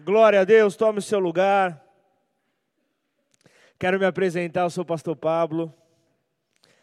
Glória 0.00 0.42
a 0.42 0.44
Deus, 0.44 0.76
tome 0.76 1.00
o 1.00 1.02
seu 1.02 1.18
lugar. 1.18 1.84
Quero 3.76 3.98
me 3.98 4.06
apresentar, 4.06 4.60
eu 4.60 4.70
sou 4.70 4.82
o 4.82 4.86
pastor 4.86 5.16
Pablo, 5.16 5.74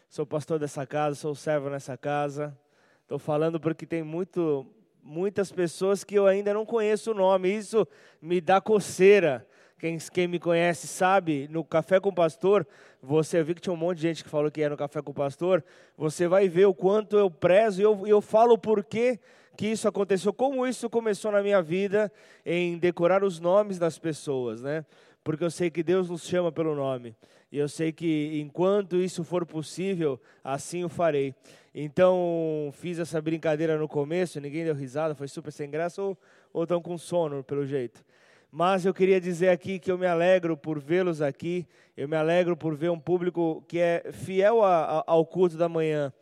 sou 0.06 0.26
pastor 0.26 0.58
dessa 0.58 0.86
casa, 0.86 1.16
sou 1.16 1.34
servo 1.34 1.70
nessa 1.70 1.96
casa. 1.96 2.54
Estou 3.00 3.18
falando 3.18 3.58
porque 3.58 3.86
tem 3.86 4.02
muito, 4.02 4.66
muitas 5.02 5.50
pessoas 5.50 6.04
que 6.04 6.14
eu 6.14 6.26
ainda 6.26 6.52
não 6.52 6.66
conheço 6.66 7.12
o 7.12 7.14
nome, 7.14 7.56
isso 7.56 7.88
me 8.20 8.38
dá 8.38 8.60
coceira. 8.60 9.48
Quem, 9.78 9.96
quem 9.96 10.28
me 10.28 10.38
conhece 10.38 10.86
sabe, 10.86 11.48
no 11.50 11.64
Café 11.64 11.98
com 11.98 12.10
o 12.10 12.14
Pastor, 12.14 12.66
você 13.02 13.42
viu 13.42 13.54
que 13.54 13.62
tinha 13.62 13.72
um 13.72 13.78
monte 13.78 13.96
de 13.96 14.02
gente 14.02 14.24
que 14.24 14.28
falou 14.28 14.50
que 14.50 14.60
ia 14.60 14.68
no 14.68 14.76
Café 14.76 15.00
com 15.00 15.12
o 15.12 15.14
Pastor, 15.14 15.64
você 15.96 16.28
vai 16.28 16.50
ver 16.50 16.66
o 16.66 16.74
quanto 16.74 17.16
eu 17.16 17.30
prezo 17.30 17.80
e 17.80 17.84
eu, 17.84 18.06
eu 18.06 18.20
falo 18.20 18.58
por 18.58 18.84
quê 18.84 19.18
que 19.56 19.66
isso 19.66 19.88
aconteceu, 19.88 20.32
como 20.32 20.66
isso 20.66 20.88
começou 20.90 21.32
na 21.32 21.42
minha 21.42 21.62
vida 21.62 22.12
em 22.44 22.78
decorar 22.78 23.24
os 23.24 23.40
nomes 23.40 23.78
das 23.78 23.98
pessoas, 23.98 24.62
né? 24.62 24.84
Porque 25.24 25.42
eu 25.42 25.50
sei 25.50 25.70
que 25.70 25.82
Deus 25.82 26.08
nos 26.08 26.22
chama 26.22 26.52
pelo 26.52 26.76
nome. 26.76 27.16
E 27.50 27.58
eu 27.58 27.68
sei 27.68 27.90
que 27.90 28.40
enquanto 28.40 28.96
isso 28.96 29.24
for 29.24 29.46
possível, 29.46 30.20
assim 30.44 30.84
o 30.84 30.88
farei. 30.88 31.34
Então, 31.74 32.70
fiz 32.74 32.98
essa 32.98 33.20
brincadeira 33.20 33.76
no 33.76 33.88
começo, 33.88 34.40
ninguém 34.40 34.64
deu 34.64 34.74
risada, 34.74 35.14
foi 35.14 35.28
super 35.28 35.52
sem 35.52 35.70
graça 35.70 36.02
ou, 36.02 36.16
ou 36.52 36.62
estão 36.62 36.80
com 36.80 36.96
sono, 36.96 37.42
pelo 37.42 37.66
jeito. 37.66 38.04
Mas 38.50 38.86
eu 38.86 38.94
queria 38.94 39.20
dizer 39.20 39.48
aqui 39.48 39.78
que 39.78 39.90
eu 39.90 39.98
me 39.98 40.06
alegro 40.06 40.56
por 40.56 40.78
vê-los 40.78 41.20
aqui, 41.20 41.66
eu 41.96 42.08
me 42.08 42.16
alegro 42.16 42.56
por 42.56 42.74
ver 42.74 42.90
um 42.90 42.98
público 42.98 43.64
que 43.68 43.78
é 43.78 44.10
fiel 44.12 44.62
a, 44.62 45.00
a, 45.00 45.04
ao 45.06 45.26
culto 45.26 45.56
da 45.56 45.68
manhã. 45.68 46.12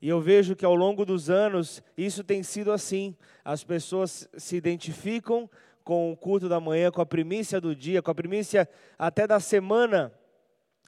E 0.00 0.08
eu 0.08 0.20
vejo 0.20 0.56
que 0.56 0.64
ao 0.64 0.74
longo 0.74 1.04
dos 1.04 1.28
anos 1.28 1.82
isso 1.96 2.24
tem 2.24 2.42
sido 2.42 2.72
assim. 2.72 3.14
As 3.44 3.62
pessoas 3.62 4.28
se 4.36 4.56
identificam 4.56 5.48
com 5.84 6.12
o 6.12 6.16
culto 6.16 6.48
da 6.48 6.60
manhã, 6.60 6.90
com 6.90 7.02
a 7.02 7.06
primícia 7.06 7.60
do 7.60 7.74
dia, 7.74 8.00
com 8.00 8.10
a 8.10 8.14
primícia 8.14 8.68
até 8.98 9.26
da 9.26 9.38
semana, 9.40 10.12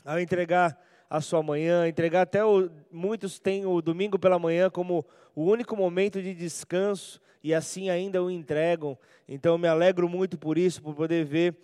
ao 0.04 0.18
entregar 0.18 0.78
a 1.10 1.20
sua 1.20 1.42
manhã, 1.42 1.86
entregar 1.86 2.22
até 2.22 2.42
o, 2.42 2.70
muitos 2.90 3.38
têm 3.38 3.66
o 3.66 3.82
domingo 3.82 4.18
pela 4.18 4.38
manhã 4.38 4.70
como 4.70 5.04
o 5.34 5.44
único 5.44 5.76
momento 5.76 6.22
de 6.22 6.32
descanso 6.34 7.20
e 7.44 7.52
assim 7.52 7.90
ainda 7.90 8.22
o 8.22 8.30
entregam. 8.30 8.96
Então 9.28 9.52
eu 9.52 9.58
me 9.58 9.68
alegro 9.68 10.08
muito 10.08 10.38
por 10.38 10.56
isso, 10.56 10.82
por 10.82 10.94
poder 10.94 11.24
ver 11.24 11.54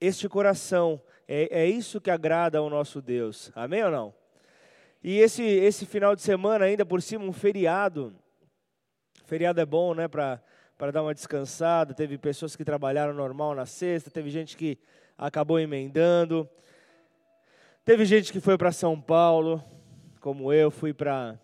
este 0.00 0.28
coração. 0.28 1.00
É, 1.26 1.62
é 1.62 1.66
isso 1.66 2.00
que 2.00 2.10
agrada 2.10 2.58
ao 2.58 2.70
nosso 2.70 3.02
Deus. 3.02 3.50
Amém 3.54 3.82
ou 3.82 3.90
não? 3.90 4.14
E 5.06 5.18
esse, 5.18 5.42
esse 5.42 5.84
final 5.84 6.16
de 6.16 6.22
semana, 6.22 6.64
ainda 6.64 6.86
por 6.86 7.02
cima, 7.02 7.26
um 7.26 7.32
feriado. 7.32 8.16
Feriado 9.26 9.60
é 9.60 9.66
bom, 9.66 9.92
né, 9.92 10.08
para 10.08 10.40
dar 10.90 11.02
uma 11.02 11.12
descansada. 11.12 11.92
Teve 11.92 12.16
pessoas 12.16 12.56
que 12.56 12.64
trabalharam 12.64 13.12
normal 13.12 13.54
na 13.54 13.66
sexta, 13.66 14.10
teve 14.10 14.30
gente 14.30 14.56
que 14.56 14.78
acabou 15.18 15.60
emendando. 15.60 16.48
Teve 17.84 18.06
gente 18.06 18.32
que 18.32 18.40
foi 18.40 18.56
para 18.56 18.72
São 18.72 18.98
Paulo, 18.98 19.62
como 20.22 20.50
eu, 20.50 20.70
fui 20.70 20.94
para 20.94 21.38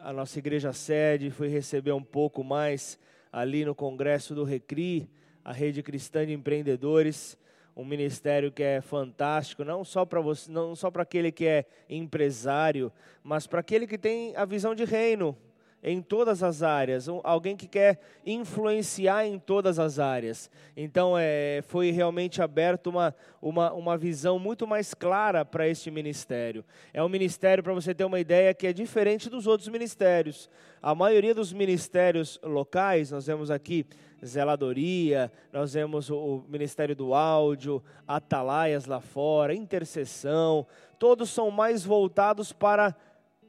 a 0.00 0.10
nossa 0.10 0.38
igreja 0.38 0.72
sede, 0.72 1.30
fui 1.30 1.48
receber 1.48 1.92
um 1.92 2.02
pouco 2.02 2.42
mais 2.42 2.98
ali 3.30 3.62
no 3.62 3.74
congresso 3.74 4.34
do 4.34 4.42
Recri, 4.42 5.06
a 5.44 5.52
rede 5.52 5.82
cristã 5.82 6.24
de 6.24 6.32
empreendedores 6.32 7.36
um 7.76 7.84
ministério 7.84 8.52
que 8.52 8.62
é 8.62 8.80
fantástico, 8.80 9.64
não 9.64 9.84
só 9.84 10.04
para 10.04 10.20
você, 10.20 10.50
não 10.50 10.76
só 10.76 10.90
para 10.90 11.02
aquele 11.02 11.32
que 11.32 11.46
é 11.46 11.64
empresário, 11.88 12.92
mas 13.22 13.46
para 13.46 13.60
aquele 13.60 13.86
que 13.86 13.96
tem 13.96 14.36
a 14.36 14.44
visão 14.44 14.74
de 14.74 14.84
reino 14.84 15.36
em 15.82 16.00
todas 16.00 16.42
as 16.42 16.62
áreas, 16.62 17.08
alguém 17.24 17.56
que 17.56 17.66
quer 17.66 17.98
influenciar 18.24 19.26
em 19.26 19.38
todas 19.38 19.78
as 19.78 19.98
áreas. 19.98 20.48
Então, 20.76 21.14
é, 21.18 21.60
foi 21.66 21.90
realmente 21.90 22.40
aberto 22.40 22.86
uma, 22.86 23.14
uma, 23.40 23.72
uma 23.72 23.98
visão 23.98 24.38
muito 24.38 24.66
mais 24.66 24.94
clara 24.94 25.44
para 25.44 25.66
este 25.66 25.90
ministério. 25.90 26.64
É 26.94 27.02
um 27.02 27.08
ministério, 27.08 27.64
para 27.64 27.74
você 27.74 27.92
ter 27.92 28.04
uma 28.04 28.20
ideia, 28.20 28.54
que 28.54 28.66
é 28.66 28.72
diferente 28.72 29.28
dos 29.28 29.46
outros 29.46 29.68
ministérios. 29.68 30.48
A 30.80 30.94
maioria 30.94 31.34
dos 31.34 31.52
ministérios 31.52 32.38
locais, 32.44 33.10
nós 33.10 33.26
vemos 33.26 33.50
aqui 33.50 33.84
zeladoria, 34.24 35.32
nós 35.52 35.74
vemos 35.74 36.08
o 36.10 36.44
Ministério 36.48 36.94
do 36.94 37.12
Áudio, 37.12 37.82
atalaias 38.06 38.86
lá 38.86 39.00
fora, 39.00 39.54
intercessão, 39.54 40.66
todos 40.98 41.30
são 41.30 41.50
mais 41.50 41.84
voltados 41.84 42.52
para 42.52 42.94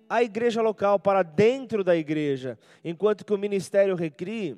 a 0.09 0.21
igreja 0.21 0.61
local, 0.61 0.99
para 0.99 1.23
dentro 1.23 1.83
da 1.83 1.95
igreja, 1.95 2.57
enquanto 2.83 3.25
que 3.25 3.33
o 3.33 3.37
Ministério 3.37 3.95
Recri, 3.95 4.57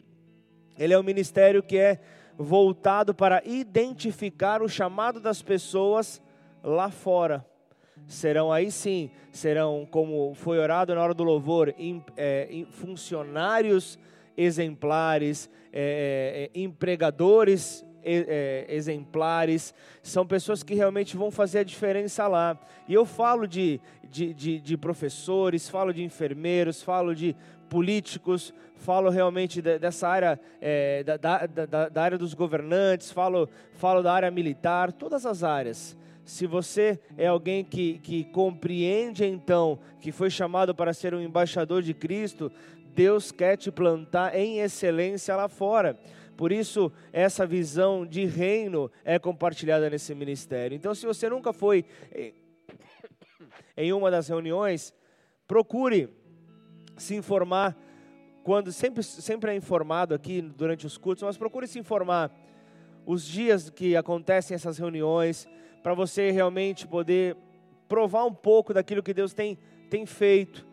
ele 0.77 0.93
é 0.93 0.99
um 0.99 1.03
ministério 1.03 1.63
que 1.63 1.77
é 1.77 1.99
voltado 2.37 3.13
para 3.13 3.41
identificar 3.45 4.61
o 4.61 4.67
chamado 4.67 5.19
das 5.19 5.41
pessoas 5.41 6.21
lá 6.63 6.89
fora. 6.89 7.45
Serão 8.07 8.51
aí 8.51 8.69
sim, 8.71 9.09
serão, 9.31 9.87
como 9.89 10.33
foi 10.33 10.59
orado 10.59 10.93
na 10.93 11.01
hora 11.01 11.13
do 11.13 11.23
louvor, 11.23 11.73
é, 12.17 12.65
funcionários 12.71 13.97
exemplares, 14.35 15.49
é, 15.71 16.49
é, 16.53 16.59
é 16.59 16.61
empregadores 16.61 17.84
é, 18.05 18.65
exemplares, 18.69 19.73
são 20.03 20.25
pessoas 20.25 20.61
que 20.61 20.75
realmente 20.75 21.17
vão 21.17 21.31
fazer 21.31 21.59
a 21.59 21.63
diferença 21.63 22.27
lá. 22.27 22.57
E 22.87 22.93
eu 22.93 23.05
falo 23.05 23.47
de, 23.47 23.81
de, 24.09 24.33
de, 24.33 24.59
de 24.59 24.77
professores, 24.77 25.67
falo 25.67 25.93
de 25.93 26.03
enfermeiros, 26.03 26.81
falo 26.81 27.15
de 27.15 27.35
políticos, 27.69 28.53
falo 28.77 29.09
realmente 29.09 29.61
dessa 29.61 30.07
área, 30.07 30.39
é, 30.61 31.03
da, 31.03 31.17
da, 31.17 31.45
da, 31.45 31.89
da, 31.89 32.01
área 32.03 32.17
dos 32.17 32.33
governantes, 32.33 33.11
falo, 33.11 33.49
falo 33.73 34.01
da 34.01 34.13
área 34.13 34.29
militar, 34.29 34.91
todas 34.91 35.25
as 35.25 35.43
áreas. 35.43 35.97
Se 36.23 36.47
você 36.47 36.99
é 37.17 37.27
alguém 37.27 37.63
que, 37.63 37.99
que 37.99 38.23
compreende 38.25 39.25
então 39.25 39.79
que 39.99 40.11
foi 40.11 40.29
chamado 40.29 40.73
para 40.73 40.93
ser 40.93 41.13
um 41.13 41.21
embaixador 41.21 41.81
de 41.83 41.93
Cristo, 41.93 42.51
Deus 42.95 43.31
quer 43.31 43.57
te 43.57 43.69
plantar 43.69 44.35
em 44.35 44.59
excelência 44.59 45.35
lá 45.35 45.47
fora. 45.47 45.99
Por 46.35 46.51
isso, 46.51 46.91
essa 47.13 47.45
visão 47.45 48.05
de 48.05 48.25
reino 48.25 48.91
é 49.03 49.17
compartilhada 49.17 49.89
nesse 49.89 50.13
ministério. 50.13 50.75
Então, 50.75 50.93
se 50.93 51.05
você 51.05 51.29
nunca 51.29 51.53
foi 51.53 51.85
em 53.77 53.93
uma 53.93 54.11
das 54.11 54.27
reuniões, 54.27 54.93
procure 55.47 56.09
se 56.97 57.15
informar. 57.15 57.77
Quando 58.43 58.71
sempre, 58.71 59.01
sempre 59.01 59.51
é 59.51 59.55
informado 59.55 60.13
aqui 60.13 60.41
durante 60.41 60.85
os 60.85 60.97
cultos, 60.97 61.23
mas 61.23 61.37
procure 61.37 61.67
se 61.67 61.79
informar 61.79 62.31
os 63.05 63.25
dias 63.25 63.69
que 63.69 63.95
acontecem 63.95 64.55
essas 64.55 64.77
reuniões, 64.77 65.47
para 65.81 65.93
você 65.93 66.31
realmente 66.31 66.87
poder 66.87 67.37
provar 67.87 68.25
um 68.25 68.33
pouco 68.33 68.73
daquilo 68.73 69.03
que 69.03 69.13
Deus 69.13 69.33
tem, 69.33 69.57
tem 69.89 70.05
feito 70.05 70.65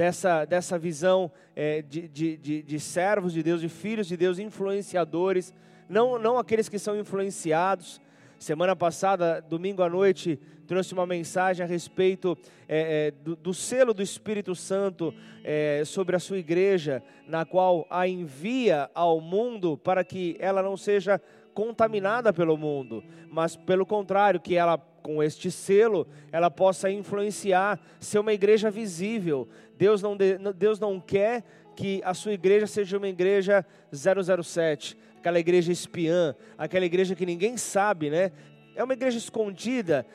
dessa, 0.00 0.46
dessa 0.46 0.78
visão 0.78 1.30
é, 1.54 1.82
de, 1.82 2.08
de, 2.08 2.34
de, 2.38 2.62
de, 2.62 2.80
servos 2.80 3.34
de 3.34 3.42
Deus, 3.42 3.60
de 3.60 3.68
filhos 3.68 4.06
de 4.06 4.16
Deus, 4.16 4.38
influenciadores, 4.38 5.52
não, 5.90 6.18
não 6.18 6.38
aqueles 6.38 6.70
que 6.70 6.78
são 6.78 6.98
influenciados. 6.98 8.00
Semana 8.38 8.74
passada, 8.74 9.42
domingo 9.42 9.82
à 9.82 9.90
noite, 9.90 10.40
trouxe 10.66 10.94
uma 10.94 11.04
mensagem 11.04 11.62
a 11.62 11.68
respeito 11.68 12.34
é, 12.66 13.08
é, 13.08 13.10
do, 13.10 13.36
do, 13.36 13.52
selo 13.52 13.92
do 13.92 14.02
Espírito 14.02 14.54
Santo 14.54 15.12
é, 15.44 15.82
sobre 15.84 16.16
a 16.16 16.18
sua 16.18 16.38
igreja, 16.38 17.02
na 17.26 17.44
qual 17.44 17.86
a 17.90 18.08
envia 18.08 18.90
ao 18.94 19.20
mundo 19.20 19.76
para 19.76 20.02
que 20.02 20.34
ela 20.40 20.62
não 20.62 20.78
seja 20.78 21.20
contaminada 21.54 22.32
pelo 22.32 22.56
mundo, 22.56 23.02
mas 23.30 23.56
pelo 23.56 23.84
contrário, 23.84 24.40
que 24.40 24.56
ela 24.56 24.78
com 25.02 25.22
este 25.22 25.50
selo, 25.50 26.06
ela 26.30 26.50
possa 26.50 26.90
influenciar, 26.90 27.80
ser 27.98 28.18
uma 28.18 28.32
igreja 28.32 28.70
visível. 28.70 29.48
Deus 29.76 30.02
não, 30.02 30.16
Deus 30.16 30.78
não 30.78 31.00
quer 31.00 31.42
que 31.74 32.02
a 32.04 32.12
sua 32.12 32.32
igreja 32.32 32.66
seja 32.66 32.98
uma 32.98 33.08
igreja 33.08 33.64
007, 33.92 34.96
aquela 35.18 35.38
igreja 35.38 35.72
espiã, 35.72 36.34
aquela 36.58 36.84
igreja 36.84 37.14
que 37.14 37.24
ninguém 37.24 37.56
sabe, 37.56 38.10
né? 38.10 38.32
É 38.74 38.84
uma 38.84 38.92
igreja 38.92 39.18
escondida. 39.18 40.06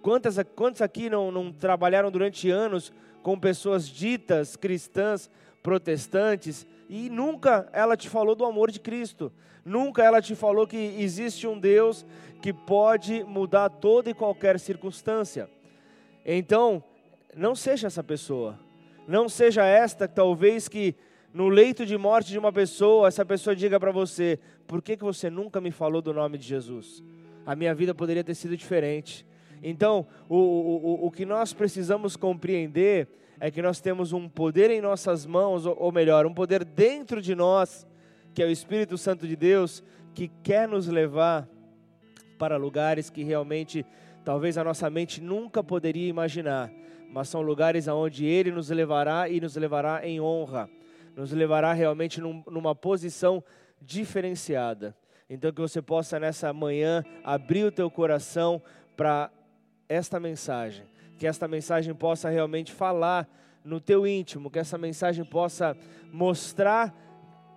Quantas, 0.00 0.36
quantos 0.56 0.82
aqui 0.82 1.08
não, 1.08 1.30
não 1.30 1.52
trabalharam 1.52 2.10
durante 2.10 2.50
anos 2.50 2.92
com 3.22 3.38
pessoas 3.38 3.86
ditas 3.86 4.56
cristãs, 4.56 5.30
protestantes, 5.62 6.66
e 6.88 7.08
nunca 7.08 7.68
ela 7.72 7.96
te 7.96 8.08
falou 8.08 8.34
do 8.34 8.44
amor 8.44 8.70
de 8.70 8.80
Cristo. 8.80 9.32
Nunca 9.64 10.02
ela 10.02 10.20
te 10.20 10.34
falou 10.34 10.66
que 10.66 10.76
existe 10.76 11.46
um 11.46 11.58
Deus 11.58 12.04
que 12.42 12.52
pode 12.52 13.22
mudar 13.24 13.68
toda 13.68 14.10
e 14.10 14.14
qualquer 14.14 14.58
circunstância. 14.58 15.48
Então, 16.26 16.82
não 17.34 17.54
seja 17.54 17.86
essa 17.86 18.02
pessoa. 18.02 18.58
Não 19.06 19.28
seja 19.28 19.64
esta, 19.64 20.06
talvez 20.06 20.68
que 20.68 20.94
no 21.32 21.48
leito 21.48 21.86
de 21.86 21.96
morte 21.96 22.30
de 22.30 22.38
uma 22.38 22.52
pessoa, 22.52 23.08
essa 23.08 23.24
pessoa 23.24 23.56
diga 23.56 23.80
para 23.80 23.90
você: 23.90 24.38
por 24.66 24.82
que, 24.82 24.96
que 24.96 25.04
você 25.04 25.30
nunca 25.30 25.60
me 25.60 25.70
falou 25.70 26.02
do 26.02 26.12
nome 26.12 26.36
de 26.36 26.46
Jesus? 26.46 27.02
A 27.46 27.56
minha 27.56 27.74
vida 27.74 27.94
poderia 27.94 28.22
ter 28.22 28.34
sido 28.34 28.56
diferente. 28.56 29.26
Então, 29.62 30.06
o, 30.28 30.36
o, 30.36 31.06
o 31.06 31.10
que 31.10 31.24
nós 31.24 31.52
precisamos 31.52 32.16
compreender 32.16 33.08
é 33.44 33.50
que 33.50 33.60
nós 33.60 33.80
temos 33.80 34.12
um 34.12 34.28
poder 34.28 34.70
em 34.70 34.80
nossas 34.80 35.26
mãos, 35.26 35.66
ou 35.66 35.90
melhor, 35.90 36.24
um 36.26 36.32
poder 36.32 36.64
dentro 36.64 37.20
de 37.20 37.34
nós 37.34 37.84
que 38.32 38.40
é 38.40 38.46
o 38.46 38.50
Espírito 38.50 38.96
Santo 38.96 39.26
de 39.26 39.34
Deus, 39.34 39.82
que 40.14 40.28
quer 40.44 40.68
nos 40.68 40.86
levar 40.86 41.48
para 42.38 42.56
lugares 42.56 43.10
que 43.10 43.24
realmente 43.24 43.84
talvez 44.24 44.56
a 44.56 44.62
nossa 44.62 44.88
mente 44.88 45.20
nunca 45.20 45.60
poderia 45.60 46.08
imaginar, 46.08 46.72
mas 47.10 47.28
são 47.28 47.42
lugares 47.42 47.88
aonde 47.88 48.24
Ele 48.24 48.52
nos 48.52 48.70
levará 48.70 49.28
e 49.28 49.40
nos 49.40 49.56
levará 49.56 50.06
em 50.06 50.20
honra, 50.20 50.70
nos 51.16 51.32
levará 51.32 51.72
realmente 51.72 52.20
num, 52.20 52.44
numa 52.48 52.76
posição 52.76 53.42
diferenciada. 53.80 54.96
Então 55.28 55.52
que 55.52 55.60
você 55.60 55.82
possa 55.82 56.20
nessa 56.20 56.52
manhã 56.52 57.04
abrir 57.24 57.64
o 57.64 57.72
teu 57.72 57.90
coração 57.90 58.62
para 58.96 59.32
esta 59.88 60.20
mensagem, 60.20 60.86
que 61.22 61.26
esta 61.28 61.46
mensagem 61.46 61.94
possa 61.94 62.28
realmente 62.28 62.72
falar 62.72 63.28
no 63.64 63.80
teu 63.80 64.04
íntimo, 64.04 64.50
que 64.50 64.58
essa 64.58 64.76
mensagem 64.76 65.24
possa 65.24 65.76
mostrar 66.12 66.92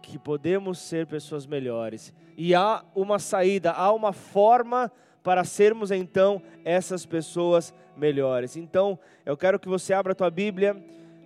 que 0.04 0.20
podemos 0.20 0.78
ser 0.78 1.08
pessoas 1.08 1.48
melhores. 1.48 2.14
E 2.38 2.54
há 2.54 2.86
uma 2.94 3.18
saída, 3.18 3.72
há 3.72 3.92
uma 3.92 4.14
forma 4.14 4.92
para 5.24 5.44
sermos 5.44 5.90
então 5.90 6.40
essas 6.64 7.08
pessoas 7.08 7.74
melhores. 7.98 8.56
Então, 8.56 9.00
eu 9.26 9.36
quero 9.36 9.60
que 9.60 9.68
você 9.68 9.96
abra 9.96 10.12
a 10.12 10.16
tua 10.16 10.30
Bíblia 10.30 10.78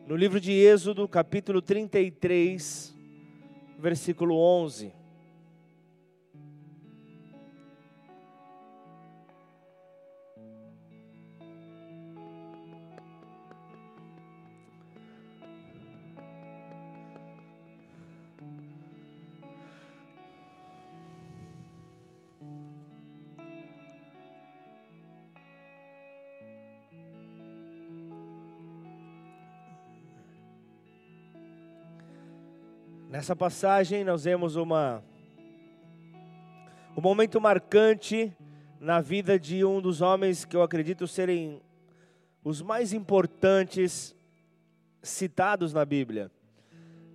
no 0.07 0.15
livro 0.15 0.39
de 0.39 0.53
Êxodo, 0.53 1.09
capítulo 1.09 1.61
33, 1.61 2.95
versículo 3.77 4.37
11. 4.37 4.93
Nessa 33.09 33.35
passagem 33.35 34.03
nós 34.03 34.25
vemos 34.25 34.55
uma 34.55 35.03
um 36.95 37.01
momento 37.01 37.41
marcante 37.41 38.31
na 38.79 39.01
vida 39.01 39.39
de 39.39 39.65
um 39.65 39.81
dos 39.81 39.99
homens 39.99 40.45
que 40.45 40.55
eu 40.55 40.61
acredito 40.61 41.07
serem 41.07 41.59
os 42.43 42.61
mais 42.61 42.93
importantes 42.93 44.15
citados 45.01 45.73
na 45.73 45.83
Bíblia. 45.83 46.29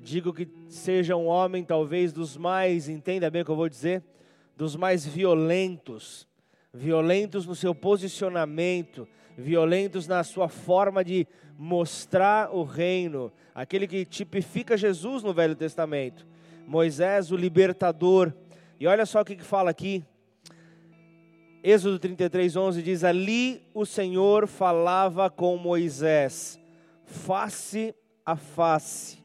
Digo 0.01 0.35
que 0.35 0.49
seja 0.69 1.15
um 1.15 1.27
homem 1.27 1.63
talvez 1.63 2.13
dos 2.13 2.37
mais, 2.37 2.89
entenda 2.89 3.31
bem 3.31 3.43
o 3.43 3.45
que 3.45 3.53
eu 3.53 3.57
vou 3.57 3.69
dizer, 3.69 4.03
dos 4.57 4.75
mais 4.75 5.07
violentos, 5.07 6.27
violentos 6.75 7.47
no 7.47 7.55
seu 7.55 7.73
posicionamento, 7.73 9.07
violentos 9.39 10.09
na 10.09 10.25
sua 10.25 10.49
forma 10.49 11.05
de 11.05 11.27
mostrar 11.57 12.53
o 12.53 12.65
reino, 12.65 13.33
aquele 13.55 13.87
que 13.87 14.05
tipifica 14.05 14.77
Jesus 14.77 15.23
no 15.23 15.33
Velho 15.33 15.55
Testamento. 15.55 16.27
Moisés, 16.67 17.31
o 17.31 17.37
libertador. 17.37 18.33
E 18.81 18.87
olha 18.89 19.07
só 19.07 19.21
o 19.21 19.25
que, 19.25 19.37
que 19.37 19.45
fala 19.45 19.71
aqui. 19.71 20.03
Êxodo 21.63 21.99
33, 21.99 22.57
11 22.57 22.83
diz: 22.83 23.05
Ali 23.05 23.63
o 23.73 23.87
Senhor 23.87 24.47
falava 24.47 25.31
com 25.31 25.57
Moisés, 25.57 26.61
face 27.07 27.95
a 28.27 28.37
face, 28.37 29.23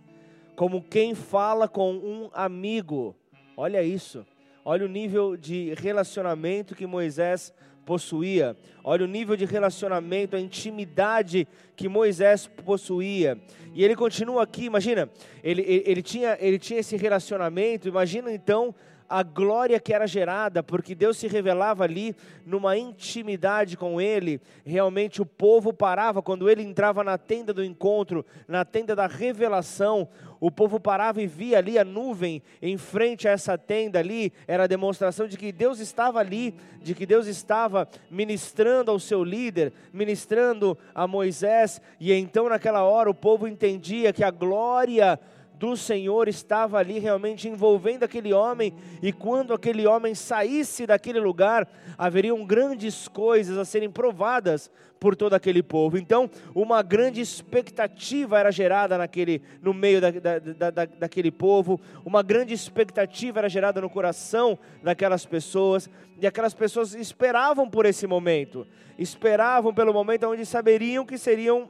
como 0.56 0.84
quem 0.84 1.16
fala 1.16 1.68
com 1.68 1.94
um 1.94 2.30
amigo. 2.34 3.16
Olha 3.58 3.84
isso, 3.84 4.26
olha 4.64 4.86
o 4.86 4.90
nível 4.90 5.38
de 5.38 5.74
relacionamento 5.76 6.76
que 6.76 6.86
Moisés 6.86 7.54
possuía. 7.86 8.56
Olha 8.84 9.04
o 9.04 9.08
nível 9.08 9.36
de 9.36 9.46
relacionamento, 9.46 10.36
a 10.36 10.40
intimidade 10.40 11.48
que 11.76 11.90
Moisés 11.90 12.48
possuía. 12.64 13.38
E 13.74 13.84
ele 13.84 13.96
continua 13.96 14.44
aqui, 14.44 14.66
imagina, 14.66 15.10
ele, 15.44 15.62
ele, 15.64 15.84
ele, 15.86 16.02
tinha, 16.04 16.38
ele 16.40 16.60
tinha 16.60 16.80
esse 16.80 16.96
relacionamento, 16.96 17.88
imagina 17.88 18.32
então 18.32 18.76
a 19.10 19.24
glória 19.24 19.80
que 19.80 19.92
era 19.92 20.06
gerada, 20.06 20.62
porque 20.62 20.94
Deus 20.94 21.18
se 21.18 21.28
revelava 21.28 21.84
ali 21.84 22.16
numa 22.46 22.78
intimidade 22.78 23.76
com 23.76 24.00
ele. 24.00 24.40
Realmente 24.64 25.20
o 25.20 25.26
povo 25.26 25.74
parava 25.74 26.22
quando 26.22 26.48
ele 26.48 26.62
entrava 26.62 27.04
na 27.04 27.18
tenda 27.18 27.52
do 27.52 27.64
encontro, 27.64 28.24
na 28.48 28.64
tenda 28.64 28.96
da 28.96 29.08
revelação. 29.08 30.08
O 30.40 30.50
povo 30.50 30.80
parava 30.80 31.22
e 31.22 31.28
via 31.28 31.58
ali 31.58 31.78
a 31.78 31.84
nuvem 31.84 32.42
em 32.62 32.78
frente 32.78 33.28
a 33.28 33.32
essa 33.32 33.58
tenda 33.58 34.00
ali, 34.00 34.32
era 34.48 34.64
a 34.64 34.68
demonstração 34.68 35.28
de 35.28 35.38
que 35.38 35.52
Deus 35.52 35.80
estava 35.80 36.20
ali, 36.20 36.56
de 36.82 36.96
que 36.96 37.06
Deus 37.06 37.28
estava 37.28 37.88
ministrando 38.10 38.90
ao 38.90 39.00
seu 39.00 39.24
líder, 39.24 39.74
ministrando 39.92 40.78
a 40.96 41.06
Moisés, 41.06 41.82
e 42.00 42.14
então 42.14 42.48
naquela 42.48 42.84
hora 42.84 43.10
o 43.10 43.16
povo 43.16 43.48
entendia 43.48 44.14
que 44.14 44.24
a 44.24 44.32
glória 44.32 45.20
do 45.60 45.76
Senhor 45.76 46.30
estava 46.30 46.78
ali 46.78 47.00
realmente 47.00 47.50
envolvendo 47.50 48.04
aquele 48.04 48.34
homem, 48.34 48.74
e 49.04 49.12
quando 49.12 49.54
aquele 49.54 49.86
homem 49.86 50.16
saísse 50.16 50.88
daquele 50.88 51.20
lugar, 51.20 51.68
haveriam 51.98 52.46
grandes 52.46 53.10
coisas 53.10 53.58
a 53.58 53.66
serem 53.66 53.92
provadas 53.92 54.72
por 55.02 55.18
todo 55.18 55.34
aquele 55.34 55.62
povo. 55.62 55.98
Então, 55.98 56.30
uma 56.56 56.82
grande 56.82 57.20
expectativa 57.20 58.40
era 58.40 58.52
gerada 58.52 58.98
naquele, 58.98 59.42
no 59.62 59.74
meio 59.74 60.00
da, 60.00 60.12
da, 60.12 60.72
da, 60.72 60.86
daquele 60.86 61.30
povo, 61.30 61.80
uma 62.06 62.24
grande 62.24 62.54
expectativa 62.54 63.40
era 63.40 63.50
gerada 63.50 63.82
no 63.82 63.90
coração 63.90 64.58
daquelas 64.82 65.26
pessoas, 65.26 65.90
e 66.22 66.26
aquelas 66.26 66.54
pessoas 66.54 66.94
esperavam 66.96 67.70
por 67.70 67.86
esse 67.86 68.08
momento, 68.08 68.66
esperavam 68.98 69.74
pelo 69.74 69.94
momento 69.94 70.26
onde 70.26 70.46
saberiam 70.46 71.06
que 71.06 71.18
seriam 71.18 71.70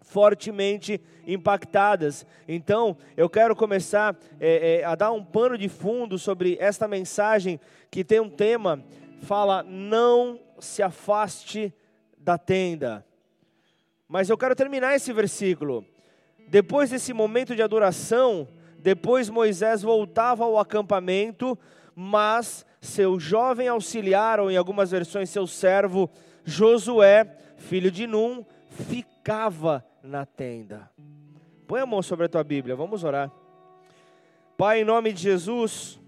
fortemente 0.00 1.00
impactadas. 1.26 2.26
Então, 2.48 2.96
eu 3.16 3.28
quero 3.28 3.54
começar 3.54 4.16
é, 4.40 4.80
é, 4.80 4.84
a 4.84 4.94
dar 4.94 5.12
um 5.12 5.24
pano 5.24 5.56
de 5.56 5.68
fundo 5.68 6.18
sobre 6.18 6.56
esta 6.60 6.88
mensagem 6.88 7.60
que 7.90 8.04
tem 8.04 8.20
um 8.20 8.28
tema, 8.28 8.82
fala, 9.22 9.62
não 9.62 10.40
se 10.58 10.82
afaste 10.82 11.72
da 12.18 12.36
tenda. 12.36 13.04
Mas 14.08 14.28
eu 14.28 14.36
quero 14.36 14.56
terminar 14.56 14.94
esse 14.94 15.12
versículo. 15.12 15.84
Depois 16.48 16.90
desse 16.90 17.12
momento 17.12 17.54
de 17.54 17.62
adoração, 17.62 18.48
depois 18.78 19.28
Moisés 19.28 19.82
voltava 19.82 20.44
ao 20.44 20.58
acampamento, 20.58 21.56
mas 21.94 22.66
seu 22.80 23.20
jovem 23.20 23.68
auxiliar, 23.68 24.40
ou 24.40 24.50
em 24.50 24.56
algumas 24.56 24.90
versões 24.90 25.30
seu 25.30 25.46
servo, 25.46 26.10
Josué, 26.44 27.36
filho 27.56 27.90
de 27.90 28.06
Num, 28.06 28.44
ficava 28.68 29.84
na 30.02 30.24
tenda. 30.24 30.90
Põe 31.66 31.80
a 31.80 31.86
mão 31.86 32.02
sobre 32.02 32.26
a 32.26 32.28
tua 32.28 32.42
Bíblia, 32.42 32.74
vamos 32.74 33.04
orar. 33.04 33.30
Pai, 34.56 34.80
em 34.80 34.84
nome 34.84 35.12
de 35.12 35.22
Jesus, 35.22 35.98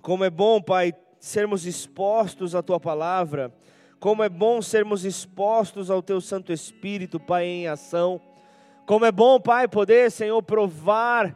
como 0.00 0.24
é 0.24 0.30
bom, 0.30 0.60
Pai, 0.60 0.92
sermos 1.18 1.66
expostos 1.66 2.54
à 2.54 2.62
tua 2.62 2.80
palavra, 2.80 3.52
como 3.98 4.22
é 4.22 4.28
bom 4.28 4.60
sermos 4.60 5.04
expostos 5.04 5.90
ao 5.90 6.02
teu 6.02 6.20
Santo 6.20 6.52
Espírito, 6.52 7.18
Pai, 7.18 7.46
em 7.46 7.68
ação. 7.68 8.20
Como 8.86 9.04
é 9.04 9.12
bom, 9.12 9.40
Pai, 9.40 9.66
poder, 9.66 10.10
Senhor, 10.10 10.42
provar 10.42 11.34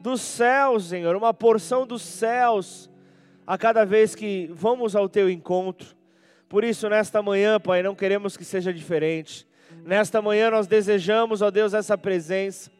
dos 0.00 0.20
céus, 0.20 0.86
Senhor, 0.86 1.14
uma 1.14 1.34
porção 1.34 1.86
dos 1.86 2.02
céus 2.02 2.90
a 3.46 3.58
cada 3.58 3.84
vez 3.84 4.14
que 4.14 4.50
vamos 4.54 4.96
ao 4.96 5.08
teu 5.08 5.28
encontro. 5.28 5.94
Por 6.48 6.64
isso, 6.64 6.88
nesta 6.88 7.22
manhã, 7.22 7.60
Pai, 7.60 7.82
não 7.82 7.94
queremos 7.94 8.36
que 8.36 8.44
seja 8.44 8.72
diferente. 8.72 9.46
Nesta 9.84 10.22
manhã 10.22 10.48
nós 10.48 10.68
desejamos, 10.68 11.42
ó 11.42 11.50
Deus, 11.50 11.74
essa 11.74 11.98
presença. 11.98 12.70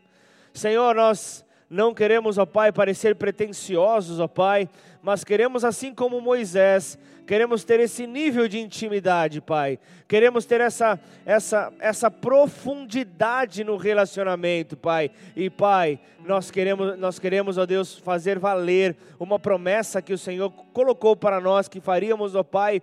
Senhor, 0.54 0.94
nós 0.94 1.44
não 1.68 1.92
queremos, 1.92 2.38
ó 2.38 2.46
Pai, 2.46 2.70
parecer 2.70 3.16
pretensiosos, 3.16 4.20
ó 4.20 4.28
Pai, 4.28 4.68
mas 5.02 5.24
queremos, 5.24 5.64
assim 5.64 5.92
como 5.92 6.20
Moisés, 6.20 6.96
queremos 7.26 7.64
ter 7.64 7.80
esse 7.80 8.06
nível 8.06 8.46
de 8.46 8.60
intimidade, 8.60 9.40
Pai. 9.40 9.80
Queremos 10.06 10.44
ter 10.44 10.60
essa, 10.60 11.00
essa, 11.26 11.72
essa 11.80 12.08
profundidade 12.08 13.64
no 13.64 13.76
relacionamento, 13.76 14.76
Pai. 14.76 15.10
E, 15.34 15.50
Pai, 15.50 15.98
nós 16.24 16.52
queremos, 16.52 16.96
nós 16.98 17.18
queremos, 17.18 17.58
ó 17.58 17.66
Deus, 17.66 17.98
fazer 17.98 18.38
valer 18.38 18.96
uma 19.18 19.40
promessa 19.40 20.00
que 20.00 20.12
o 20.12 20.18
Senhor 20.18 20.50
colocou 20.72 21.16
para 21.16 21.40
nós, 21.40 21.66
que 21.66 21.80
faríamos, 21.80 22.36
ó 22.36 22.44
Pai, 22.44 22.80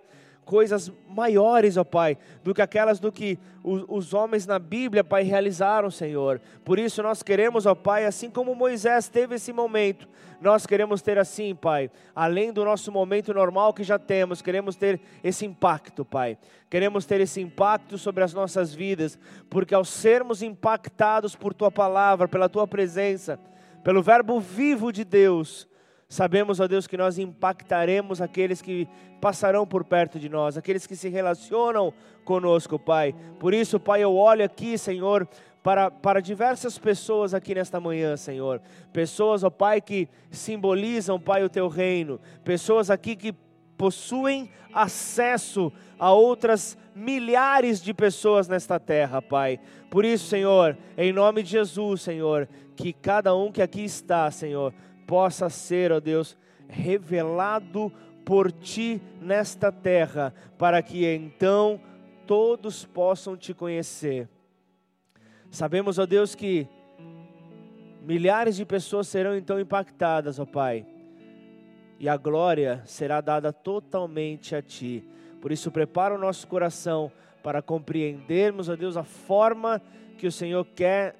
coisas 0.50 0.92
maiores, 1.08 1.76
ó 1.76 1.84
Pai, 1.84 2.18
do 2.42 2.52
que 2.52 2.60
aquelas 2.60 2.98
do 2.98 3.12
que 3.12 3.38
os, 3.62 4.12
homens 4.12 4.48
na 4.48 4.58
Bíblia, 4.58 5.04
Pai, 5.04 5.22
realizaram, 5.22 5.92
Senhor. 5.92 6.40
Por 6.64 6.76
isso 6.76 7.04
nós 7.04 7.22
queremos, 7.22 7.66
ó 7.66 7.74
Pai, 7.76 8.04
assim 8.04 8.28
como 8.28 8.52
Moisés 8.52 9.08
teve 9.08 9.36
esse 9.36 9.52
momento, 9.52 10.08
nós 10.40 10.66
queremos 10.66 11.02
ter 11.02 11.20
assim, 11.20 11.54
Pai, 11.54 11.88
além 12.12 12.52
do 12.52 12.64
nosso 12.64 12.90
momento 12.90 13.32
normal 13.32 13.72
que 13.72 13.84
já 13.84 13.96
temos, 13.96 14.42
queremos 14.42 14.74
ter 14.74 15.00
esse 15.22 15.46
impacto, 15.46 16.04
Pai. 16.04 16.36
Queremos 16.68 17.06
ter 17.06 17.20
esse 17.20 17.40
impacto 17.40 17.96
sobre 17.96 18.24
as 18.24 18.34
nossas 18.34 18.74
vidas, 18.74 19.16
porque 19.48 19.72
ao 19.72 19.84
sermos 19.84 20.42
impactados 20.42 21.36
por 21.36 21.54
Tua 21.54 21.70
palavra, 21.70 22.26
pela 22.26 22.48
Tua 22.48 22.66
presença, 22.66 23.38
pelo 23.84 24.02
Verbo 24.02 24.40
vivo 24.40 24.90
de 24.90 25.04
Deus, 25.04 25.69
sabemos, 26.10 26.58
ó 26.58 26.66
Deus, 26.66 26.88
que 26.88 26.96
nós 26.96 27.18
impactaremos 27.18 28.20
aqueles 28.20 28.60
que 28.60 28.88
passarão 29.20 29.64
por 29.64 29.84
perto 29.84 30.18
de 30.18 30.28
nós, 30.28 30.58
aqueles 30.58 30.84
que 30.84 30.96
se 30.96 31.08
relacionam 31.08 31.94
conosco, 32.24 32.78
Pai. 32.80 33.14
Por 33.38 33.54
isso, 33.54 33.78
Pai, 33.78 34.02
eu 34.02 34.14
olho 34.16 34.44
aqui, 34.44 34.76
Senhor, 34.76 35.26
para, 35.62 35.88
para 35.88 36.20
diversas 36.20 36.76
pessoas 36.76 37.32
aqui 37.32 37.54
nesta 37.54 37.78
manhã, 37.78 38.16
Senhor. 38.16 38.60
Pessoas, 38.92 39.44
ó 39.44 39.50
Pai, 39.50 39.80
que 39.80 40.08
simbolizam, 40.32 41.20
Pai, 41.20 41.44
o 41.44 41.48
Teu 41.48 41.68
reino. 41.68 42.20
Pessoas 42.44 42.90
aqui 42.90 43.14
que 43.14 43.32
possuem 43.78 44.50
acesso 44.74 45.72
a 45.96 46.12
outras 46.12 46.76
milhares 46.94 47.80
de 47.80 47.94
pessoas 47.94 48.48
nesta 48.48 48.80
terra, 48.80 49.22
Pai. 49.22 49.60
Por 49.88 50.04
isso, 50.04 50.26
Senhor, 50.26 50.76
em 50.98 51.12
nome 51.12 51.42
de 51.44 51.50
Jesus, 51.50 52.02
Senhor, 52.02 52.48
que 52.74 52.92
cada 52.92 53.34
um 53.34 53.52
que 53.52 53.62
aqui 53.62 53.84
está, 53.84 54.30
Senhor, 54.30 54.74
possa 55.10 55.50
ser, 55.50 55.90
ó 55.90 55.98
Deus, 55.98 56.38
revelado 56.68 57.92
por 58.24 58.52
Ti 58.52 59.02
nesta 59.20 59.72
terra, 59.72 60.32
para 60.56 60.80
que 60.80 61.04
então 61.04 61.80
todos 62.28 62.84
possam 62.84 63.36
Te 63.36 63.52
conhecer. 63.52 64.28
Sabemos, 65.50 65.98
ó 65.98 66.06
Deus, 66.06 66.36
que 66.36 66.68
milhares 68.02 68.54
de 68.54 68.64
pessoas 68.64 69.08
serão 69.08 69.36
então 69.36 69.58
impactadas, 69.58 70.38
ó 70.38 70.46
Pai 70.46 70.86
e 71.98 72.08
a 72.08 72.16
glória 72.16 72.80
será 72.86 73.20
dada 73.20 73.52
totalmente 73.52 74.54
a 74.54 74.62
Ti. 74.62 75.04
Por 75.40 75.50
isso, 75.50 75.70
prepara 75.70 76.14
o 76.14 76.18
nosso 76.18 76.46
coração 76.46 77.10
para 77.42 77.60
compreendermos, 77.60 78.68
ó 78.68 78.76
Deus, 78.76 78.96
a 78.96 79.02
forma 79.04 79.82
que 80.16 80.26
o 80.26 80.32
Senhor 80.32 80.64
quer 80.64 81.16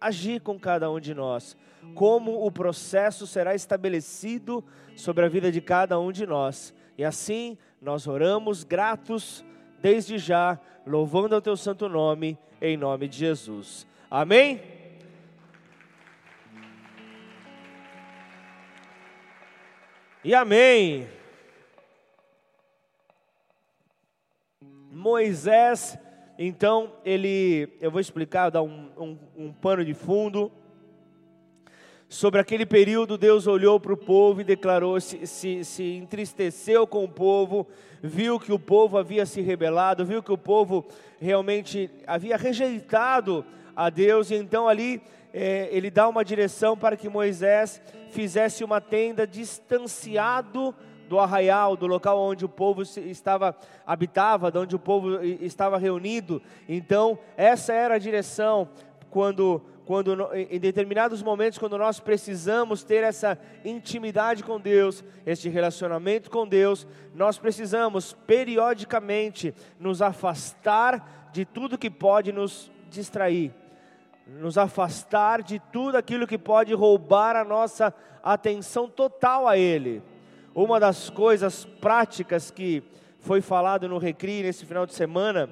agir 0.00 0.40
com 0.40 0.58
cada 0.58 0.90
um 0.90 1.00
de 1.00 1.12
nós, 1.12 1.56
como 1.94 2.44
o 2.44 2.50
processo 2.50 3.26
será 3.26 3.54
estabelecido 3.54 4.64
sobre 4.94 5.24
a 5.24 5.28
vida 5.28 5.50
de 5.50 5.60
cada 5.60 5.98
um 5.98 6.12
de 6.12 6.26
nós. 6.26 6.74
E 6.96 7.04
assim 7.04 7.56
nós 7.80 8.06
oramos 8.06 8.64
gratos 8.64 9.44
desde 9.80 10.18
já, 10.18 10.58
louvando 10.86 11.34
ao 11.34 11.42
Teu 11.42 11.56
santo 11.56 11.88
nome, 11.88 12.38
em 12.60 12.76
nome 12.76 13.08
de 13.08 13.18
Jesus. 13.18 13.86
Amém? 14.10 14.60
E 20.24 20.34
amém. 20.34 21.06
Moisés, 24.90 25.96
então, 26.38 26.92
ele, 27.04 27.68
eu 27.80 27.90
vou 27.90 28.00
explicar, 28.00 28.50
dar 28.50 28.62
um, 28.62 28.90
um, 28.96 29.18
um 29.36 29.52
pano 29.52 29.84
de 29.84 29.94
fundo. 29.94 30.50
Sobre 32.16 32.40
aquele 32.40 32.64
período, 32.64 33.18
Deus 33.18 33.46
olhou 33.46 33.78
para 33.78 33.92
o 33.92 33.96
povo 33.96 34.40
e 34.40 34.44
declarou, 34.44 34.98
se, 34.98 35.26
se, 35.26 35.62
se 35.62 35.82
entristeceu 35.96 36.86
com 36.86 37.04
o 37.04 37.08
povo, 37.08 37.66
viu 38.02 38.40
que 38.40 38.50
o 38.50 38.58
povo 38.58 38.96
havia 38.96 39.26
se 39.26 39.42
rebelado, 39.42 40.02
viu 40.02 40.22
que 40.22 40.32
o 40.32 40.38
povo 40.38 40.86
realmente 41.20 41.90
havia 42.06 42.38
rejeitado 42.38 43.44
a 43.76 43.90
Deus, 43.90 44.30
e 44.30 44.34
então 44.36 44.66
ali 44.66 45.02
é, 45.30 45.68
ele 45.70 45.90
dá 45.90 46.08
uma 46.08 46.24
direção 46.24 46.74
para 46.74 46.96
que 46.96 47.06
Moisés 47.06 47.82
fizesse 48.08 48.64
uma 48.64 48.80
tenda 48.80 49.26
distanciado 49.26 50.74
do 51.10 51.18
arraial, 51.18 51.76
do 51.76 51.86
local 51.86 52.18
onde 52.18 52.46
o 52.46 52.48
povo 52.48 52.80
estava 52.80 53.54
habitava, 53.86 54.50
de 54.50 54.56
onde 54.56 54.74
o 54.74 54.78
povo 54.78 55.22
estava 55.22 55.76
reunido. 55.76 56.40
Então, 56.66 57.18
essa 57.36 57.74
era 57.74 57.96
a 57.96 57.98
direção 57.98 58.70
quando 59.10 59.62
quando 59.86 60.28
em 60.34 60.58
determinados 60.58 61.22
momentos 61.22 61.58
quando 61.58 61.78
nós 61.78 61.98
precisamos 62.00 62.82
ter 62.84 63.02
essa 63.02 63.38
intimidade 63.64 64.42
com 64.42 64.60
Deus, 64.60 65.02
este 65.24 65.48
relacionamento 65.48 66.30
com 66.30 66.46
Deus, 66.46 66.86
nós 67.14 67.38
precisamos 67.38 68.12
periodicamente 68.26 69.54
nos 69.80 70.02
afastar 70.02 71.30
de 71.32 71.44
tudo 71.44 71.78
que 71.78 71.88
pode 71.88 72.32
nos 72.32 72.70
distrair 72.90 73.54
nos 74.26 74.58
afastar 74.58 75.42
de 75.42 75.60
tudo 75.72 75.96
aquilo 75.96 76.26
que 76.26 76.36
pode 76.36 76.74
roubar 76.74 77.36
a 77.36 77.44
nossa 77.44 77.94
atenção 78.22 78.88
total 78.88 79.46
a 79.46 79.56
Ele. 79.56 80.02
Uma 80.54 80.80
das 80.80 81.08
coisas 81.08 81.64
práticas 81.64 82.50
que 82.50 82.82
foi 83.20 83.40
falado 83.40 83.88
no 83.88 83.98
Recri 83.98 84.42
nesse 84.42 84.66
final 84.66 84.84
de 84.84 84.94
semana 84.94 85.48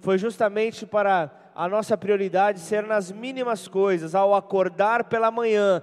foi 0.00 0.16
justamente 0.16 0.86
para 0.86 1.30
a 1.58 1.68
nossa 1.68 1.98
prioridade 1.98 2.60
ser 2.60 2.84
nas 2.84 3.10
mínimas 3.10 3.66
coisas, 3.66 4.14
ao 4.14 4.32
acordar 4.32 5.02
pela 5.02 5.28
manhã, 5.28 5.82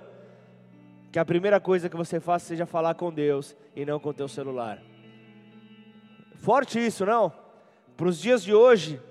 que 1.12 1.20
a 1.20 1.25
primeira 1.25 1.60
coisa 1.60 1.89
que 1.89 1.98
você 1.98 2.17
faça 2.17 2.46
seja 2.46 2.65
falar 2.65 2.96
com 2.96 3.12
Deus 3.12 3.53
e 3.75 3.86
não 3.86 4.00
com 4.00 4.08
o 4.08 4.13
teu 4.13 4.29
celular. 4.29 4.82
Forte 6.38 6.79
isso, 6.79 7.05
não? 7.05 7.29
Para 7.98 8.08
os 8.08 8.17
dias 8.17 8.41
de 8.41 8.53
hoje, 8.53 9.01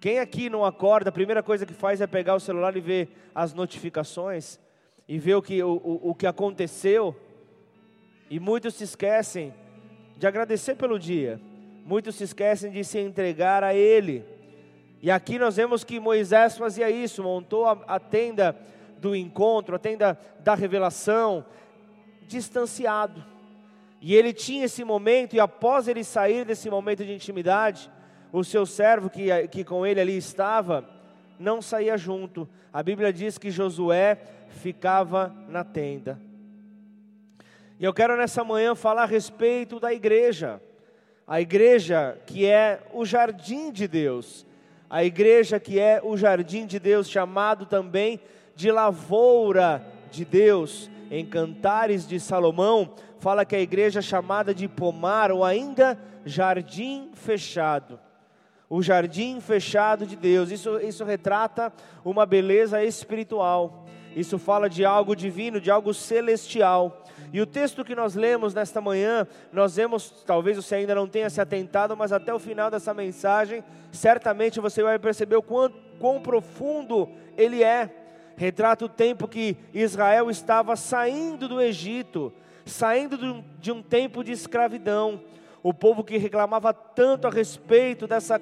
quem 0.00 0.18
aqui 0.18 0.50
não 0.50 0.64
acorda, 0.64 1.10
a 1.10 1.12
primeira 1.12 1.40
coisa 1.40 1.64
que 1.64 1.72
faz 1.72 2.00
é 2.00 2.06
pegar 2.08 2.34
o 2.34 2.40
celular 2.40 2.76
e 2.76 2.80
ver 2.80 3.30
as 3.32 3.54
notificações 3.54 4.58
e 5.06 5.16
ver 5.16 5.36
o 5.36 5.42
que, 5.42 5.62
o, 5.62 5.74
o, 5.76 6.10
o 6.10 6.14
que 6.16 6.26
aconteceu? 6.26 7.14
E 8.28 8.40
muitos 8.40 8.74
se 8.74 8.82
esquecem 8.82 9.54
de 10.16 10.26
agradecer 10.26 10.74
pelo 10.74 10.98
dia, 10.98 11.40
muitos 11.88 12.16
se 12.16 12.24
esquecem 12.24 12.70
de 12.70 12.84
se 12.84 12.98
entregar 12.98 13.64
a 13.64 13.74
Ele. 13.74 14.22
E 15.00 15.10
aqui 15.10 15.38
nós 15.38 15.56
vemos 15.56 15.82
que 15.82 15.98
Moisés 15.98 16.58
fazia 16.58 16.90
isso, 16.90 17.22
montou 17.22 17.64
a, 17.64 17.78
a 17.86 17.98
tenda 17.98 18.54
do 18.98 19.16
encontro, 19.16 19.74
a 19.74 19.78
tenda 19.78 20.18
da 20.40 20.54
revelação, 20.54 21.46
distanciado. 22.26 23.24
E 24.02 24.14
ele 24.14 24.34
tinha 24.34 24.66
esse 24.66 24.84
momento, 24.84 25.34
e 25.34 25.40
após 25.40 25.88
ele 25.88 26.04
sair 26.04 26.44
desse 26.44 26.68
momento 26.68 27.06
de 27.06 27.14
intimidade, 27.14 27.90
o 28.30 28.44
seu 28.44 28.66
servo 28.66 29.08
que, 29.08 29.48
que 29.48 29.64
com 29.64 29.86
ele 29.86 29.98
ali 29.98 30.16
estava, 30.18 30.86
não 31.38 31.62
saía 31.62 31.96
junto. 31.96 32.46
A 32.70 32.82
Bíblia 32.82 33.10
diz 33.14 33.38
que 33.38 33.50
Josué 33.50 34.18
ficava 34.50 35.34
na 35.48 35.64
tenda. 35.64 36.20
E 37.80 37.84
eu 37.84 37.94
quero 37.94 38.14
nessa 38.14 38.44
manhã 38.44 38.74
falar 38.74 39.04
a 39.04 39.06
respeito 39.06 39.80
da 39.80 39.90
igreja. 39.90 40.60
A 41.28 41.40
igreja 41.40 42.18
que 42.26 42.46
é 42.46 42.80
o 42.92 43.04
jardim 43.04 43.70
de 43.70 43.86
Deus. 43.86 44.46
A 44.88 45.04
igreja 45.04 45.60
que 45.60 45.78
é 45.78 46.00
o 46.02 46.16
jardim 46.16 46.66
de 46.66 46.78
Deus, 46.78 47.08
chamado 47.08 47.66
também 47.66 48.18
de 48.56 48.70
lavoura 48.72 49.86
de 50.10 50.24
Deus. 50.24 50.90
Em 51.10 51.24
Cantares 51.24 52.08
de 52.08 52.18
Salomão, 52.18 52.94
fala 53.18 53.44
que 53.44 53.54
a 53.54 53.60
igreja 53.60 54.00
é 54.00 54.02
chamada 54.02 54.54
de 54.54 54.66
pomar 54.66 55.30
ou 55.30 55.44
ainda 55.44 55.98
jardim 56.24 57.10
fechado 57.14 58.00
o 58.68 58.82
jardim 58.82 59.40
fechado 59.40 60.06
de 60.06 60.14
Deus. 60.14 60.50
Isso, 60.50 60.78
isso 60.80 61.04
retrata 61.04 61.72
uma 62.04 62.26
beleza 62.26 62.82
espiritual. 62.84 63.86
Isso 64.14 64.38
fala 64.38 64.68
de 64.68 64.84
algo 64.84 65.16
divino, 65.16 65.60
de 65.60 65.70
algo 65.70 65.94
celestial. 65.94 67.04
E 67.32 67.40
o 67.40 67.46
texto 67.46 67.84
que 67.84 67.94
nós 67.94 68.14
lemos 68.14 68.54
nesta 68.54 68.80
manhã, 68.80 69.26
nós 69.52 69.76
vemos, 69.76 70.22
talvez 70.26 70.56
você 70.56 70.76
ainda 70.76 70.94
não 70.94 71.06
tenha 71.06 71.28
se 71.28 71.40
atentado, 71.40 71.96
mas 71.96 72.12
até 72.12 72.32
o 72.32 72.38
final 72.38 72.70
dessa 72.70 72.94
mensagem, 72.94 73.62
certamente 73.92 74.60
você 74.60 74.82
vai 74.82 74.98
perceber 74.98 75.36
o 75.36 75.42
quão, 75.42 75.72
quão 75.98 76.20
profundo 76.20 77.08
ele 77.36 77.62
é. 77.62 77.90
Retrata 78.36 78.84
o 78.84 78.88
tempo 78.88 79.26
que 79.26 79.56
Israel 79.74 80.30
estava 80.30 80.76
saindo 80.76 81.48
do 81.48 81.60
Egito, 81.60 82.32
saindo 82.64 83.18
de 83.18 83.24
um, 83.24 83.44
de 83.58 83.72
um 83.72 83.82
tempo 83.82 84.22
de 84.22 84.32
escravidão. 84.32 85.20
O 85.62 85.74
povo 85.74 86.04
que 86.04 86.16
reclamava 86.18 86.72
tanto 86.72 87.26
a 87.26 87.30
respeito 87.30 88.06
dessa 88.06 88.40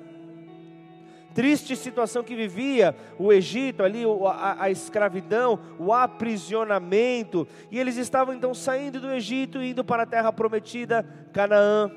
triste 1.36 1.76
situação 1.76 2.24
que 2.24 2.34
vivia 2.34 2.96
o 3.18 3.30
Egito, 3.30 3.82
ali 3.82 4.04
a, 4.26 4.64
a, 4.64 4.70
escravidão, 4.70 5.60
o 5.78 5.92
aprisionamento, 5.92 7.46
e 7.70 7.78
eles 7.78 7.98
estavam 7.98 8.32
então 8.32 8.54
saindo 8.54 8.98
do 8.98 9.10
Egito 9.10 9.60
e 9.60 9.72
indo 9.72 9.84
para 9.84 10.04
a 10.04 10.06
terra 10.06 10.32
prometida, 10.32 11.06
Canaã. 11.34 11.90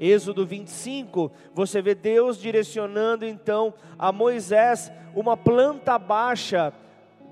Êxodo 0.00 0.46
25, 0.46 1.30
você 1.52 1.82
vê 1.82 1.94
Deus 1.94 2.40
direcionando 2.40 3.26
então 3.26 3.74
a 3.98 4.10
Moisés 4.10 4.90
uma 5.14 5.36
planta 5.36 5.98
baixa 5.98 6.72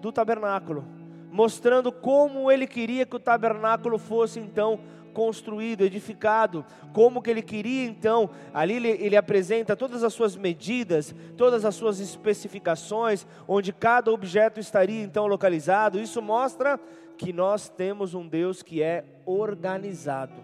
do 0.02 0.12
tabernáculo, 0.12 0.84
mostrando 1.30 1.90
como 1.90 2.52
ele 2.52 2.66
queria 2.66 3.06
que 3.06 3.16
o 3.16 3.20
tabernáculo 3.20 3.98
fosse 3.98 4.38
então 4.38 4.80
construído, 5.14 5.82
edificado, 5.82 6.64
como 6.92 7.22
que 7.22 7.30
ele 7.30 7.40
queria 7.40 7.86
então, 7.86 8.28
ali 8.52 8.74
ele, 8.74 8.88
ele 8.88 9.16
apresenta 9.16 9.76
todas 9.76 10.04
as 10.04 10.12
suas 10.12 10.36
medidas, 10.36 11.14
todas 11.36 11.64
as 11.64 11.74
suas 11.74 12.00
especificações, 12.00 13.26
onde 13.48 13.72
cada 13.72 14.12
objeto 14.12 14.60
estaria 14.60 15.02
então 15.02 15.26
localizado, 15.26 16.00
isso 16.00 16.20
mostra 16.20 16.78
que 17.16 17.32
nós 17.32 17.68
temos 17.68 18.12
um 18.12 18.26
Deus 18.26 18.62
que 18.62 18.82
é 18.82 19.04
organizado, 19.24 20.34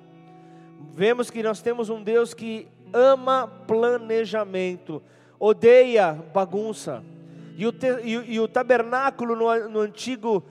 vemos 0.95 1.31
que 1.31 1.43
nós 1.43 1.61
temos 1.61 1.91
um 1.91 2.03
Deus 2.03 2.33
que 2.33 2.69
ama 2.93 3.47
planejamento, 3.67 5.03
odeia 5.39 6.13
bagunça, 6.33 7.03
E 7.57 7.67
o, 7.67 7.73
te, 7.73 7.87
e, 8.05 8.35
e 8.35 8.41
o 8.41 8.49
tabernáculo 8.49 9.37
no, 9.37 9.69
no 9.69 9.81
Antigo 9.81 10.43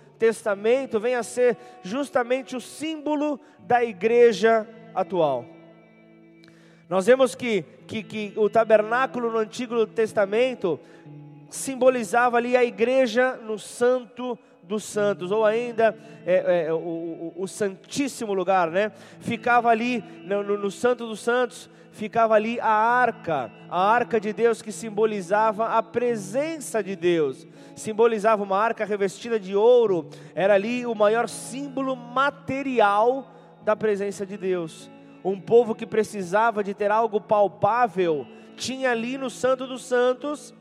vem 1.00 1.16
a 1.16 1.24
ser 1.24 1.58
justamente 1.82 2.56
o 2.56 2.62
símbolo 2.62 3.40
da 3.60 3.84
igreja 3.84 4.68
atual. 4.94 5.46
Nós 6.90 7.06
vemos 7.06 7.36
que, 7.36 7.64
que, 7.86 8.02
que 8.02 8.34
o 8.36 8.50
tabernáculo 8.50 9.32
no 9.32 9.38
Antigo 9.38 9.86
Testamento 9.86 10.80
simbolizava 11.50 12.38
ali 12.38 12.58
a 12.58 12.64
igreja 12.64 13.36
no 13.36 13.60
Santo 13.60 14.38
dos 14.64 14.84
Santos, 14.84 15.32
ou 15.32 15.46
ainda 15.46 15.98
é, 16.26 16.66
é, 16.68 16.74
o, 16.74 17.34
o, 17.36 17.48
Santíssimo 17.48 18.34
Lugar, 18.34 18.70
né? 18.70 18.92
Ficava 19.20 19.70
ali 19.70 20.04
no, 20.26 20.44
no 20.44 20.70
Santo 20.70 21.08
dos 21.08 21.22
Santos, 21.22 21.68
ficava 21.92 22.36
ali 22.36 22.60
a 22.60 22.70
arca, 22.70 23.52
a 23.68 23.92
arca 23.92 24.20
de 24.20 24.32
Deus 24.32 24.62
que 24.62 24.72
simbolizava 24.72 25.70
a 25.70 25.82
presença 25.82 26.84
de 26.84 26.96
Deus, 26.96 27.48
simbolizava 27.79 28.43
uma 28.43 28.57
arca 28.57 28.86
revestida 28.86 29.39
de 29.39 29.55
ouro, 29.55 30.07
era 30.36 30.53
ali 30.53 30.86
o 30.86 30.93
maior 30.93 31.27
símbolo 31.27 31.95
material 31.95 33.31
da 33.63 33.75
presença 33.75 34.25
de 34.25 34.38
Deus. 34.38 34.91
Um 35.24 35.39
povo 35.39 35.74
que 35.74 35.86
precisava 35.86 36.63
de 36.63 36.74
ter 36.74 36.91
algo 36.91 37.19
palpável, 37.19 38.27
tinha 38.55 38.91
ali 38.91 39.17
no 39.17 39.29
Santo 39.29 39.65
dos 39.65 39.83
Santos 39.83 40.53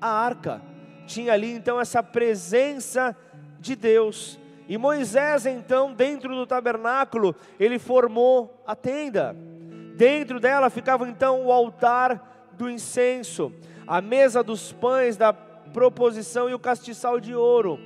a 0.00 0.08
arca, 0.08 0.60
tinha 1.06 1.32
ali 1.32 1.52
então 1.52 1.80
essa 1.80 2.02
presença 2.02 3.16
de 3.58 3.74
Deus. 3.74 4.38
E 4.68 4.76
Moisés, 4.76 5.46
então, 5.46 5.94
dentro 5.94 6.34
do 6.34 6.46
tabernáculo, 6.46 7.36
ele 7.58 7.78
formou 7.78 8.62
a 8.66 8.74
tenda. 8.74 9.36
Dentro 9.96 10.40
dela 10.40 10.68
ficava 10.68 11.08
então 11.08 11.46
o 11.46 11.52
altar 11.52 12.50
do 12.52 12.68
incenso, 12.68 13.52
a 13.86 14.00
mesa 14.00 14.42
dos 14.42 14.72
pães 14.72 15.16
da 15.16 15.32
proposição 15.76 16.48
e 16.48 16.54
o 16.54 16.58
castiçal 16.58 17.20
de 17.20 17.34
ouro. 17.34 17.78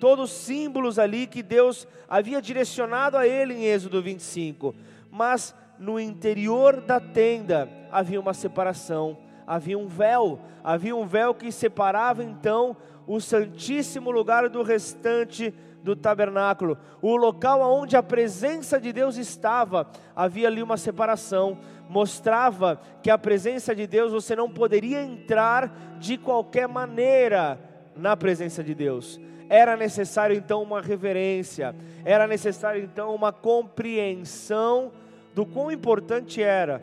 Todos 0.00 0.32
símbolos 0.32 0.98
ali 0.98 1.24
que 1.24 1.40
Deus 1.40 1.86
havia 2.08 2.42
direcionado 2.42 3.16
a 3.16 3.28
ele 3.28 3.54
em 3.54 3.64
Êxodo 3.64 4.02
25. 4.02 4.74
Mas 5.08 5.54
no 5.78 6.00
interior 6.00 6.80
da 6.80 6.98
tenda 6.98 7.70
havia 7.92 8.18
uma 8.18 8.34
separação, 8.34 9.16
havia 9.46 9.78
um 9.78 9.86
véu, 9.86 10.40
havia 10.64 10.96
um 10.96 11.06
véu 11.06 11.32
que 11.32 11.52
separava 11.52 12.24
então 12.24 12.76
o 13.06 13.20
santíssimo 13.20 14.10
lugar 14.10 14.48
do 14.48 14.64
restante 14.64 15.54
do 15.80 15.94
tabernáculo, 15.94 16.76
o 17.00 17.14
local 17.16 17.60
onde 17.60 17.96
a 17.96 18.02
presença 18.02 18.80
de 18.80 18.92
Deus 18.92 19.16
estava, 19.16 19.88
havia 20.14 20.48
ali 20.48 20.60
uma 20.60 20.76
separação, 20.76 21.58
mostrava 21.88 22.80
que 23.02 23.10
a 23.10 23.18
presença 23.18 23.74
de 23.74 23.86
Deus 23.86 24.12
você 24.12 24.36
não 24.36 24.50
poderia 24.50 25.02
entrar 25.02 25.96
de 25.98 26.16
qualquer 26.18 26.68
maneira 26.68 27.58
na 27.96 28.16
presença 28.16 28.62
de 28.62 28.74
Deus. 28.74 29.20
Era 29.48 29.76
necessário 29.76 30.36
então 30.36 30.62
uma 30.62 30.82
reverência, 30.82 31.74
era 32.04 32.26
necessário 32.26 32.84
então 32.84 33.14
uma 33.14 33.32
compreensão 33.32 34.92
do 35.34 35.46
quão 35.46 35.70
importante 35.72 36.42
era, 36.42 36.82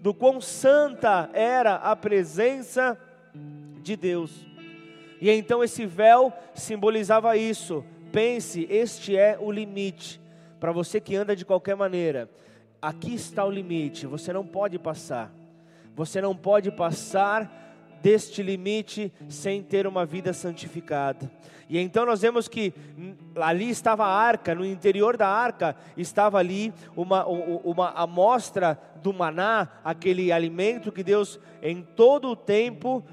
do 0.00 0.12
quão 0.12 0.40
santa 0.40 1.30
era 1.32 1.76
a 1.76 1.94
presença 1.94 2.98
de 3.82 3.96
Deus. 3.96 4.46
E 5.20 5.30
então 5.30 5.62
esse 5.62 5.86
véu 5.86 6.32
simbolizava 6.54 7.36
isso. 7.36 7.84
Pense, 8.12 8.66
este 8.70 9.16
é 9.16 9.36
o 9.40 9.50
limite. 9.50 10.20
Para 10.58 10.72
você 10.72 11.00
que 11.00 11.14
anda 11.14 11.36
de 11.36 11.44
qualquer 11.44 11.76
maneira, 11.76 12.28
aqui 12.80 13.14
está 13.14 13.44
o 13.44 13.50
limite, 13.50 14.06
você 14.06 14.32
não 14.32 14.46
pode 14.46 14.78
passar. 14.78 15.32
Você 15.94 16.20
não 16.20 16.34
pode 16.36 16.70
passar 16.70 17.68
deste 18.00 18.42
limite 18.42 19.12
sem 19.28 19.62
ter 19.62 19.86
uma 19.86 20.06
vida 20.06 20.32
santificada. 20.32 21.30
E 21.68 21.78
então 21.78 22.06
nós 22.06 22.22
vemos 22.22 22.48
que 22.48 22.72
ali 23.36 23.68
estava 23.68 24.04
a 24.04 24.14
arca, 24.14 24.54
no 24.54 24.64
interior 24.64 25.16
da 25.16 25.28
arca 25.28 25.76
estava 25.96 26.38
ali 26.38 26.72
uma, 26.96 27.26
uma 27.26 27.90
amostra 27.90 28.80
do 29.02 29.12
maná, 29.12 29.68
aquele 29.84 30.32
alimento 30.32 30.92
que 30.92 31.02
Deus 31.02 31.38
em 31.62 31.82
todo 31.82 32.28
o 32.28 32.36
tempo 32.36 33.04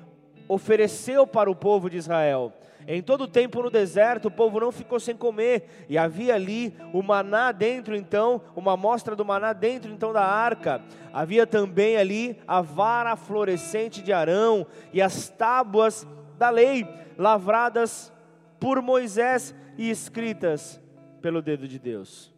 ofereceu 0.48 1.26
para 1.26 1.50
o 1.50 1.56
povo 1.56 1.90
de 1.90 1.98
Israel. 1.98 2.54
Em 2.88 3.02
todo 3.02 3.22
o 3.22 3.28
tempo 3.28 3.64
no 3.64 3.72
deserto, 3.72 4.28
o 4.28 4.32
povo 4.32 4.60
não 4.60 4.72
ficou 4.72 5.00
sem 5.00 5.16
comer, 5.16 5.86
e 5.90 5.98
havia 5.98 6.36
ali 6.36 6.76
o 6.94 7.02
maná 7.02 7.52
dentro, 7.52 7.96
então, 7.96 8.42
uma 8.56 8.74
amostra 8.74 9.16
do 9.16 9.26
maná 9.26 9.54
dentro, 9.54 9.92
então, 9.92 10.14
da 10.14 10.24
arca. 10.24 10.82
Havia 11.12 11.48
também 11.48 11.98
ali 11.98 12.38
a 12.48 12.62
vara 12.62 13.16
florescente 13.16 14.04
de 14.04 14.14
Arão 14.14 14.68
e 14.94 15.02
as 15.02 15.30
tábuas 15.30 16.08
da 16.38 16.50
lei, 16.50 16.88
lavradas 17.18 18.14
por 18.60 18.82
Moisés 18.82 19.56
e 19.78 19.90
escritas 19.90 20.80
pelo 21.22 21.42
dedo 21.42 21.68
de 21.68 21.80
Deus. 21.80 22.34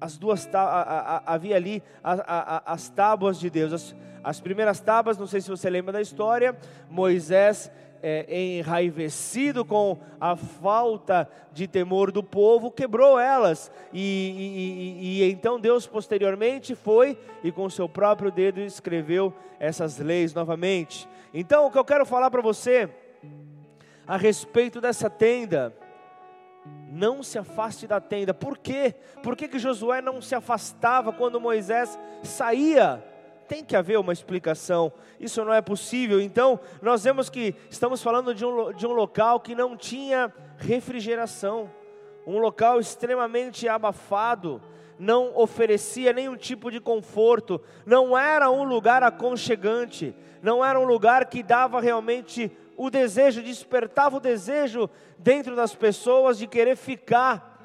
As 0.00 0.16
duas 0.16 0.48
havia 1.26 1.56
ali 1.56 1.82
as 2.64 2.88
tábuas 2.88 3.38
de 3.38 3.50
Deus, 3.50 3.72
as, 3.72 3.96
as 4.22 4.40
primeiras 4.40 4.80
tábuas, 4.80 5.18
não 5.18 5.26
sei 5.26 5.40
se 5.40 5.50
você 5.50 5.68
lembra 5.68 5.92
da 5.92 6.00
história, 6.00 6.56
Moisés 6.88 7.70
é, 8.02 8.58
enraivecido 8.58 9.64
com 9.64 9.98
a 10.20 10.36
falta 10.36 11.28
de 11.52 11.66
temor 11.66 12.12
do 12.12 12.22
povo, 12.22 12.70
quebrou 12.70 13.18
elas. 13.18 13.70
E, 13.92 14.00
e, 15.00 15.22
e, 15.22 15.30
então 15.30 15.60
Deus 15.60 15.86
posteriormente 15.86 16.74
foi 16.74 17.18
e 17.42 17.50
com 17.50 17.68
seu 17.68 17.88
próprio 17.88 18.30
dedo 18.30 18.60
escreveu 18.60 19.32
essas 19.58 19.98
leis 19.98 20.34
novamente. 20.34 21.08
Então 21.32 21.66
o 21.66 21.70
que 21.70 21.78
eu 21.78 21.84
quero 21.84 22.06
falar 22.06 22.30
para 22.30 22.42
você 22.42 22.88
a 24.08 24.16
respeito 24.16 24.80
dessa 24.80 25.10
tenda, 25.10 25.76
não 26.90 27.22
se 27.22 27.38
afaste 27.38 27.86
da 27.86 28.00
tenda. 28.00 28.32
Por 28.32 28.56
quê? 28.56 28.94
Por 29.22 29.36
que, 29.36 29.46
que 29.46 29.58
Josué 29.58 30.00
não 30.00 30.22
se 30.22 30.34
afastava 30.34 31.12
quando 31.12 31.38
Moisés 31.38 31.98
saía? 32.22 33.04
Tem 33.48 33.64
que 33.64 33.74
haver 33.74 33.98
uma 33.98 34.12
explicação, 34.12 34.92
isso 35.18 35.42
não 35.42 35.54
é 35.54 35.62
possível. 35.62 36.20
Então, 36.20 36.60
nós 36.82 37.02
vemos 37.02 37.30
que 37.30 37.54
estamos 37.70 38.02
falando 38.02 38.34
de 38.34 38.44
um, 38.44 38.72
de 38.74 38.86
um 38.86 38.92
local 38.92 39.40
que 39.40 39.54
não 39.54 39.74
tinha 39.74 40.32
refrigeração, 40.58 41.70
um 42.26 42.38
local 42.38 42.78
extremamente 42.78 43.66
abafado, 43.66 44.60
não 44.98 45.32
oferecia 45.34 46.12
nenhum 46.12 46.36
tipo 46.36 46.70
de 46.70 46.78
conforto, 46.78 47.60
não 47.86 48.18
era 48.18 48.50
um 48.50 48.64
lugar 48.64 49.02
aconchegante, 49.02 50.14
não 50.42 50.62
era 50.62 50.78
um 50.78 50.84
lugar 50.84 51.24
que 51.26 51.42
dava 51.42 51.80
realmente 51.80 52.52
o 52.76 52.90
desejo, 52.90 53.42
despertava 53.42 54.18
o 54.18 54.20
desejo 54.20 54.90
dentro 55.16 55.56
das 55.56 55.74
pessoas 55.74 56.36
de 56.36 56.46
querer 56.46 56.76
ficar 56.76 57.56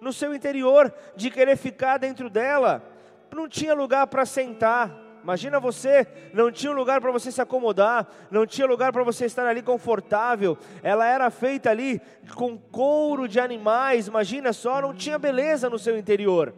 no 0.00 0.12
seu 0.12 0.34
interior, 0.34 0.92
de 1.16 1.30
querer 1.30 1.56
ficar 1.56 1.96
dentro 1.96 2.30
dela 2.30 2.91
não 3.36 3.48
tinha 3.48 3.74
lugar 3.74 4.06
para 4.06 4.26
sentar. 4.26 4.90
Imagina 5.22 5.60
você, 5.60 6.06
não 6.34 6.50
tinha 6.50 6.72
lugar 6.72 7.00
para 7.00 7.12
você 7.12 7.30
se 7.30 7.40
acomodar, 7.40 8.08
não 8.28 8.44
tinha 8.44 8.66
lugar 8.66 8.92
para 8.92 9.04
você 9.04 9.24
estar 9.24 9.46
ali 9.46 9.62
confortável. 9.62 10.58
Ela 10.82 11.06
era 11.06 11.30
feita 11.30 11.70
ali 11.70 12.02
com 12.34 12.58
couro 12.58 13.28
de 13.28 13.38
animais, 13.38 14.08
imagina 14.08 14.52
só, 14.52 14.82
não 14.82 14.92
tinha 14.92 15.18
beleza 15.20 15.70
no 15.70 15.78
seu 15.78 15.96
interior. 15.96 16.52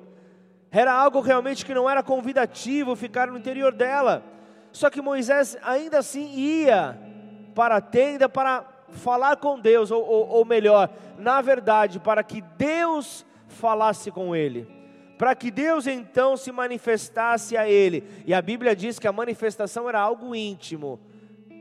Era 0.71 0.93
algo 0.93 1.21
realmente 1.21 1.65
que 1.65 1.75
não 1.75 1.89
era 1.89 2.03
convidativo 2.03 2.97
ficar 2.97 3.29
no 3.29 3.37
interior 3.37 3.73
dela. 3.73 4.23
Só 4.73 4.89
que 4.89 5.03
Moisés 5.03 5.59
ainda 5.63 5.99
assim 5.99 6.33
ia 6.35 6.99
para 7.55 7.77
a 7.77 7.81
tenda 7.83 8.31
para 8.31 8.65
falar 8.89 9.37
com 9.37 9.61
Deus, 9.61 9.91
ou, 9.91 10.03
ou, 10.03 10.29
ou 10.29 10.45
melhor, 10.45 10.89
na 11.19 11.43
verdade, 11.43 12.01
para 12.01 12.23
que 12.25 12.41
Deus 12.41 13.27
falasse 13.47 14.11
com 14.11 14.35
ele 14.35 14.84
para 15.25 15.35
que 15.35 15.51
Deus 15.51 15.87
então 15.87 16.37
se 16.37 16.53
manifestasse 16.53 17.57
a 17.57 17.67
ele. 17.67 18.05
E 18.27 18.35
a 18.35 18.43
Bíblia 18.43 18.77
diz 18.77 18.99
que 18.99 19.09
a 19.09 19.13
manifestação 19.13 19.89
era 19.89 19.99
algo 19.99 20.35
íntimo, 20.35 21.01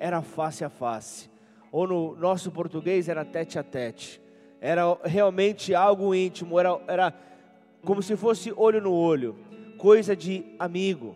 era 0.01 0.21
face 0.21 0.65
a 0.65 0.69
face, 0.69 1.29
ou 1.71 1.87
no 1.87 2.13
nosso 2.17 2.51
português 2.51 3.07
era 3.07 3.23
tete 3.23 3.57
a 3.57 3.63
tete, 3.63 4.21
era 4.59 4.83
realmente 5.05 5.73
algo 5.73 6.13
íntimo, 6.13 6.59
era, 6.59 6.77
era 6.89 7.13
como 7.85 8.03
se 8.03 8.17
fosse 8.17 8.51
olho 8.53 8.81
no 8.81 8.91
olho, 8.91 9.37
coisa 9.77 10.13
de 10.13 10.43
amigo. 10.59 11.15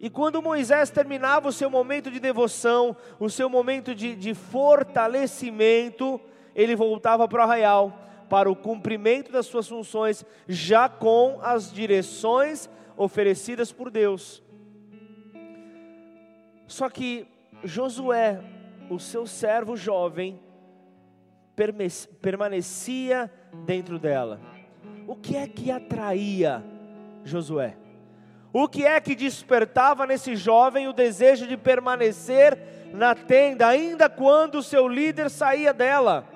E 0.00 0.08
quando 0.08 0.40
Moisés 0.40 0.88
terminava 0.88 1.50
o 1.50 1.52
seu 1.52 1.68
momento 1.68 2.10
de 2.10 2.18
devoção, 2.18 2.96
o 3.18 3.28
seu 3.28 3.50
momento 3.50 3.94
de, 3.94 4.16
de 4.16 4.32
fortalecimento, 4.32 6.18
ele 6.54 6.74
voltava 6.74 7.28
para 7.28 7.40
o 7.40 7.42
arraial 7.42 8.09
para 8.30 8.50
o 8.50 8.54
cumprimento 8.54 9.32
das 9.32 9.44
suas 9.46 9.68
funções, 9.68 10.24
já 10.48 10.88
com 10.88 11.40
as 11.42 11.72
direções 11.72 12.70
oferecidas 12.96 13.72
por 13.72 13.90
Deus. 13.90 14.40
Só 16.68 16.88
que 16.88 17.26
Josué, 17.64 18.40
o 18.88 19.00
seu 19.00 19.26
servo 19.26 19.76
jovem, 19.76 20.40
permanecia 22.22 23.30
dentro 23.66 23.98
dela. 23.98 24.40
O 25.08 25.16
que 25.16 25.36
é 25.36 25.48
que 25.48 25.70
atraía 25.72 26.64
Josué? 27.24 27.76
O 28.52 28.68
que 28.68 28.86
é 28.86 29.00
que 29.00 29.16
despertava 29.16 30.06
nesse 30.06 30.36
jovem 30.36 30.86
o 30.86 30.92
desejo 30.92 31.46
de 31.48 31.56
permanecer 31.56 32.56
na 32.92 33.14
tenda, 33.14 33.66
ainda 33.66 34.08
quando 34.08 34.56
o 34.56 34.62
seu 34.62 34.88
líder 34.88 35.30
saía 35.30 35.72
dela. 35.72 36.28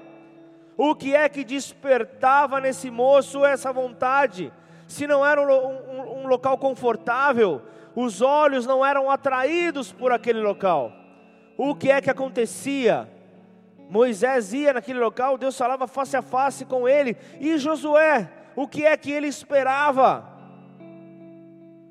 O 0.77 0.95
que 0.95 1.15
é 1.15 1.29
que 1.29 1.45
despertava 1.45 2.61
nesse 2.61 2.91
moço 2.91 3.45
essa 3.45 3.73
vontade? 3.73 4.53
Se 4.89 5.07
não 5.07 5.25
era 5.25 5.41
um, 5.41 5.47
um, 5.47 6.23
um 6.23 6.27
local 6.27 6.59
confortável, 6.59 7.63
os 7.95 8.21
olhos 8.21 8.67
não 8.67 8.85
eram 8.85 9.11
atraídos 9.11 9.93
por 9.93 10.13
aquele 10.13 10.41
local. 10.41 10.93
O 11.57 11.75
que 11.75 11.91
é 11.91 12.01
que 12.01 12.11
acontecia? 12.11 13.09
Moisés 13.89 14.53
ia 14.53 14.73
naquele 14.73 14.99
local, 14.99 15.39
Deus 15.39 15.57
falava 15.57 15.87
face 15.87 16.17
a 16.17 16.23
face 16.23 16.65
com 16.65 16.89
ele. 16.89 17.17
E 17.39 17.57
Josué, 17.57 18.29
o 18.57 18.67
que 18.67 18.85
é 18.85 18.97
que 18.97 19.13
ele 19.13 19.29
esperava? 19.29 20.29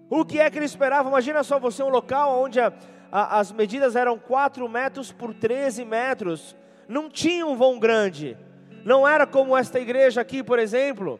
O 0.09 0.25
que 0.25 0.39
é 0.39 0.49
que 0.49 0.57
ele 0.57 0.65
esperava? 0.65 1.07
Imagina 1.07 1.43
só 1.43 1.57
você 1.57 1.81
um 1.81 1.89
local 1.89 2.41
onde 2.41 2.59
a, 2.59 2.73
a, 3.11 3.39
as 3.39 3.51
medidas 3.51 3.95
eram 3.95 4.19
4 4.19 4.67
metros 4.67 5.11
por 5.11 5.33
13 5.33 5.85
metros. 5.85 6.55
Não 6.87 7.09
tinha 7.09 7.45
um 7.45 7.55
vão 7.55 7.79
grande. 7.79 8.37
Não 8.83 9.07
era 9.07 9.25
como 9.25 9.55
esta 9.57 9.79
igreja 9.79 10.21
aqui, 10.21 10.43
por 10.43 10.59
exemplo. 10.59 11.19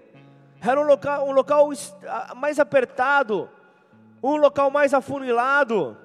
Era 0.62 0.80
um 0.80 0.84
local, 0.84 1.28
um 1.28 1.32
local 1.32 1.69
mais 2.36 2.60
apertado, 2.60 3.49
um 4.21 4.36
local 4.36 4.69
mais 4.69 4.93
afunilado. 4.93 5.97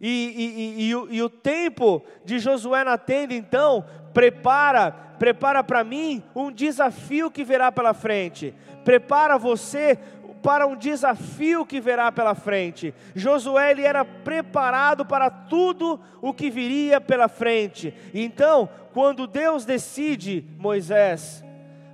E, 0.00 0.08
e, 0.08 0.88
e, 0.88 0.94
o, 0.96 1.08
e 1.10 1.22
o 1.22 1.30
tempo 1.30 2.02
de 2.24 2.38
Josué 2.40 2.82
na 2.82 2.98
tenda, 2.98 3.34
então, 3.34 3.84
prepara, 4.12 4.90
prepara 5.18 5.62
para 5.62 5.84
mim 5.84 6.22
um 6.34 6.50
desafio 6.50 7.30
que 7.30 7.44
virá 7.44 7.70
pela 7.70 7.94
frente. 7.94 8.52
Prepara 8.84 9.38
você 9.38 9.96
para 10.42 10.66
um 10.66 10.76
desafio 10.76 11.64
que 11.64 11.80
virá 11.80 12.10
pela 12.10 12.34
frente. 12.34 12.92
Josué 13.14 13.70
ele 13.70 13.82
era 13.82 14.04
preparado 14.04 15.06
para 15.06 15.30
tudo 15.30 16.00
o 16.20 16.34
que 16.34 16.50
viria 16.50 17.00
pela 17.00 17.28
frente. 17.28 17.94
Então, 18.12 18.68
quando 18.92 19.26
Deus 19.26 19.64
decide, 19.64 20.44
Moisés, 20.58 21.44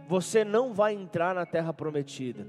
você 0.09 0.45
não 0.45 0.73
vai 0.73 0.95
entrar 0.95 1.35
na 1.35 1.45
terra 1.45 1.73
prometida. 1.73 2.47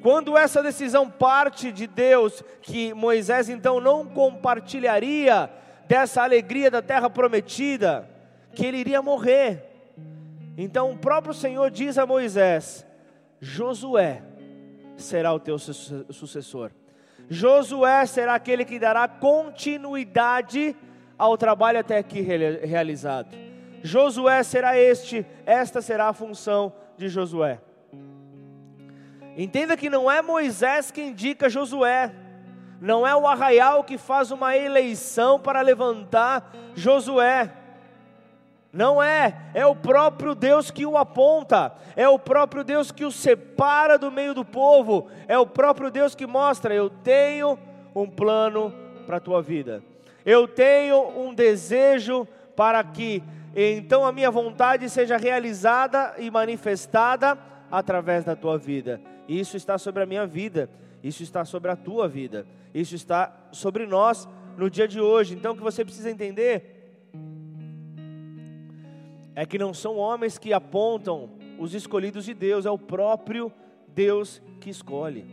Quando 0.00 0.36
essa 0.36 0.62
decisão 0.62 1.10
parte 1.10 1.72
de 1.72 1.86
Deus, 1.86 2.42
que 2.62 2.94
Moisés 2.94 3.48
então 3.48 3.80
não 3.80 4.06
compartilharia 4.06 5.50
dessa 5.88 6.22
alegria 6.22 6.70
da 6.70 6.82
terra 6.82 7.10
prometida, 7.10 8.08
que 8.54 8.64
ele 8.64 8.78
iria 8.78 9.02
morrer. 9.02 9.64
Então 10.56 10.92
o 10.92 10.98
próprio 10.98 11.34
Senhor 11.34 11.70
diz 11.70 11.98
a 11.98 12.06
Moisés: 12.06 12.86
Josué, 13.40 14.22
será 14.96 15.32
o 15.32 15.40
teu 15.40 15.58
sucessor. 15.58 16.70
Josué 17.28 18.04
será 18.06 18.34
aquele 18.34 18.64
que 18.64 18.78
dará 18.78 19.08
continuidade 19.08 20.76
ao 21.16 21.36
trabalho 21.36 21.78
até 21.78 21.98
aqui 21.98 22.20
realizado. 22.20 23.34
Josué 23.82 24.42
será 24.42 24.78
este, 24.78 25.26
esta 25.44 25.80
será 25.80 26.08
a 26.08 26.12
função 26.12 26.72
de 26.96 27.08
Josué. 27.08 27.60
Entenda 29.36 29.76
que 29.76 29.90
não 29.90 30.10
é 30.10 30.22
Moisés 30.22 30.90
que 30.90 31.02
indica 31.02 31.48
Josué, 31.48 32.14
não 32.80 33.06
é 33.06 33.14
o 33.16 33.26
arraial 33.26 33.82
que 33.82 33.98
faz 33.98 34.30
uma 34.30 34.56
eleição 34.56 35.40
para 35.40 35.60
levantar 35.60 36.52
Josué. 36.74 37.50
Não 38.74 39.00
é, 39.00 39.36
é 39.54 39.64
o 39.64 39.76
próprio 39.76 40.34
Deus 40.34 40.68
que 40.68 40.84
o 40.84 40.96
aponta, 40.96 41.72
é 41.94 42.08
o 42.08 42.18
próprio 42.18 42.64
Deus 42.64 42.90
que 42.90 43.04
o 43.04 43.12
separa 43.12 43.96
do 43.96 44.10
meio 44.10 44.34
do 44.34 44.44
povo, 44.44 45.06
é 45.28 45.38
o 45.38 45.46
próprio 45.46 45.92
Deus 45.92 46.16
que 46.16 46.26
mostra: 46.26 46.74
eu 46.74 46.90
tenho 46.90 47.56
um 47.94 48.10
plano 48.10 48.74
para 49.06 49.18
a 49.18 49.20
tua 49.20 49.40
vida, 49.40 49.80
eu 50.26 50.48
tenho 50.48 51.08
um 51.16 51.32
desejo 51.32 52.26
para 52.56 52.82
que 52.82 53.22
então 53.54 54.04
a 54.04 54.10
minha 54.10 54.28
vontade 54.28 54.90
seja 54.90 55.16
realizada 55.16 56.16
e 56.18 56.28
manifestada 56.28 57.38
através 57.70 58.24
da 58.24 58.34
tua 58.34 58.58
vida. 58.58 59.00
Isso 59.28 59.56
está 59.56 59.78
sobre 59.78 60.02
a 60.02 60.06
minha 60.06 60.26
vida, 60.26 60.68
isso 61.00 61.22
está 61.22 61.44
sobre 61.44 61.70
a 61.70 61.76
tua 61.76 62.08
vida, 62.08 62.44
isso 62.74 62.96
está 62.96 63.32
sobre 63.52 63.86
nós 63.86 64.28
no 64.56 64.68
dia 64.68 64.88
de 64.88 65.00
hoje. 65.00 65.34
Então 65.34 65.52
o 65.52 65.56
que 65.56 65.62
você 65.62 65.84
precisa 65.84 66.10
entender 66.10 66.73
é 69.34 69.44
que 69.44 69.58
não 69.58 69.74
são 69.74 69.96
homens 69.96 70.38
que 70.38 70.52
apontam 70.52 71.30
os 71.58 71.74
escolhidos 71.74 72.24
de 72.24 72.34
Deus, 72.34 72.66
é 72.66 72.70
o 72.70 72.78
próprio 72.78 73.52
Deus 73.88 74.40
que 74.60 74.70
escolhe. 74.70 75.24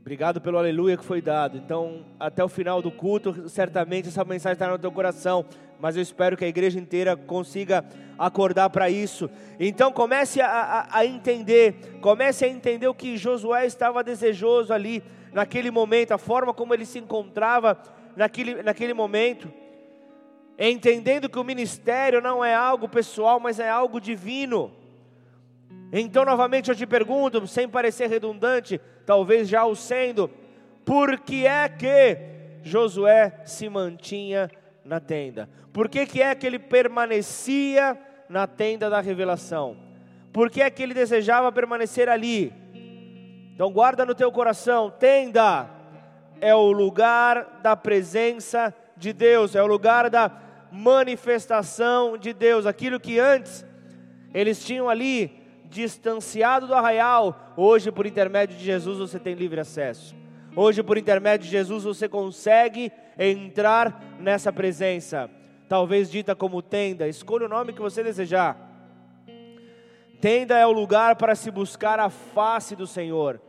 Obrigado 0.00 0.40
pelo 0.40 0.58
aleluia 0.58 0.96
que 0.96 1.04
foi 1.04 1.20
dado. 1.20 1.56
Então, 1.56 2.04
até 2.18 2.42
o 2.42 2.48
final 2.48 2.82
do 2.82 2.90
culto, 2.90 3.48
certamente 3.48 4.08
essa 4.08 4.24
mensagem 4.24 4.54
estará 4.54 4.72
no 4.72 4.78
teu 4.78 4.90
coração. 4.90 5.44
Mas 5.78 5.94
eu 5.96 6.02
espero 6.02 6.36
que 6.36 6.44
a 6.44 6.48
igreja 6.48 6.78
inteira 6.78 7.16
consiga 7.16 7.84
acordar 8.18 8.70
para 8.70 8.90
isso. 8.90 9.30
Então, 9.58 9.92
comece 9.92 10.40
a, 10.40 10.48
a, 10.48 10.98
a, 10.98 11.06
entender, 11.06 11.98
comece 12.00 12.44
a 12.44 12.48
entender 12.48 12.88
o 12.88 12.94
que 12.94 13.16
Josué 13.16 13.66
estava 13.66 14.02
desejoso 14.02 14.72
ali, 14.72 15.02
naquele 15.32 15.70
momento, 15.70 16.12
a 16.12 16.18
forma 16.18 16.52
como 16.52 16.74
ele 16.74 16.84
se 16.84 16.98
encontrava 16.98 17.78
naquele, 18.16 18.62
naquele 18.62 18.92
momento 18.92 19.50
entendendo 20.68 21.28
que 21.28 21.38
o 21.38 21.44
ministério 21.44 22.20
não 22.20 22.44
é 22.44 22.54
algo 22.54 22.88
pessoal, 22.88 23.40
mas 23.40 23.58
é 23.58 23.70
algo 23.70 24.00
divino. 24.00 24.70
Então, 25.90 26.24
novamente 26.24 26.68
eu 26.68 26.76
te 26.76 26.86
pergunto, 26.86 27.46
sem 27.46 27.68
parecer 27.68 28.08
redundante, 28.08 28.78
talvez 29.06 29.48
já 29.48 29.64
o 29.64 29.74
sendo, 29.74 30.30
por 30.84 31.18
que 31.18 31.46
é 31.46 31.68
que 31.68 32.18
Josué 32.62 33.40
se 33.44 33.68
mantinha 33.68 34.50
na 34.84 35.00
tenda? 35.00 35.48
Por 35.72 35.88
que, 35.88 36.04
que 36.04 36.20
é 36.20 36.34
que 36.34 36.46
ele 36.46 36.58
permanecia 36.58 37.98
na 38.28 38.46
tenda 38.46 38.90
da 38.90 39.00
revelação? 39.00 39.76
Por 40.32 40.50
que 40.50 40.60
é 40.60 40.70
que 40.70 40.82
ele 40.82 40.94
desejava 40.94 41.50
permanecer 41.50 42.08
ali? 42.08 42.52
Então 43.54 43.72
guarda 43.72 44.06
no 44.06 44.14
teu 44.14 44.30
coração, 44.30 44.90
tenda 44.90 45.68
é 46.40 46.54
o 46.54 46.70
lugar 46.70 47.60
da 47.62 47.76
presença 47.76 48.74
de 48.96 49.12
Deus, 49.12 49.54
é 49.54 49.62
o 49.62 49.66
lugar 49.66 50.08
da 50.08 50.30
manifestação 50.72 52.16
de 52.16 52.32
Deus. 52.32 52.66
Aquilo 52.66 53.00
que 53.00 53.18
antes 53.18 53.64
eles 54.32 54.64
tinham 54.64 54.88
ali 54.88 55.40
distanciado 55.68 56.66
do 56.66 56.74
arraial, 56.74 57.54
hoje 57.56 57.92
por 57.92 58.06
intermédio 58.06 58.56
de 58.56 58.64
Jesus 58.64 58.98
você 58.98 59.18
tem 59.18 59.34
livre 59.34 59.60
acesso. 59.60 60.14
Hoje 60.54 60.82
por 60.82 60.98
intermédio 60.98 61.46
de 61.46 61.52
Jesus 61.52 61.84
você 61.84 62.08
consegue 62.08 62.90
entrar 63.18 64.02
nessa 64.18 64.52
presença. 64.52 65.30
Talvez 65.68 66.10
dita 66.10 66.34
como 66.34 66.60
tenda, 66.60 67.06
escolha 67.06 67.46
o 67.46 67.48
nome 67.48 67.72
que 67.72 67.80
você 67.80 68.02
desejar. 68.02 68.68
Tenda 70.20 70.58
é 70.58 70.66
o 70.66 70.72
lugar 70.72 71.16
para 71.16 71.34
se 71.34 71.50
buscar 71.50 72.00
a 72.00 72.10
face 72.10 72.74
do 72.74 72.86
Senhor. 72.86 73.40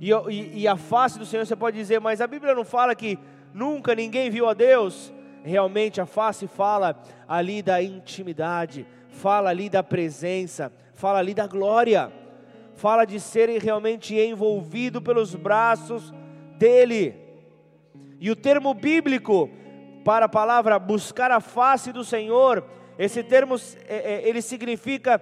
E, 0.00 0.10
e, 0.10 0.62
e 0.62 0.68
a 0.68 0.76
face 0.76 1.18
do 1.18 1.24
Senhor 1.24 1.46
você 1.46 1.54
pode 1.54 1.76
dizer, 1.76 2.00
mas 2.00 2.20
a 2.20 2.26
Bíblia 2.26 2.54
não 2.54 2.64
fala 2.64 2.94
que 2.94 3.18
nunca 3.54 3.94
ninguém 3.94 4.28
viu 4.28 4.48
a 4.48 4.54
Deus 4.54 5.12
realmente 5.42 6.00
a 6.00 6.06
face 6.06 6.46
fala 6.46 7.02
ali 7.26 7.62
da 7.62 7.82
intimidade, 7.82 8.86
fala 9.08 9.50
ali 9.50 9.68
da 9.68 9.82
presença, 9.82 10.72
fala 10.94 11.18
ali 11.18 11.34
da 11.34 11.46
glória, 11.46 12.12
fala 12.74 13.04
de 13.04 13.18
ser 13.20 13.48
realmente 13.60 14.14
envolvido 14.14 15.02
pelos 15.02 15.34
braços 15.34 16.12
dele. 16.56 17.14
E 18.18 18.30
o 18.30 18.36
termo 18.36 18.72
bíblico 18.74 19.50
para 20.04 20.26
a 20.26 20.28
palavra 20.28 20.78
buscar 20.78 21.30
a 21.30 21.40
face 21.40 21.92
do 21.92 22.04
Senhor, 22.04 22.64
esse 22.98 23.22
termo 23.22 23.56
é, 23.86 23.96
é, 23.96 24.28
ele 24.28 24.42
significa 24.42 25.20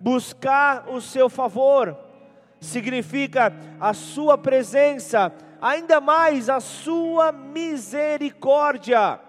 buscar 0.00 0.88
o 0.88 1.00
seu 1.00 1.28
favor, 1.28 1.96
significa 2.60 3.52
a 3.80 3.92
sua 3.92 4.36
presença, 4.38 5.32
ainda 5.60 6.00
mais 6.00 6.48
a 6.48 6.60
sua 6.60 7.32
misericórdia 7.32 9.20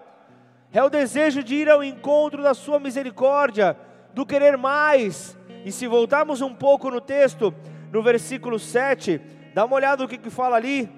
é 0.72 0.82
o 0.82 0.90
desejo 0.90 1.42
de 1.42 1.54
ir 1.54 1.70
ao 1.70 1.82
encontro 1.82 2.42
da 2.42 2.54
Sua 2.54 2.78
misericórdia, 2.78 3.76
do 4.12 4.26
querer 4.26 4.56
mais. 4.56 5.36
E 5.64 5.72
se 5.72 5.86
voltarmos 5.86 6.40
um 6.40 6.54
pouco 6.54 6.90
no 6.90 7.00
texto, 7.00 7.54
no 7.90 8.02
versículo 8.02 8.58
7, 8.58 9.20
dá 9.54 9.64
uma 9.64 9.76
olhada 9.76 10.02
no 10.02 10.08
que, 10.08 10.18
que 10.18 10.30
fala 10.30 10.56
ali. 10.56 10.88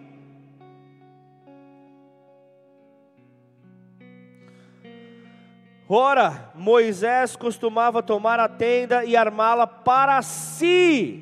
Ora, 5.89 6.51
Moisés 6.55 7.35
costumava 7.35 8.03
tomar 8.03 8.39
a 8.39 8.49
tenda 8.49 9.05
e 9.05 9.17
armá-la 9.17 9.67
para 9.67 10.23
si, 10.23 11.21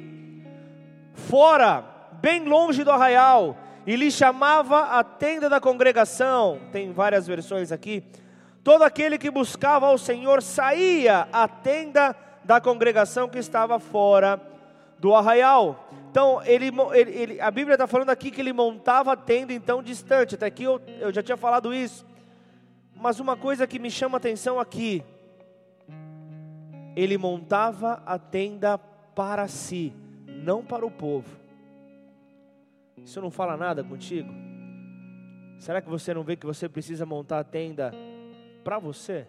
fora, 1.14 1.82
bem 2.20 2.44
longe 2.44 2.84
do 2.84 2.90
arraial, 2.90 3.56
e 3.86 3.96
lhe 3.96 4.10
chamava 4.10 4.98
a 4.98 5.02
tenda 5.02 5.48
da 5.48 5.58
congregação. 5.58 6.60
Tem 6.70 6.92
várias 6.92 7.26
versões 7.26 7.72
aqui 7.72 8.04
Todo 8.68 8.82
aquele 8.82 9.16
que 9.16 9.30
buscava 9.30 9.86
ao 9.86 9.96
Senhor 9.96 10.42
saía 10.42 11.26
à 11.32 11.48
tenda 11.48 12.14
da 12.44 12.60
congregação 12.60 13.26
que 13.26 13.38
estava 13.38 13.78
fora 13.78 14.38
do 14.98 15.14
arraial. 15.14 15.88
Então, 16.10 16.42
ele, 16.44 16.70
ele, 16.92 17.10
ele 17.10 17.40
a 17.40 17.50
Bíblia 17.50 17.76
está 17.76 17.86
falando 17.86 18.10
aqui 18.10 18.30
que 18.30 18.42
ele 18.42 18.52
montava 18.52 19.14
a 19.14 19.16
tenda 19.16 19.54
então 19.54 19.82
distante. 19.82 20.34
Até 20.34 20.44
aqui 20.44 20.64
eu, 20.64 20.82
eu 21.00 21.10
já 21.10 21.22
tinha 21.22 21.38
falado 21.38 21.72
isso. 21.72 22.04
Mas 22.94 23.18
uma 23.18 23.38
coisa 23.38 23.66
que 23.66 23.78
me 23.78 23.90
chama 23.90 24.18
atenção 24.18 24.60
aqui, 24.60 25.02
ele 26.94 27.16
montava 27.16 28.02
a 28.04 28.18
tenda 28.18 28.76
para 28.76 29.48
si, 29.48 29.94
não 30.26 30.62
para 30.62 30.84
o 30.84 30.90
povo. 30.90 31.38
Isso 32.98 33.18
não 33.18 33.30
fala 33.30 33.56
nada 33.56 33.82
contigo? 33.82 34.30
Será 35.58 35.80
que 35.80 35.88
você 35.88 36.12
não 36.12 36.22
vê 36.22 36.36
que 36.36 36.44
você 36.44 36.68
precisa 36.68 37.06
montar 37.06 37.38
a 37.38 37.44
tenda 37.44 37.94
para 38.68 38.78
você? 38.78 39.26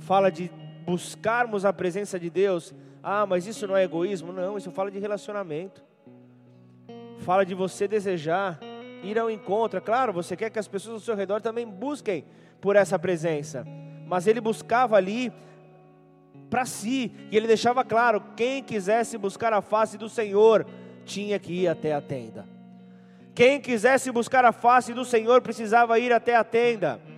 Fala 0.00 0.28
de 0.28 0.50
buscarmos 0.84 1.64
a 1.64 1.72
presença 1.72 2.18
de 2.18 2.28
Deus. 2.28 2.74
Ah, 3.00 3.24
mas 3.24 3.46
isso 3.46 3.68
não 3.68 3.76
é 3.76 3.84
egoísmo? 3.84 4.32
Não, 4.32 4.58
isso 4.58 4.72
fala 4.72 4.90
de 4.90 4.98
relacionamento. 4.98 5.80
Fala 7.18 7.46
de 7.46 7.54
você 7.54 7.86
desejar 7.86 8.58
ir 9.00 9.16
ao 9.16 9.30
encontro. 9.30 9.80
Claro, 9.80 10.12
você 10.12 10.36
quer 10.36 10.50
que 10.50 10.58
as 10.58 10.66
pessoas 10.66 10.94
ao 10.94 11.00
seu 11.00 11.14
redor 11.14 11.40
também 11.40 11.64
busquem 11.64 12.24
por 12.60 12.74
essa 12.74 12.98
presença. 12.98 13.64
Mas 14.08 14.26
ele 14.26 14.40
buscava 14.40 14.96
ali 14.96 15.32
para 16.50 16.64
si, 16.64 17.12
e 17.30 17.36
ele 17.36 17.46
deixava 17.46 17.84
claro: 17.84 18.20
quem 18.36 18.60
quisesse 18.60 19.16
buscar 19.16 19.52
a 19.52 19.62
face 19.62 19.96
do 19.96 20.08
Senhor 20.08 20.66
tinha 21.04 21.38
que 21.38 21.52
ir 21.52 21.68
até 21.68 21.94
a 21.94 22.00
tenda. 22.00 22.44
Quem 23.36 23.60
quisesse 23.60 24.10
buscar 24.10 24.44
a 24.44 24.50
face 24.50 24.92
do 24.92 25.04
Senhor 25.04 25.40
precisava 25.42 25.96
ir 26.00 26.12
até 26.12 26.34
a 26.34 26.42
tenda. 26.42 27.11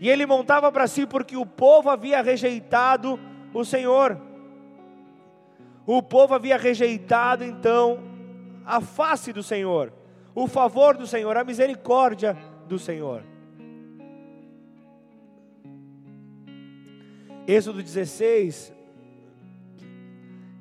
E 0.00 0.08
ele 0.08 0.26
montava 0.26 0.70
para 0.70 0.86
si 0.86 1.06
porque 1.06 1.36
o 1.36 1.46
povo 1.46 1.88
havia 1.88 2.22
rejeitado 2.22 3.18
o 3.54 3.64
Senhor. 3.64 4.20
O 5.86 6.02
povo 6.02 6.34
havia 6.34 6.56
rejeitado 6.56 7.44
então 7.44 8.02
a 8.64 8.80
face 8.80 9.32
do 9.32 9.42
Senhor, 9.42 9.92
o 10.34 10.48
favor 10.48 10.96
do 10.96 11.06
Senhor, 11.06 11.36
a 11.36 11.44
misericórdia 11.44 12.36
do 12.66 12.78
Senhor. 12.78 13.22
Êxodo 17.46 17.80
16, 17.80 18.74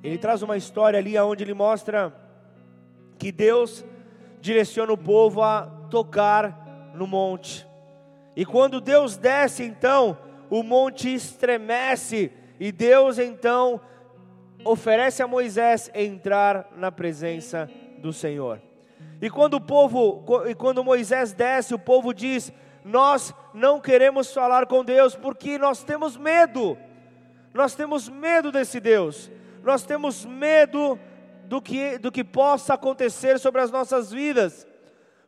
ele 0.04 0.20
traz 0.20 0.44
uma 0.44 0.56
história 0.56 1.00
ali 1.00 1.18
onde 1.18 1.44
ele 1.44 1.56
mostra 1.56 2.16
que 3.18 3.32
Deus 3.32 3.84
direciona 4.40 4.94
o 4.94 4.98
povo 4.98 5.42
a 5.42 5.66
tocar 5.90 6.94
no 6.94 7.08
monte. 7.08 7.65
E 8.36 8.46
quando 8.46 8.82
Deus 8.82 9.18
desce, 9.18 9.64
então, 9.64 10.18
o 10.50 10.62
monte 10.62 11.14
estremece, 11.14 12.32
e 12.60 12.72
Deus 12.72 13.18
então 13.18 13.80
oferece 14.64 15.22
a 15.22 15.28
Moisés 15.28 15.90
entrar 15.94 16.70
na 16.76 16.92
presença 16.92 17.70
do 18.00 18.12
Senhor. 18.12 18.62
E 19.22 19.30
quando 19.30 19.56
o 19.56 19.62
povo, 19.62 20.24
e 20.48 20.56
quando 20.56 20.84
Moisés 20.84 21.32
desce, 21.34 21.74
o 21.74 21.80
povo 21.80 22.14
diz: 22.14 22.52
Nós 22.84 23.34
não 23.54 23.80
queremos 23.80 24.34
falar 24.34 24.66
com 24.66 24.84
Deus 24.84 25.16
porque 25.16 25.58
nós 25.58 25.84
temos 25.84 26.18
medo. 26.18 26.78
Nós 27.54 27.74
temos 27.74 28.10
medo 28.10 28.52
desse 28.52 28.80
Deus. 28.80 29.32
Nós 29.64 29.84
temos 29.84 30.26
medo 30.26 31.00
do 31.46 31.62
que, 31.62 31.98
do 31.98 32.12
que 32.12 32.24
possa 32.24 32.74
acontecer 32.74 33.40
sobre 33.40 33.62
as 33.62 33.72
nossas 33.72 34.12
vidas. 34.12 34.68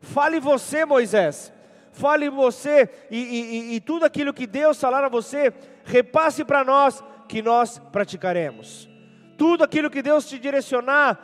Fale 0.01 0.39
você, 0.39 0.85
Moisés. 0.85 1.53
Fale 1.97 2.29
você 2.29 2.87
e, 3.09 3.17
e, 3.17 3.75
e 3.75 3.79
tudo 3.81 4.05
aquilo 4.05 4.33
que 4.33 4.45
Deus 4.45 4.79
falar 4.79 5.03
a 5.03 5.09
você, 5.09 5.51
repasse 5.83 6.45
para 6.45 6.63
nós 6.63 7.03
que 7.27 7.41
nós 7.41 7.79
praticaremos. 7.91 8.87
Tudo 9.35 9.63
aquilo 9.63 9.89
que 9.89 10.03
Deus 10.03 10.27
te 10.27 10.37
direcionar, 10.37 11.19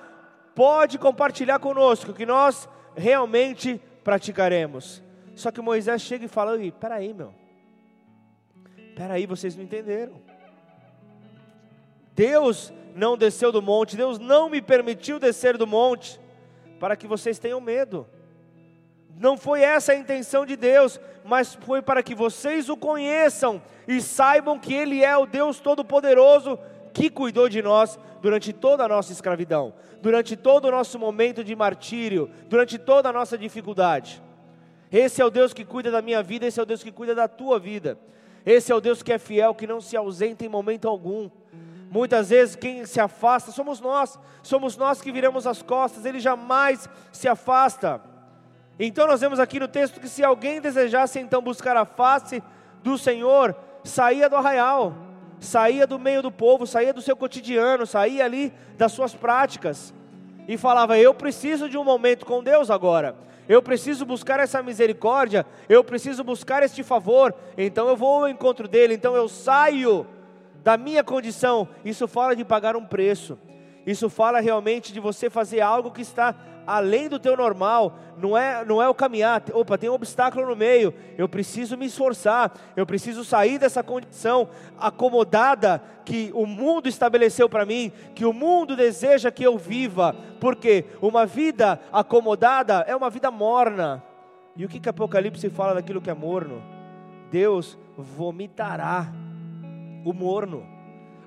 pode 0.55 0.97
compartilhar 0.97 1.59
conosco, 1.59 2.13
que 2.13 2.25
nós 2.25 2.67
realmente 2.95 3.79
praticaremos. 4.03 5.03
Só 5.35 5.51
que 5.51 5.61
Moisés 5.61 6.01
chega 6.01 6.25
e 6.25 6.27
fala: 6.27 6.57
peraí, 6.79 7.13
meu, 7.13 7.33
peraí, 8.95 9.27
vocês 9.27 9.55
não 9.55 9.63
entenderam. 9.63 10.21
Deus 12.15 12.73
não 12.95 13.15
desceu 13.15 13.51
do 13.51 13.61
monte, 13.61 13.95
Deus 13.95 14.17
não 14.17 14.49
me 14.49 14.61
permitiu 14.61 15.19
descer 15.19 15.55
do 15.55 15.67
monte, 15.67 16.19
para 16.79 16.95
que 16.95 17.07
vocês 17.07 17.37
tenham 17.37 17.61
medo. 17.61 18.07
Não 19.17 19.37
foi 19.37 19.61
essa 19.61 19.91
a 19.91 19.95
intenção 19.95 20.45
de 20.45 20.55
Deus, 20.55 20.99
mas 21.23 21.55
foi 21.55 21.81
para 21.81 22.03
que 22.03 22.15
vocês 22.15 22.69
o 22.69 22.75
conheçam 22.75 23.61
e 23.87 24.01
saibam 24.01 24.59
que 24.59 24.73
Ele 24.73 25.03
é 25.03 25.15
o 25.15 25.25
Deus 25.25 25.59
Todo-Poderoso 25.59 26.59
que 26.93 27.09
cuidou 27.09 27.49
de 27.49 27.61
nós 27.61 27.99
durante 28.21 28.53
toda 28.53 28.85
a 28.85 28.87
nossa 28.87 29.11
escravidão, 29.11 29.73
durante 30.01 30.35
todo 30.35 30.65
o 30.65 30.71
nosso 30.71 30.99
momento 30.99 31.43
de 31.43 31.55
martírio, 31.55 32.29
durante 32.47 32.77
toda 32.77 33.09
a 33.09 33.13
nossa 33.13 33.37
dificuldade. 33.37 34.21
Esse 34.91 35.21
é 35.21 35.25
o 35.25 35.31
Deus 35.31 35.53
que 35.53 35.65
cuida 35.65 35.89
da 35.89 36.01
minha 36.01 36.21
vida, 36.21 36.45
esse 36.45 36.59
é 36.59 36.63
o 36.63 36.65
Deus 36.65 36.83
que 36.83 36.91
cuida 36.91 37.15
da 37.15 37.27
tua 37.27 37.59
vida. 37.59 37.97
Esse 38.45 38.71
é 38.71 38.75
o 38.75 38.81
Deus 38.81 39.01
que 39.01 39.11
é 39.11 39.17
fiel, 39.17 39.55
que 39.55 39.65
não 39.65 39.81
se 39.81 39.97
ausenta 39.97 40.45
em 40.45 40.49
momento 40.49 40.87
algum. 40.87 41.29
Muitas 41.89 42.29
vezes 42.29 42.55
quem 42.55 42.85
se 42.85 42.99
afasta 42.99 43.51
somos 43.51 43.79
nós, 43.79 44.19
somos 44.41 44.75
nós 44.75 45.01
que 45.01 45.11
viramos 45.11 45.47
as 45.47 45.61
costas, 45.61 46.05
ele 46.05 46.19
jamais 46.19 46.89
se 47.11 47.27
afasta. 47.27 48.01
Então 48.79 49.07
nós 49.07 49.21
vemos 49.21 49.39
aqui 49.39 49.59
no 49.59 49.67
texto 49.67 49.99
que 49.99 50.09
se 50.09 50.23
alguém 50.23 50.59
desejasse 50.59 51.19
então 51.19 51.41
buscar 51.41 51.77
a 51.77 51.85
face 51.85 52.41
do 52.81 52.97
Senhor, 52.97 53.55
saía 53.83 54.27
do 54.27 54.35
arraial, 54.35 54.95
saía 55.39 55.85
do 55.85 55.99
meio 55.99 56.21
do 56.21 56.31
povo, 56.31 56.65
saía 56.65 56.93
do 56.93 57.01
seu 57.01 57.15
cotidiano, 57.15 57.85
saía 57.85 58.25
ali 58.25 58.51
das 58.77 58.91
suas 58.91 59.13
práticas 59.13 59.93
e 60.47 60.57
falava: 60.57 60.97
Eu 60.97 61.13
preciso 61.13 61.69
de 61.69 61.77
um 61.77 61.83
momento 61.83 62.25
com 62.25 62.43
Deus 62.43 62.71
agora. 62.71 63.15
Eu 63.47 63.61
preciso 63.61 64.05
buscar 64.05 64.39
essa 64.39 64.63
misericórdia, 64.63 65.45
eu 65.67 65.83
preciso 65.83 66.23
buscar 66.23 66.63
este 66.63 66.81
favor, 66.81 67.35
então 67.57 67.89
eu 67.89 67.95
vou 67.95 68.23
ao 68.23 68.29
encontro 68.29 68.69
dele, 68.69 68.93
então 68.93 69.17
eu 69.17 69.27
saio 69.27 70.07
da 70.63 70.77
minha 70.77 71.03
condição, 71.03 71.67
isso 71.83 72.07
fala 72.07 72.37
de 72.37 72.45
pagar 72.45 72.77
um 72.77 72.85
preço. 72.85 73.37
Isso 73.85 74.09
fala 74.09 74.39
realmente 74.39 74.93
de 74.93 74.99
você 74.99 75.29
fazer 75.29 75.61
algo 75.61 75.91
que 75.91 76.01
está 76.01 76.35
além 76.65 77.09
do 77.09 77.19
teu 77.19 77.35
normal, 77.35 77.97
não 78.17 78.37
é, 78.37 78.63
não 78.63 78.81
é 78.81 78.87
o 78.87 78.93
caminhar, 78.93 79.43
opa, 79.53 79.77
tem 79.77 79.89
um 79.89 79.93
obstáculo 79.93 80.47
no 80.47 80.55
meio, 80.55 80.93
eu 81.17 81.27
preciso 81.27 81.77
me 81.77 81.87
esforçar, 81.87 82.53
eu 82.75 82.85
preciso 82.85 83.23
sair 83.23 83.57
dessa 83.57 83.83
condição 83.83 84.47
acomodada 84.79 85.81
que 86.05 86.31
o 86.33 86.45
mundo 86.45 86.87
estabeleceu 86.87 87.49
para 87.49 87.65
mim, 87.65 87.91
que 88.15 88.25
o 88.25 88.33
mundo 88.33 88.75
deseja 88.75 89.31
que 89.31 89.43
eu 89.43 89.57
viva, 89.57 90.15
porque 90.39 90.85
uma 91.01 91.25
vida 91.25 91.79
acomodada 91.91 92.85
é 92.87 92.95
uma 92.95 93.09
vida 93.09 93.29
morna. 93.29 94.03
E 94.55 94.65
o 94.65 94.69
que 94.69 94.79
que 94.79 94.89
Apocalipse 94.89 95.49
fala 95.49 95.73
daquilo 95.73 96.01
que 96.01 96.09
é 96.09 96.13
morno? 96.13 96.61
Deus 97.31 97.77
vomitará 97.97 99.11
o 100.05 100.13
morno. 100.13 100.72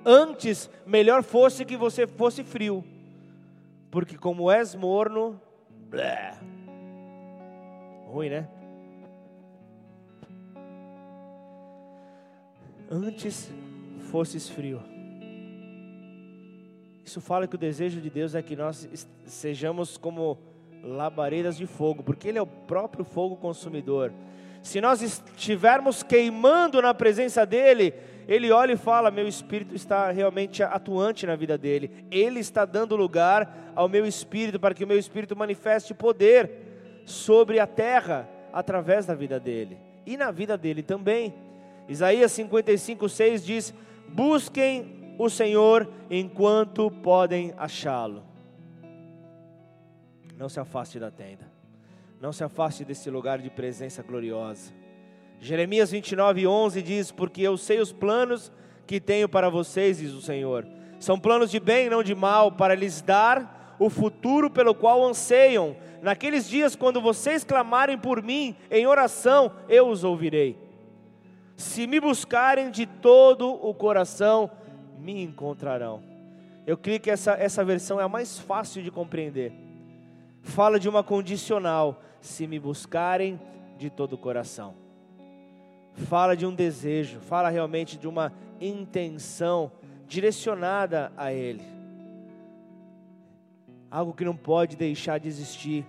Antes, 0.09 0.69
melhor 0.85 1.21
fosse 1.21 1.65
que 1.65 1.75
você 1.75 2.07
fosse 2.07 2.41
frio, 2.41 2.81
porque 3.91 4.17
como 4.17 4.49
és 4.49 4.73
morno, 4.73 5.37
blé, 5.89 6.33
ruim, 8.05 8.29
né? 8.29 8.47
Antes 12.89 13.51
fosses 14.09 14.47
frio. 14.47 14.81
Isso 17.03 17.19
fala 17.19 17.45
que 17.45 17.55
o 17.55 17.59
desejo 17.59 17.99
de 17.99 18.09
Deus 18.09 18.33
é 18.33 18.41
que 18.41 18.55
nós 18.55 18.87
sejamos 19.25 19.97
como 19.97 20.37
labaredas 20.81 21.57
de 21.57 21.67
fogo, 21.67 22.01
porque 22.01 22.29
Ele 22.29 22.37
é 22.37 22.41
o 22.41 22.47
próprio 22.47 23.03
fogo 23.03 23.35
consumidor. 23.35 24.13
Se 24.63 24.79
nós 24.79 25.01
estivermos 25.01 26.01
queimando 26.01 26.81
na 26.81 26.93
presença 26.93 27.45
dEle, 27.45 27.93
ele 28.27 28.51
olha 28.51 28.73
e 28.73 28.77
fala: 28.77 29.09
Meu 29.09 29.27
espírito 29.27 29.73
está 29.73 30.11
realmente 30.11 30.61
atuante 30.61 31.25
na 31.25 31.35
vida 31.35 31.57
dele. 31.57 32.05
Ele 32.11 32.39
está 32.39 32.65
dando 32.65 32.95
lugar 32.95 33.71
ao 33.73 33.87
meu 33.87 34.05
espírito 34.05 34.59
para 34.59 34.75
que 34.75 34.83
o 34.83 34.87
meu 34.87 34.99
espírito 34.99 35.35
manifeste 35.35 35.93
poder 35.93 36.51
sobre 37.05 37.59
a 37.59 37.65
terra 37.65 38.29
através 38.51 39.05
da 39.05 39.15
vida 39.15 39.39
dele 39.39 39.77
e 40.05 40.17
na 40.17 40.29
vida 40.31 40.57
dele 40.57 40.83
também. 40.83 41.33
Isaías 41.87 42.31
55, 42.33 43.07
6 43.07 43.45
diz: 43.45 43.73
Busquem 44.09 45.15
o 45.17 45.29
Senhor 45.29 45.89
enquanto 46.09 46.91
podem 46.91 47.53
achá-lo. 47.57 48.23
Não 50.37 50.49
se 50.49 50.59
afaste 50.59 50.99
da 50.99 51.09
tenda, 51.09 51.49
não 52.19 52.33
se 52.33 52.43
afaste 52.43 52.83
desse 52.83 53.09
lugar 53.09 53.39
de 53.39 53.49
presença 53.49 54.03
gloriosa. 54.03 54.76
Jeremias 55.39 55.91
29, 55.91 56.47
11 56.47 56.81
diz: 56.81 57.11
Porque 57.11 57.41
eu 57.41 57.57
sei 57.57 57.79
os 57.79 57.91
planos 57.91 58.51
que 58.85 58.99
tenho 58.99 59.29
para 59.29 59.49
vocês, 59.49 59.99
diz 59.99 60.13
o 60.13 60.21
Senhor. 60.21 60.67
São 60.99 61.19
planos 61.19 61.51
de 61.51 61.59
bem, 61.59 61.89
não 61.89 62.01
de 62.01 62.15
mal, 62.15 62.51
para 62.51 62.73
lhes 62.73 63.01
dar 63.01 63.75
o 63.79 63.89
futuro 63.89 64.49
pelo 64.49 64.73
qual 64.73 65.05
anseiam. 65.05 65.75
Naqueles 66.01 66.49
dias, 66.49 66.75
quando 66.75 67.01
vocês 67.01 67.43
clamarem 67.43 67.97
por 67.97 68.23
mim 68.23 68.55
em 68.71 68.87
oração, 68.87 69.51
eu 69.69 69.87
os 69.89 70.03
ouvirei. 70.03 70.57
Se 71.55 71.85
me 71.85 71.99
buscarem 71.99 72.71
de 72.71 72.85
todo 72.85 73.49
o 73.49 73.73
coração, 73.73 74.49
me 74.97 75.21
encontrarão. 75.23 76.01
Eu 76.65 76.77
creio 76.77 76.99
que 76.99 77.11
essa, 77.11 77.33
essa 77.33 77.63
versão 77.63 77.99
é 77.99 78.03
a 78.03 78.09
mais 78.09 78.39
fácil 78.39 78.81
de 78.81 78.89
compreender. 78.91 79.53
Fala 80.41 80.79
de 80.79 80.89
uma 80.89 81.03
condicional: 81.03 82.01
se 82.19 82.47
me 82.47 82.59
buscarem 82.59 83.39
de 83.77 83.91
todo 83.91 84.13
o 84.13 84.17
coração 84.17 84.86
fala 85.97 86.35
de 86.35 86.45
um 86.45 86.53
desejo, 86.53 87.19
fala 87.19 87.49
realmente 87.49 87.97
de 87.97 88.07
uma 88.07 88.31
intenção 88.61 89.71
direcionada 90.07 91.11
a 91.17 91.33
Ele. 91.33 91.63
Algo 93.89 94.13
que 94.13 94.25
não 94.25 94.35
pode 94.35 94.75
deixar 94.75 95.19
de 95.19 95.27
existir. 95.27 95.85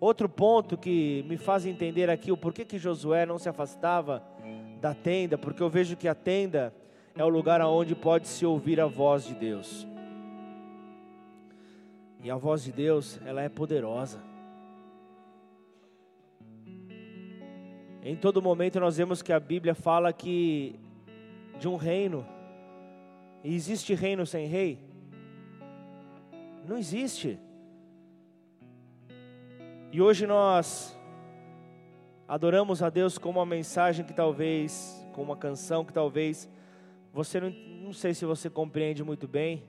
Outro 0.00 0.28
ponto 0.28 0.76
que 0.76 1.24
me 1.28 1.36
faz 1.36 1.66
entender 1.66 2.10
aqui 2.10 2.32
o 2.32 2.36
porquê 2.36 2.64
que 2.64 2.78
Josué 2.78 3.24
não 3.24 3.38
se 3.38 3.48
afastava 3.48 4.22
da 4.80 4.94
tenda, 4.94 5.38
porque 5.38 5.62
eu 5.62 5.68
vejo 5.68 5.96
que 5.96 6.08
a 6.08 6.14
tenda 6.14 6.74
é 7.14 7.24
o 7.24 7.28
lugar 7.28 7.60
aonde 7.60 7.94
pode 7.94 8.26
se 8.26 8.44
ouvir 8.44 8.80
a 8.80 8.86
voz 8.86 9.24
de 9.24 9.34
Deus. 9.34 9.86
E 12.22 12.30
a 12.30 12.36
voz 12.36 12.64
de 12.64 12.72
Deus, 12.72 13.20
ela 13.24 13.42
é 13.42 13.48
poderosa. 13.48 14.31
Em 18.04 18.16
todo 18.16 18.42
momento 18.42 18.80
nós 18.80 18.96
vemos 18.96 19.22
que 19.22 19.32
a 19.32 19.38
Bíblia 19.38 19.76
fala 19.76 20.12
que 20.12 20.74
de 21.60 21.68
um 21.68 21.76
reino. 21.76 22.26
E 23.44 23.54
existe 23.54 23.94
reino 23.94 24.26
sem 24.26 24.48
rei? 24.48 24.80
Não 26.66 26.76
existe. 26.76 27.38
E 29.92 30.02
hoje 30.02 30.26
nós 30.26 30.98
adoramos 32.26 32.82
a 32.82 32.90
Deus 32.90 33.18
com 33.18 33.30
uma 33.30 33.46
mensagem 33.46 34.04
que 34.04 34.12
talvez, 34.12 35.06
com 35.12 35.22
uma 35.22 35.36
canção 35.36 35.84
que 35.84 35.92
talvez 35.92 36.50
você 37.12 37.38
não, 37.38 37.50
não 37.84 37.92
sei 37.92 38.14
se 38.14 38.24
você 38.24 38.50
compreende 38.50 39.04
muito 39.04 39.28
bem, 39.28 39.62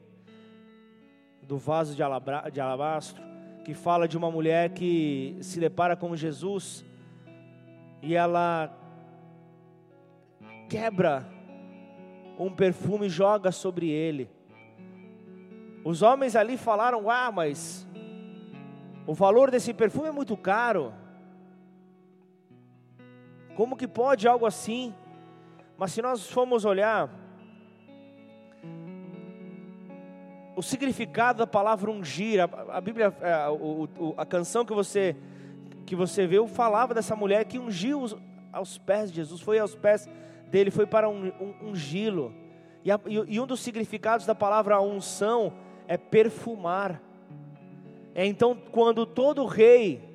do 1.40 1.60
vaso 1.60 1.94
de, 1.94 2.02
alabra, 2.02 2.50
de 2.50 2.60
alabastro, 2.60 3.22
que 3.64 3.76
fala 3.76 4.08
de 4.08 4.18
uma 4.18 4.32
mulher 4.32 4.72
que 4.72 5.38
se 5.40 5.60
depara 5.60 5.96
com 5.96 6.16
Jesus 6.16 6.84
e 8.04 8.16
ela 8.16 8.70
quebra 10.70 11.26
um 12.38 12.52
perfume 12.52 13.06
e 13.06 13.10
joga 13.10 13.50
sobre 13.50 13.90
ele. 13.90 14.30
Os 15.86 16.02
homens 16.02 16.36
ali 16.36 16.58
falaram: 16.58 17.10
Ah, 17.10 17.32
mas 17.32 17.88
o 19.08 19.14
valor 19.14 19.50
desse 19.50 19.74
perfume 19.74 20.10
é 20.10 20.12
muito 20.12 20.36
caro. 20.36 20.94
Como 23.56 23.78
que 23.78 23.88
pode 23.88 24.28
algo 24.28 24.46
assim? 24.46 24.94
Mas 25.78 25.94
se 25.94 26.02
nós 26.02 26.30
formos 26.30 26.66
olhar 26.66 27.10
o 30.58 30.62
significado 30.62 31.40
da 31.40 31.48
palavra 31.48 31.90
ungir, 31.90 32.42
a, 32.42 32.78
a 32.78 32.82
Bíblia, 32.82 33.16
a, 33.22 33.28
é, 33.28 33.50
o, 33.50 33.88
a 34.18 34.26
canção 34.26 34.66
que 34.66 34.74
você 34.74 35.16
que 35.86 35.96
você 35.96 36.26
viu 36.26 36.48
falava 36.48 36.94
dessa 36.94 37.16
mulher 37.16 37.46
que 37.46 37.60
ungiu 37.60 38.02
os, 38.02 38.16
aos 38.52 38.78
pés 38.78 39.10
de 39.10 39.18
Jesus, 39.18 39.42
foi 39.42 39.60
aos 39.60 39.76
pés 39.76 40.08
dele, 40.50 40.72
foi 40.72 40.86
para 40.86 41.10
um, 41.10 41.28
um, 41.28 41.70
ungí-lo. 41.70 42.34
E, 42.84 42.90
e, 43.28 43.40
um 43.40 43.48
dos 43.48 43.62
significados 43.62 44.26
da 44.26 44.36
palavra 44.36 44.80
unção 44.82 45.54
é 45.88 45.98
perfumar. 45.98 47.02
É 48.14 48.26
então 48.26 48.56
quando 48.72 49.06
todo 49.06 49.46
rei 49.46 50.14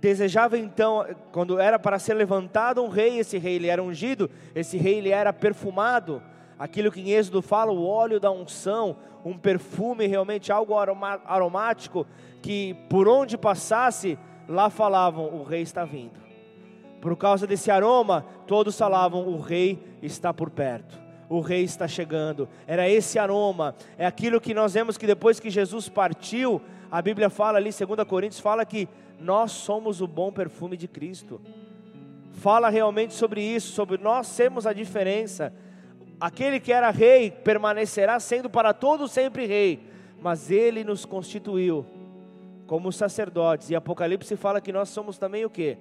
desejava 0.00 0.56
então, 0.56 1.04
quando 1.32 1.58
era 1.58 1.78
para 1.78 1.98
ser 1.98 2.14
levantado 2.14 2.82
um 2.82 2.88
rei, 2.88 3.18
esse 3.18 3.36
rei 3.36 3.54
ele 3.54 3.66
era 3.66 3.82
ungido, 3.82 4.30
esse 4.54 4.76
rei 4.76 4.98
ele 4.98 5.10
era 5.10 5.32
perfumado 5.32 6.22
aquilo 6.58 6.90
que 6.90 7.00
em 7.00 7.10
Êxodo 7.10 7.40
fala, 7.40 7.72
o 7.72 7.86
óleo 7.86 8.18
da 8.18 8.30
unção, 8.30 8.96
um 9.28 9.38
perfume 9.38 10.06
realmente 10.06 10.50
algo 10.50 10.74
aromático, 10.76 12.06
que 12.40 12.74
por 12.88 13.06
onde 13.06 13.36
passasse, 13.36 14.18
lá 14.48 14.70
falavam: 14.70 15.26
o 15.34 15.42
rei 15.42 15.62
está 15.62 15.84
vindo. 15.84 16.18
Por 17.00 17.16
causa 17.16 17.46
desse 17.46 17.70
aroma, 17.70 18.24
todos 18.46 18.76
falavam: 18.76 19.28
o 19.28 19.38
rei 19.38 19.78
está 20.02 20.32
por 20.32 20.50
perto. 20.50 20.98
O 21.28 21.40
rei 21.40 21.62
está 21.62 21.86
chegando. 21.86 22.48
Era 22.66 22.88
esse 22.88 23.18
aroma. 23.18 23.74
É 23.98 24.06
aquilo 24.06 24.40
que 24.40 24.54
nós 24.54 24.72
vemos 24.72 24.96
que 24.96 25.06
depois 25.06 25.38
que 25.38 25.50
Jesus 25.50 25.86
partiu, 25.88 26.60
a 26.90 27.02
Bíblia 27.02 27.28
fala 27.28 27.58
ali, 27.58 27.70
2 27.70 28.08
Coríntios, 28.08 28.40
fala 28.40 28.64
que 28.64 28.88
nós 29.20 29.52
somos 29.52 30.00
o 30.00 30.06
bom 30.06 30.32
perfume 30.32 30.74
de 30.74 30.88
Cristo. 30.88 31.38
Fala 32.32 32.70
realmente 32.70 33.12
sobre 33.12 33.42
isso, 33.42 33.72
sobre 33.72 33.98
nós 33.98 34.26
sermos 34.26 34.66
a 34.66 34.72
diferença 34.72 35.52
Aquele 36.20 36.58
que 36.58 36.72
era 36.72 36.90
rei 36.90 37.30
permanecerá 37.30 38.18
sendo 38.18 38.50
para 38.50 38.74
todos 38.74 39.12
sempre 39.12 39.46
rei, 39.46 39.88
mas 40.20 40.50
ele 40.50 40.82
nos 40.82 41.04
constituiu 41.04 41.86
como 42.66 42.92
sacerdotes. 42.92 43.70
E 43.70 43.76
Apocalipse 43.76 44.36
fala 44.36 44.60
que 44.60 44.72
nós 44.72 44.88
somos 44.88 45.16
também 45.16 45.44
o 45.44 45.50
que? 45.50 45.78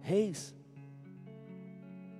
Reis. 0.00 0.54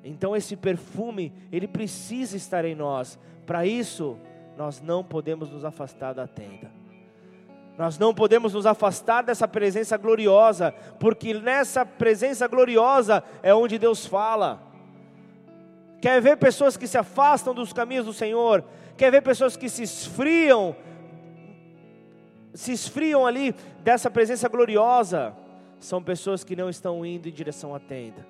Então 0.04 0.36
esse 0.36 0.56
perfume, 0.56 1.32
ele 1.50 1.68
precisa 1.68 2.36
estar 2.36 2.64
em 2.64 2.74
nós. 2.74 3.18
Para 3.44 3.66
isso, 3.66 4.16
nós 4.56 4.80
não 4.80 5.02
podemos 5.02 5.50
nos 5.50 5.64
afastar 5.64 6.14
da 6.14 6.26
tenda. 6.26 6.70
Nós 7.76 7.98
não 7.98 8.14
podemos 8.14 8.54
nos 8.54 8.66
afastar 8.66 9.22
dessa 9.22 9.48
presença 9.48 9.96
gloriosa, 9.96 10.72
porque 10.98 11.34
nessa 11.34 11.84
presença 11.84 12.46
gloriosa 12.46 13.24
é 13.42 13.54
onde 13.54 13.78
Deus 13.78 14.04
fala. 14.06 14.69
Quer 16.00 16.20
ver 16.20 16.36
pessoas 16.36 16.76
que 16.76 16.86
se 16.86 16.96
afastam 16.96 17.54
dos 17.54 17.72
caminhos 17.72 18.06
do 18.06 18.12
Senhor? 18.12 18.64
Quer 18.96 19.10
ver 19.10 19.22
pessoas 19.22 19.56
que 19.56 19.68
se 19.68 19.82
esfriam, 19.82 20.74
se 22.54 22.72
esfriam 22.72 23.26
ali 23.26 23.54
dessa 23.82 24.10
presença 24.10 24.48
gloriosa? 24.48 25.34
São 25.78 26.02
pessoas 26.02 26.42
que 26.42 26.56
não 26.56 26.68
estão 26.68 27.04
indo 27.04 27.28
em 27.28 27.32
direção 27.32 27.74
à 27.74 27.78
tenda. 27.78 28.26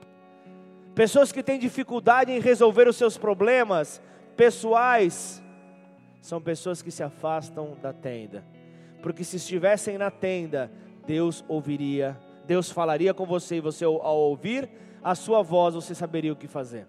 Pessoas 0.94 1.30
que 1.30 1.42
têm 1.42 1.58
dificuldade 1.58 2.32
em 2.32 2.40
resolver 2.40 2.88
os 2.88 2.96
seus 2.96 3.16
problemas 3.16 4.02
pessoais, 4.36 5.42
são 6.20 6.40
pessoas 6.40 6.82
que 6.82 6.90
se 6.90 7.02
afastam 7.02 7.76
da 7.80 7.92
tenda. 7.92 8.44
Porque 9.02 9.24
se 9.24 9.36
estivessem 9.36 9.96
na 9.96 10.10
tenda, 10.10 10.70
Deus 11.06 11.44
ouviria, 11.48 12.18
Deus 12.46 12.70
falaria 12.70 13.14
com 13.14 13.24
você 13.24 13.56
e 13.56 13.60
você 13.60 13.84
ao 13.84 14.16
ouvir 14.16 14.68
a 15.02 15.14
sua 15.14 15.42
voz, 15.42 15.74
você 15.74 15.94
saberia 15.94 16.32
o 16.32 16.36
que 16.36 16.46
fazer. 16.46 16.86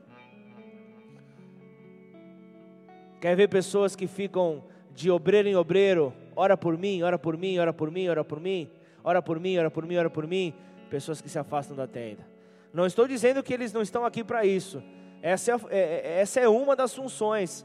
Quer 3.21 3.35
ver 3.35 3.49
pessoas 3.49 3.95
que 3.95 4.07
ficam 4.07 4.63
de 4.95 5.11
obreiro 5.11 5.47
em 5.47 5.55
obreiro, 5.55 6.11
ora 6.35 6.57
por 6.57 6.75
mim, 6.75 7.03
ora 7.03 7.19
por 7.19 7.37
mim, 7.37 7.59
ora 7.59 7.71
por 7.71 7.91
mim, 7.91 8.07
ora 8.07 8.23
por 8.23 8.39
mim, 8.39 8.67
ora 9.03 9.21
por 9.21 9.39
mim, 9.39 9.57
ora 9.57 9.69
por 9.69 9.85
mim, 9.85 9.95
ora 9.95 10.09
por 10.09 10.27
mim, 10.27 10.53
pessoas 10.89 11.21
que 11.21 11.29
se 11.29 11.37
afastam 11.37 11.77
da 11.77 11.85
tenda. 11.85 12.25
Não 12.73 12.83
estou 12.83 13.07
dizendo 13.07 13.43
que 13.43 13.53
eles 13.53 13.71
não 13.71 13.83
estão 13.83 14.03
aqui 14.05 14.23
para 14.23 14.43
isso. 14.43 14.81
Essa 15.21 15.51
é, 15.51 15.55
é, 15.69 15.79
é, 15.79 16.19
essa 16.21 16.39
é 16.39 16.49
uma 16.49 16.75
das 16.75 16.95
funções. 16.95 17.63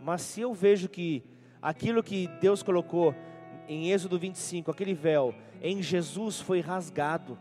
Mas 0.00 0.22
se 0.22 0.40
eu 0.40 0.52
vejo 0.52 0.88
que 0.88 1.22
aquilo 1.62 2.02
que 2.02 2.26
Deus 2.40 2.60
colocou 2.60 3.14
em 3.68 3.92
Êxodo 3.92 4.18
25, 4.18 4.68
aquele 4.68 4.94
véu, 4.94 5.32
em 5.62 5.80
Jesus 5.80 6.40
foi 6.40 6.60
rasgado, 6.60 7.38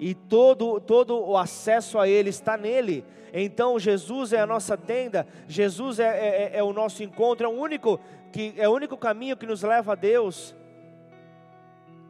e 0.00 0.14
todo, 0.14 0.80
todo 0.80 1.20
o 1.20 1.36
acesso 1.36 1.98
a 1.98 2.08
Ele 2.08 2.30
está 2.30 2.56
nele. 2.56 3.04
Então 3.32 3.78
Jesus 3.78 4.32
é 4.32 4.40
a 4.40 4.46
nossa 4.46 4.76
tenda, 4.76 5.26
Jesus 5.46 6.00
é, 6.00 6.08
é, 6.08 6.42
é, 6.54 6.58
é 6.58 6.62
o 6.62 6.72
nosso 6.72 7.04
encontro, 7.04 7.46
é 7.46 7.48
o 7.48 7.52
único 7.52 8.00
que 8.32 8.54
é 8.56 8.68
o 8.68 8.72
único 8.72 8.96
caminho 8.96 9.36
que 9.36 9.46
nos 9.46 9.62
leva 9.62 9.92
a 9.92 9.94
Deus. 9.94 10.56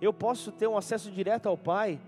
Eu 0.00 0.12
posso 0.12 0.52
ter 0.52 0.66
um 0.66 0.78
acesso 0.78 1.10
direto 1.10 1.48
ao 1.48 1.58
Pai. 1.58 2.00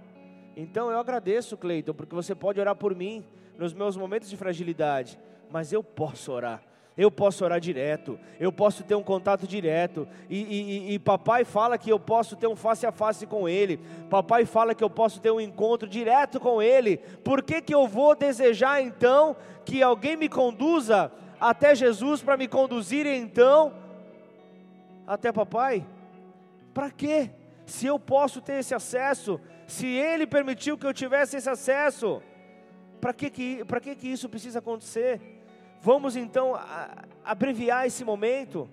Então 0.56 0.90
eu 0.90 0.98
agradeço, 0.98 1.56
Cleiton, 1.56 1.92
porque 1.92 2.14
você 2.14 2.34
pode 2.34 2.60
orar 2.60 2.76
por 2.76 2.94
mim 2.94 3.24
nos 3.58 3.74
meus 3.74 3.96
momentos 3.96 4.30
de 4.30 4.36
fragilidade, 4.36 5.18
mas 5.50 5.72
eu 5.72 5.82
posso 5.82 6.30
orar 6.32 6.62
eu 6.96 7.10
posso 7.10 7.44
orar 7.44 7.58
direto, 7.58 8.18
eu 8.38 8.52
posso 8.52 8.84
ter 8.84 8.94
um 8.94 9.02
contato 9.02 9.46
direto, 9.46 10.06
e, 10.28 10.42
e, 10.42 10.94
e, 10.94 10.98
papai 10.98 11.44
fala 11.44 11.78
que 11.78 11.90
eu 11.90 11.98
posso 11.98 12.36
ter 12.36 12.46
um 12.46 12.56
face 12.56 12.86
a 12.86 12.92
face 12.92 13.26
com 13.26 13.48
ele, 13.48 13.80
papai 14.10 14.44
fala 14.44 14.74
que 14.74 14.84
eu 14.84 14.90
posso 14.90 15.20
ter 15.20 15.30
um 15.30 15.40
encontro 15.40 15.88
direto 15.88 16.38
com 16.38 16.60
ele, 16.60 16.98
por 17.24 17.42
que, 17.42 17.62
que 17.62 17.74
eu 17.74 17.86
vou 17.86 18.14
desejar 18.14 18.82
então 18.82 19.36
que 19.64 19.82
alguém 19.82 20.16
me 20.16 20.28
conduza 20.28 21.10
até 21.40 21.74
Jesus 21.74 22.22
para 22.22 22.36
me 22.36 22.46
conduzir 22.46 23.06
então 23.06 23.72
até 25.06 25.32
papai? 25.32 25.86
Para 26.74 26.90
quê? 26.90 27.30
Se 27.64 27.86
eu 27.86 27.98
posso 27.98 28.40
ter 28.40 28.54
esse 28.54 28.74
acesso, 28.74 29.40
se 29.66 29.86
ele 29.86 30.26
permitiu 30.26 30.76
que 30.76 30.86
eu 30.86 30.92
tivesse 30.92 31.36
esse 31.36 31.48
acesso, 31.48 32.22
para 33.00 33.12
que, 33.12 33.30
que, 33.30 33.64
que, 33.82 33.94
que 33.96 34.08
isso 34.08 34.28
precisa 34.28 34.58
acontecer? 34.58 35.41
Vamos 35.84 36.14
então 36.14 36.56
abreviar 37.24 37.88
esse 37.88 38.04
momento. 38.04 38.70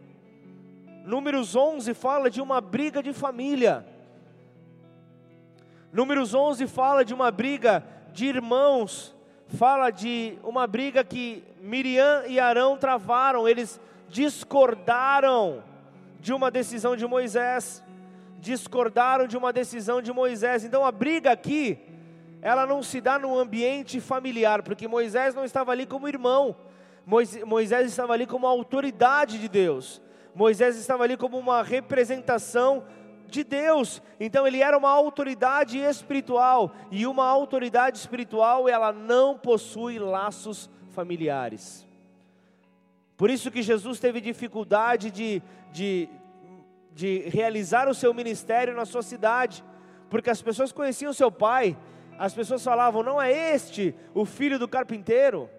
Números 1.03 1.55
11 1.55 1.95
fala 1.95 2.29
de 2.29 2.39
uma 2.39 2.61
briga 2.61 3.01
de 3.01 3.13
família. 3.13 3.83
Números 5.91 6.35
11 6.35 6.67
fala 6.67 7.03
de 7.03 7.11
uma 7.11 7.31
briga 7.31 7.83
de 8.13 8.27
irmãos. 8.27 9.15
Fala 9.47 9.89
de 9.89 10.37
uma 10.43 10.67
briga 10.67 11.03
que 11.03 11.43
Miriam 11.59 12.25
e 12.27 12.39
Arão 12.39 12.77
travaram. 12.77 13.47
Eles 13.47 13.81
discordaram 14.07 15.63
de 16.19 16.31
uma 16.31 16.51
decisão 16.51 16.95
de 16.95 17.07
Moisés. 17.07 17.83
Discordaram 18.39 19.25
de 19.25 19.35
uma 19.35 19.51
decisão 19.51 19.99
de 19.99 20.13
Moisés. 20.13 20.63
Então 20.63 20.85
a 20.85 20.91
briga 20.91 21.31
aqui 21.31 21.79
ela 22.39 22.67
não 22.67 22.83
se 22.83 23.01
dá 23.01 23.17
no 23.17 23.35
ambiente 23.35 23.99
familiar, 23.99 24.61
porque 24.61 24.87
Moisés 24.87 25.33
não 25.33 25.43
estava 25.43 25.71
ali 25.71 25.87
como 25.87 26.07
irmão, 26.07 26.55
Moisés 27.45 27.87
estava 27.87 28.13
ali 28.13 28.27
como 28.27 28.45
autoridade 28.45 29.39
de 29.39 29.49
Deus, 29.49 29.99
Moisés 30.35 30.77
estava 30.77 31.03
ali 31.03 31.17
como 31.17 31.39
uma 31.39 31.63
representação 31.63 32.83
de 33.27 33.43
Deus. 33.43 34.01
Então 34.19 34.45
ele 34.45 34.61
era 34.61 34.77
uma 34.77 34.89
autoridade 34.89 35.79
espiritual 35.79 36.71
e 36.91 37.07
uma 37.07 37.25
autoridade 37.25 37.97
espiritual 37.97 38.69
ela 38.69 38.93
não 38.93 39.37
possui 39.37 39.97
laços 39.97 40.69
familiares. 40.91 41.87
Por 43.17 43.29
isso 43.29 43.49
que 43.51 43.63
Jesus 43.63 43.99
teve 43.99 44.21
dificuldade 44.21 45.09
de, 45.09 45.41
de, 45.71 46.07
de 46.93 47.21
realizar 47.29 47.89
o 47.89 47.93
seu 47.93 48.13
ministério 48.13 48.75
na 48.75 48.85
sua 48.85 49.01
cidade, 49.01 49.63
porque 50.09 50.29
as 50.29 50.41
pessoas 50.41 50.71
conheciam 50.71 51.11
seu 51.11 51.31
pai, 51.31 51.75
as 52.19 52.33
pessoas 52.33 52.63
falavam: 52.63 53.01
não 53.01 53.21
é 53.21 53.31
este 53.53 53.95
o 54.13 54.25
filho 54.25 54.59
do 54.59 54.67
carpinteiro? 54.67 55.49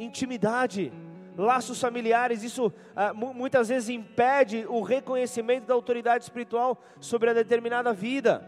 Intimidade 0.00 0.92
laços 1.36 1.80
familiares, 1.80 2.42
isso 2.42 2.72
ah, 2.94 3.12
muitas 3.14 3.68
vezes 3.68 3.88
impede 3.88 4.66
o 4.68 4.82
reconhecimento 4.82 5.66
da 5.66 5.74
autoridade 5.74 6.24
espiritual 6.24 6.80
sobre 7.00 7.30
a 7.30 7.34
determinada 7.34 7.92
vida. 7.92 8.46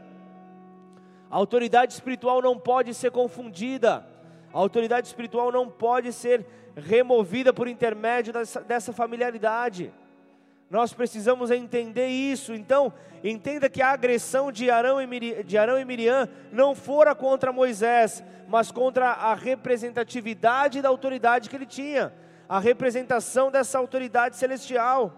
A 1.30 1.36
autoridade 1.36 1.92
espiritual 1.92 2.42
não 2.42 2.58
pode 2.58 2.92
ser 2.92 3.10
confundida, 3.10 4.06
a 4.52 4.58
autoridade 4.58 5.06
espiritual 5.06 5.50
não 5.50 5.68
pode 5.68 6.12
ser 6.12 6.46
removida 6.76 7.52
por 7.52 7.66
intermédio 7.68 8.32
dessa, 8.32 8.60
dessa 8.60 8.92
familiaridade. 8.92 9.92
Nós 10.72 10.94
precisamos 10.94 11.50
entender 11.50 12.06
isso. 12.08 12.54
Então, 12.54 12.90
entenda 13.22 13.68
que 13.68 13.82
a 13.82 13.90
agressão 13.90 14.50
de 14.50 14.70
Arão, 14.70 15.02
e 15.02 15.06
Miriam, 15.06 15.42
de 15.44 15.58
Arão 15.58 15.78
e 15.78 15.84
Miriam 15.84 16.26
não 16.50 16.74
fora 16.74 17.14
contra 17.14 17.52
Moisés, 17.52 18.24
mas 18.48 18.72
contra 18.72 19.10
a 19.10 19.34
representatividade 19.34 20.80
da 20.80 20.88
autoridade 20.88 21.50
que 21.50 21.56
ele 21.56 21.66
tinha 21.66 22.10
a 22.48 22.58
representação 22.58 23.50
dessa 23.50 23.76
autoridade 23.76 24.36
celestial. 24.36 25.14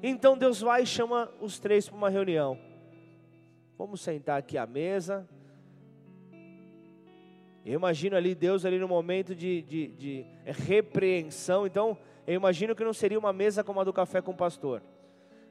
Então 0.00 0.38
Deus 0.38 0.60
vai 0.60 0.84
e 0.84 0.86
chama 0.86 1.28
os 1.40 1.58
três 1.58 1.88
para 1.88 1.98
uma 1.98 2.08
reunião. 2.08 2.56
Vamos 3.76 4.02
sentar 4.02 4.38
aqui 4.38 4.56
à 4.56 4.66
mesa. 4.66 5.28
Eu 7.66 7.74
imagino 7.74 8.16
ali 8.16 8.36
Deus 8.36 8.64
ali 8.64 8.78
no 8.78 8.86
momento 8.86 9.34
de, 9.34 9.62
de, 9.62 9.88
de 9.88 10.26
repreensão. 10.44 11.66
Então, 11.66 11.98
eu 12.26 12.34
imagino 12.34 12.74
que 12.74 12.84
não 12.84 12.92
seria 12.92 13.18
uma 13.18 13.32
mesa 13.32 13.62
como 13.62 13.80
a 13.80 13.84
do 13.84 13.92
café 13.92 14.20
com 14.22 14.32
o 14.32 14.36
pastor. 14.36 14.82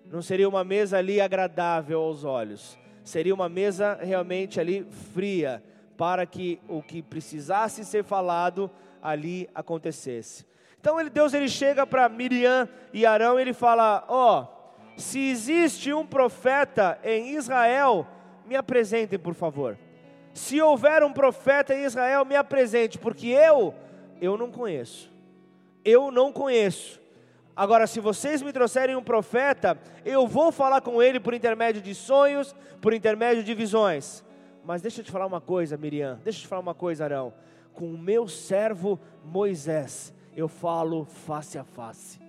Não 0.06 0.22
seria 0.22 0.50
uma 0.50 0.64
mesa 0.64 0.98
ali 0.98 1.22
agradável 1.22 2.02
aos 2.02 2.24
olhos. 2.24 2.78
Seria 3.04 3.34
uma 3.34 3.48
mesa 3.48 3.98
realmente 4.02 4.60
ali 4.60 4.86
fria, 5.14 5.64
para 5.98 6.26
que 6.26 6.60
o 6.68 6.82
que 6.82 7.02
precisasse 7.02 7.86
ser 7.86 8.04
falado 8.04 8.72
ali 9.02 9.50
acontecesse. 9.54 10.46
Então 10.80 11.00
ele, 11.00 11.10
Deus 11.10 11.34
ele 11.34 11.48
chega 11.48 11.86
para 11.86 12.10
Miriam 12.10 12.68
e 12.92 13.06
Arão 13.06 13.38
e 13.38 13.42
ele 13.42 13.54
fala: 13.54 14.04
Ó, 14.08 14.42
oh, 14.42 15.00
se 15.00 15.30
existe 15.30 15.94
um 15.94 16.06
profeta 16.06 17.00
em 17.04 17.36
Israel, 17.36 18.08
me 18.46 18.56
apresentem 18.56 19.20
por 19.20 19.34
favor. 19.34 19.78
Se 20.34 20.60
houver 20.60 21.04
um 21.04 21.14
profeta 21.14 21.76
em 21.76 21.84
Israel, 21.84 22.26
me 22.26 22.36
apresente, 22.36 22.98
porque 22.98 23.28
eu, 23.28 23.76
eu 24.20 24.36
não 24.38 24.50
conheço. 24.50 25.13
Eu 25.84 26.12
não 26.12 26.32
conheço. 26.32 27.02
Agora, 27.56 27.86
se 27.86 28.00
vocês 28.00 28.42
me 28.42 28.52
trouxerem 28.52 28.96
um 28.96 29.04
profeta, 29.04 29.78
eu 30.04 30.26
vou 30.26 30.52
falar 30.52 30.82
com 30.82 31.02
ele 31.02 31.20
por 31.20 31.34
intermédio 31.34 31.82
de 31.82 31.94
sonhos, 31.94 32.56
por 32.82 32.94
intermédio 32.94 33.44
de 33.44 33.54
visões. 33.54 34.24
Mas 34.66 34.82
deixa 34.82 35.02
eu 35.02 35.06
te 35.06 35.12
falar 35.12 35.28
uma 35.28 35.42
coisa, 35.42 35.78
Miriam, 35.78 36.20
deixa 36.24 36.40
eu 36.40 36.44
te 36.44 36.48
falar 36.48 36.62
uma 36.62 36.74
coisa, 36.74 37.04
Arão. 37.04 37.34
Com 37.74 37.94
o 37.94 37.98
meu 37.98 38.28
servo 38.28 39.00
Moisés, 39.24 40.14
eu 40.36 40.48
falo 40.48 41.06
face 41.06 41.58
a 41.58 41.64
face. 41.64 42.20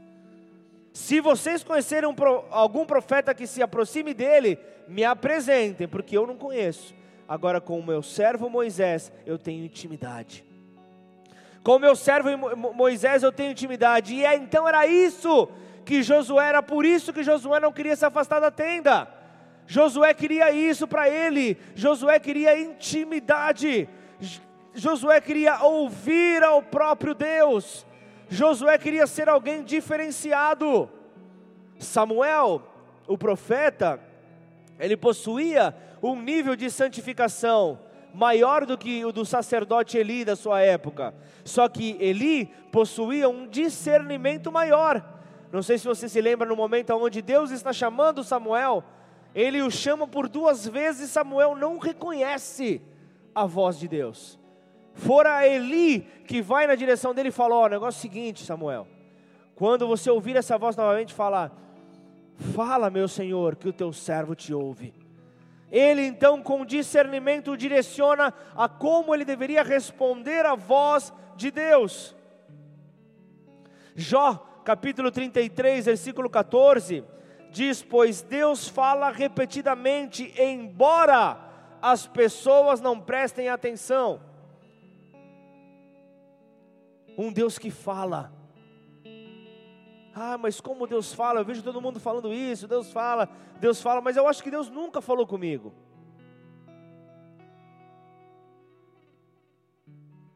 Se 0.92 1.20
vocês 1.20 1.64
conhecerem 1.64 2.08
um, 2.08 2.14
algum 2.50 2.84
profeta 2.84 3.34
que 3.34 3.46
se 3.46 3.62
aproxime 3.62 4.12
dele, 4.14 4.58
me 4.86 5.04
apresentem, 5.04 5.88
porque 5.88 6.16
eu 6.16 6.26
não 6.26 6.36
conheço. 6.36 6.94
Agora, 7.26 7.60
com 7.60 7.78
o 7.78 7.84
meu 7.84 8.02
servo 8.02 8.50
Moisés, 8.50 9.10
eu 9.24 9.38
tenho 9.38 9.64
intimidade. 9.64 10.44
Com 11.64 11.78
meu 11.78 11.96
servo 11.96 12.28
Moisés, 12.74 13.22
eu 13.22 13.32
tenho 13.32 13.52
intimidade. 13.52 14.14
E 14.14 14.24
é, 14.24 14.36
então 14.36 14.68
era 14.68 14.86
isso 14.86 15.48
que 15.82 16.02
Josué, 16.02 16.46
era 16.46 16.62
por 16.62 16.84
isso 16.84 17.10
que 17.10 17.22
Josué 17.22 17.58
não 17.58 17.72
queria 17.72 17.96
se 17.96 18.04
afastar 18.04 18.38
da 18.38 18.50
tenda. 18.50 19.08
Josué 19.66 20.12
queria 20.12 20.52
isso 20.52 20.86
para 20.86 21.08
ele, 21.08 21.56
Josué 21.74 22.20
queria 22.20 22.60
intimidade, 22.60 23.88
Josué 24.74 25.22
queria 25.22 25.62
ouvir 25.62 26.44
ao 26.44 26.60
próprio 26.62 27.14
Deus. 27.14 27.86
Josué 28.28 28.76
queria 28.76 29.06
ser 29.06 29.26
alguém 29.26 29.64
diferenciado. 29.64 30.90
Samuel, 31.78 32.62
o 33.06 33.16
profeta, 33.16 33.98
ele 34.78 34.98
possuía 34.98 35.74
um 36.02 36.20
nível 36.20 36.54
de 36.54 36.70
santificação 36.70 37.78
maior 38.14 38.64
do 38.64 38.78
que 38.78 39.04
o 39.04 39.12
do 39.12 39.24
sacerdote 39.24 39.98
Eli 39.98 40.24
da 40.24 40.36
sua 40.36 40.60
época. 40.60 41.14
Só 41.44 41.68
que 41.68 41.96
Eli 42.00 42.46
possuía 42.70 43.28
um 43.28 43.46
discernimento 43.46 44.52
maior. 44.52 45.04
Não 45.52 45.62
sei 45.62 45.78
se 45.78 45.86
você 45.86 46.08
se 46.08 46.20
lembra 46.20 46.48
no 46.48 46.56
momento 46.56 46.94
onde 46.94 47.20
Deus 47.20 47.50
está 47.50 47.72
chamando 47.72 48.24
Samuel, 48.24 48.84
ele 49.34 49.60
o 49.62 49.70
chama 49.70 50.06
por 50.06 50.28
duas 50.28 50.66
vezes 50.66 51.10
e 51.10 51.12
Samuel 51.12 51.56
não 51.56 51.78
reconhece 51.78 52.80
a 53.34 53.44
voz 53.44 53.78
de 53.78 53.88
Deus. 53.88 54.38
Fora 54.94 55.46
Eli 55.46 56.00
que 56.26 56.40
vai 56.40 56.66
na 56.66 56.76
direção 56.76 57.12
dele 57.12 57.30
e 57.30 57.32
fala: 57.32 57.56
Ó, 57.56 57.64
oh, 57.64 57.68
negócio 57.68 57.98
é 57.98 58.02
seguinte, 58.02 58.44
Samuel. 58.44 58.86
Quando 59.56 59.86
você 59.86 60.10
ouvir 60.10 60.36
essa 60.36 60.56
voz 60.56 60.76
novamente 60.76 61.12
falar, 61.12 61.52
fala, 62.54 62.90
meu 62.90 63.08
Senhor, 63.08 63.56
que 63.56 63.68
o 63.68 63.72
teu 63.72 63.92
servo 63.92 64.34
te 64.34 64.52
ouve. 64.52 65.03
Ele 65.70 66.02
então, 66.02 66.42
com 66.42 66.64
discernimento, 66.64 67.56
direciona 67.56 68.32
a 68.54 68.68
como 68.68 69.14
ele 69.14 69.24
deveria 69.24 69.62
responder 69.62 70.46
à 70.46 70.54
voz 70.54 71.12
de 71.36 71.50
Deus. 71.50 72.14
Jó, 73.96 74.34
capítulo 74.64 75.10
33, 75.10 75.86
versículo 75.86 76.30
14, 76.30 77.04
diz: 77.50 77.82
Pois 77.82 78.22
Deus 78.22 78.68
fala 78.68 79.10
repetidamente, 79.10 80.32
embora 80.40 81.38
as 81.82 82.06
pessoas 82.06 82.80
não 82.80 83.00
prestem 83.00 83.48
atenção 83.48 84.20
um 87.16 87.32
Deus 87.32 87.58
que 87.58 87.70
fala. 87.70 88.32
Ah, 90.14 90.38
mas 90.38 90.60
como 90.60 90.86
Deus 90.86 91.12
fala? 91.12 91.40
Eu 91.40 91.44
vejo 91.44 91.62
todo 91.62 91.80
mundo 91.80 91.98
falando 91.98 92.32
isso. 92.32 92.68
Deus 92.68 92.92
fala, 92.92 93.28
Deus 93.58 93.82
fala, 93.82 94.00
mas 94.00 94.16
eu 94.16 94.28
acho 94.28 94.42
que 94.42 94.50
Deus 94.50 94.70
nunca 94.70 95.00
falou 95.00 95.26
comigo. 95.26 95.72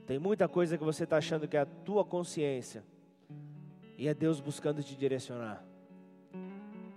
Tem 0.05 0.19
muita 0.19 0.49
coisa 0.49 0.77
que 0.77 0.83
você 0.83 1.05
está 1.05 1.19
achando 1.19 1.47
que 1.47 1.57
é 1.57 1.61
a 1.61 1.67
tua 1.67 2.03
consciência, 2.03 2.83
e 3.97 4.09
é 4.09 4.15
Deus 4.15 4.41
buscando 4.41 4.83
te 4.83 4.97
direcionar. 4.97 5.63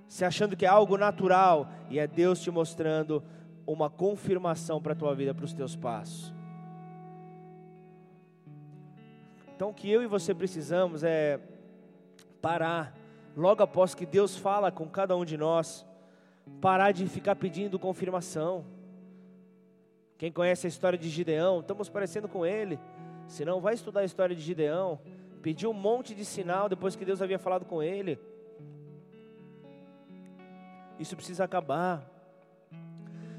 Se 0.08 0.24
achando 0.24 0.56
que 0.56 0.66
é 0.66 0.70
algo 0.70 0.98
natural, 0.98 1.70
e 1.90 2.00
é 2.00 2.08
Deus 2.08 2.42
te 2.42 2.50
mostrando 2.50 3.22
uma 3.68 3.90
confirmação 3.90 4.82
para 4.82 4.94
a 4.94 4.96
tua 4.96 5.14
vida, 5.14 5.36
para 5.36 5.44
os 5.44 5.54
teus 5.54 5.76
passos. 5.76 6.34
Então, 9.56 9.70
o 9.70 9.74
que 9.74 9.92
eu 9.92 10.02
e 10.02 10.08
você 10.08 10.34
precisamos 10.34 11.04
é 11.04 11.38
parar, 12.42 12.98
logo 13.36 13.62
após 13.64 13.94
que 13.94 14.06
Deus 14.06 14.36
fala 14.36 14.72
com 14.72 14.88
cada 14.88 15.16
um 15.16 15.24
de 15.24 15.38
nós, 15.38 15.86
parar 16.60 16.92
de 16.92 17.06
ficar 17.08 17.36
pedindo 17.36 17.80
confirmação. 17.80 18.66
Quem 20.18 20.32
conhece 20.32 20.68
a 20.68 20.70
história 20.70 20.98
de 20.98 21.10
Gideão, 21.10 21.62
estamos 21.62 21.90
parecendo 21.90 22.28
com 22.28 22.46
ele. 22.46 22.80
Se 23.28 23.46
não, 23.46 23.62
vai 23.62 23.74
estudar 23.74 24.02
a 24.02 24.06
história 24.06 24.36
de 24.36 24.42
Gideão. 24.42 25.00
Pediu 25.42 25.72
um 25.72 25.74
monte 25.74 26.14
de 26.14 26.24
sinal 26.26 26.70
depois 26.70 26.96
que 26.96 27.06
Deus 27.06 27.22
havia 27.22 27.40
falado 27.40 27.66
com 27.66 27.82
ele. 27.82 28.20
Isso 31.00 31.16
precisa 31.16 31.44
acabar. 31.44 32.08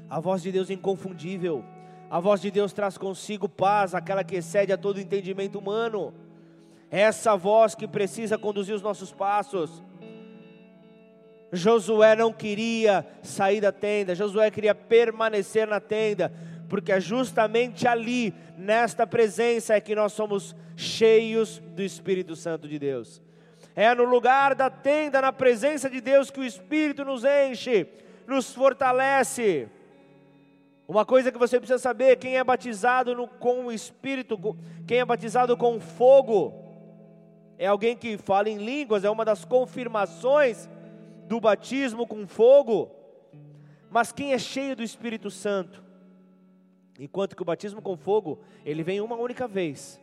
A 0.09 0.19
voz 0.19 0.41
de 0.41 0.51
Deus 0.51 0.69
é 0.69 0.73
inconfundível. 0.73 1.63
A 2.09 2.19
voz 2.19 2.41
de 2.41 2.51
Deus 2.51 2.73
traz 2.73 2.97
consigo 2.97 3.47
paz, 3.47 3.95
aquela 3.95 4.23
que 4.23 4.35
excede 4.35 4.73
a 4.73 4.77
todo 4.77 4.99
entendimento 4.99 5.57
humano. 5.57 6.13
Essa 6.95 7.35
voz 7.35 7.73
que 7.73 7.87
precisa 7.87 8.37
conduzir 8.37 8.75
os 8.75 8.83
nossos 8.83 9.11
passos. 9.11 9.81
Josué 11.51 12.15
não 12.15 12.31
queria 12.31 13.03
sair 13.23 13.59
da 13.59 13.71
tenda, 13.71 14.13
Josué 14.13 14.51
queria 14.51 14.75
permanecer 14.75 15.67
na 15.67 15.79
tenda, 15.79 16.31
porque 16.69 16.91
é 16.91 17.01
justamente 17.01 17.87
ali, 17.87 18.31
nesta 18.55 19.07
presença, 19.07 19.73
é 19.73 19.81
que 19.81 19.95
nós 19.95 20.13
somos 20.13 20.55
cheios 20.77 21.57
do 21.75 21.81
Espírito 21.81 22.35
Santo 22.35 22.67
de 22.67 22.77
Deus. 22.77 23.19
É 23.75 23.95
no 23.95 24.03
lugar 24.03 24.53
da 24.53 24.69
tenda, 24.69 25.19
na 25.19 25.33
presença 25.33 25.89
de 25.89 25.99
Deus, 25.99 26.29
que 26.29 26.41
o 26.41 26.45
Espírito 26.45 27.03
nos 27.03 27.23
enche, 27.25 27.87
nos 28.27 28.53
fortalece. 28.53 29.67
Uma 30.87 31.05
coisa 31.05 31.31
que 31.31 31.39
você 31.39 31.57
precisa 31.57 31.79
saber: 31.79 32.17
quem 32.17 32.37
é 32.37 32.43
batizado 32.43 33.15
no, 33.15 33.27
com 33.27 33.65
o 33.65 33.71
Espírito, 33.71 34.55
quem 34.85 34.99
é 34.99 35.05
batizado 35.05 35.57
com 35.57 35.79
fogo, 35.79 36.62
é 37.63 37.67
alguém 37.67 37.95
que 37.95 38.17
fala 38.17 38.49
em 38.49 38.57
línguas, 38.57 39.05
é 39.05 39.09
uma 39.09 39.23
das 39.23 39.45
confirmações 39.45 40.69
do 41.29 41.39
batismo 41.39 42.05
com 42.05 42.27
fogo. 42.27 42.91
Mas 43.89 44.11
quem 44.11 44.33
é 44.33 44.37
cheio 44.37 44.75
do 44.75 44.83
Espírito 44.83 45.31
Santo, 45.31 45.81
enquanto 46.99 47.37
que 47.37 47.41
o 47.41 47.45
batismo 47.45 47.81
com 47.81 47.95
fogo, 47.95 48.41
ele 48.65 48.83
vem 48.83 48.99
uma 48.99 49.15
única 49.15 49.47
vez. 49.47 49.97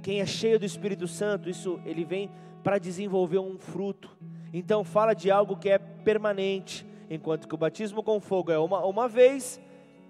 Quem 0.00 0.20
é 0.20 0.26
cheio 0.26 0.60
do 0.60 0.64
Espírito 0.64 1.08
Santo, 1.08 1.50
isso 1.50 1.80
ele 1.84 2.04
vem 2.04 2.30
para 2.62 2.78
desenvolver 2.78 3.40
um 3.40 3.58
fruto. 3.58 4.16
Então 4.54 4.84
fala 4.84 5.12
de 5.12 5.28
algo 5.28 5.56
que 5.56 5.70
é 5.70 5.78
permanente, 5.78 6.86
enquanto 7.10 7.48
que 7.48 7.54
o 7.56 7.58
batismo 7.58 8.00
com 8.00 8.20
fogo 8.20 8.52
é 8.52 8.58
uma, 8.60 8.86
uma 8.86 9.08
vez, 9.08 9.60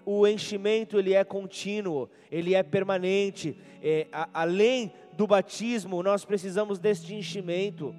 o 0.05 0.27
enchimento 0.27 0.99
ele 0.99 1.15
é 1.15 1.25
contínuo, 1.25 2.11
ele 2.31 2.55
é 2.55 2.63
permanente. 2.63 3.57
É, 3.83 4.07
a, 4.13 4.29
além 4.35 4.93
do 5.13 5.27
batismo, 5.27 6.03
nós 6.03 6.25
precisamos 6.25 6.79
deste 6.79 7.15
enchimento. 7.15 7.95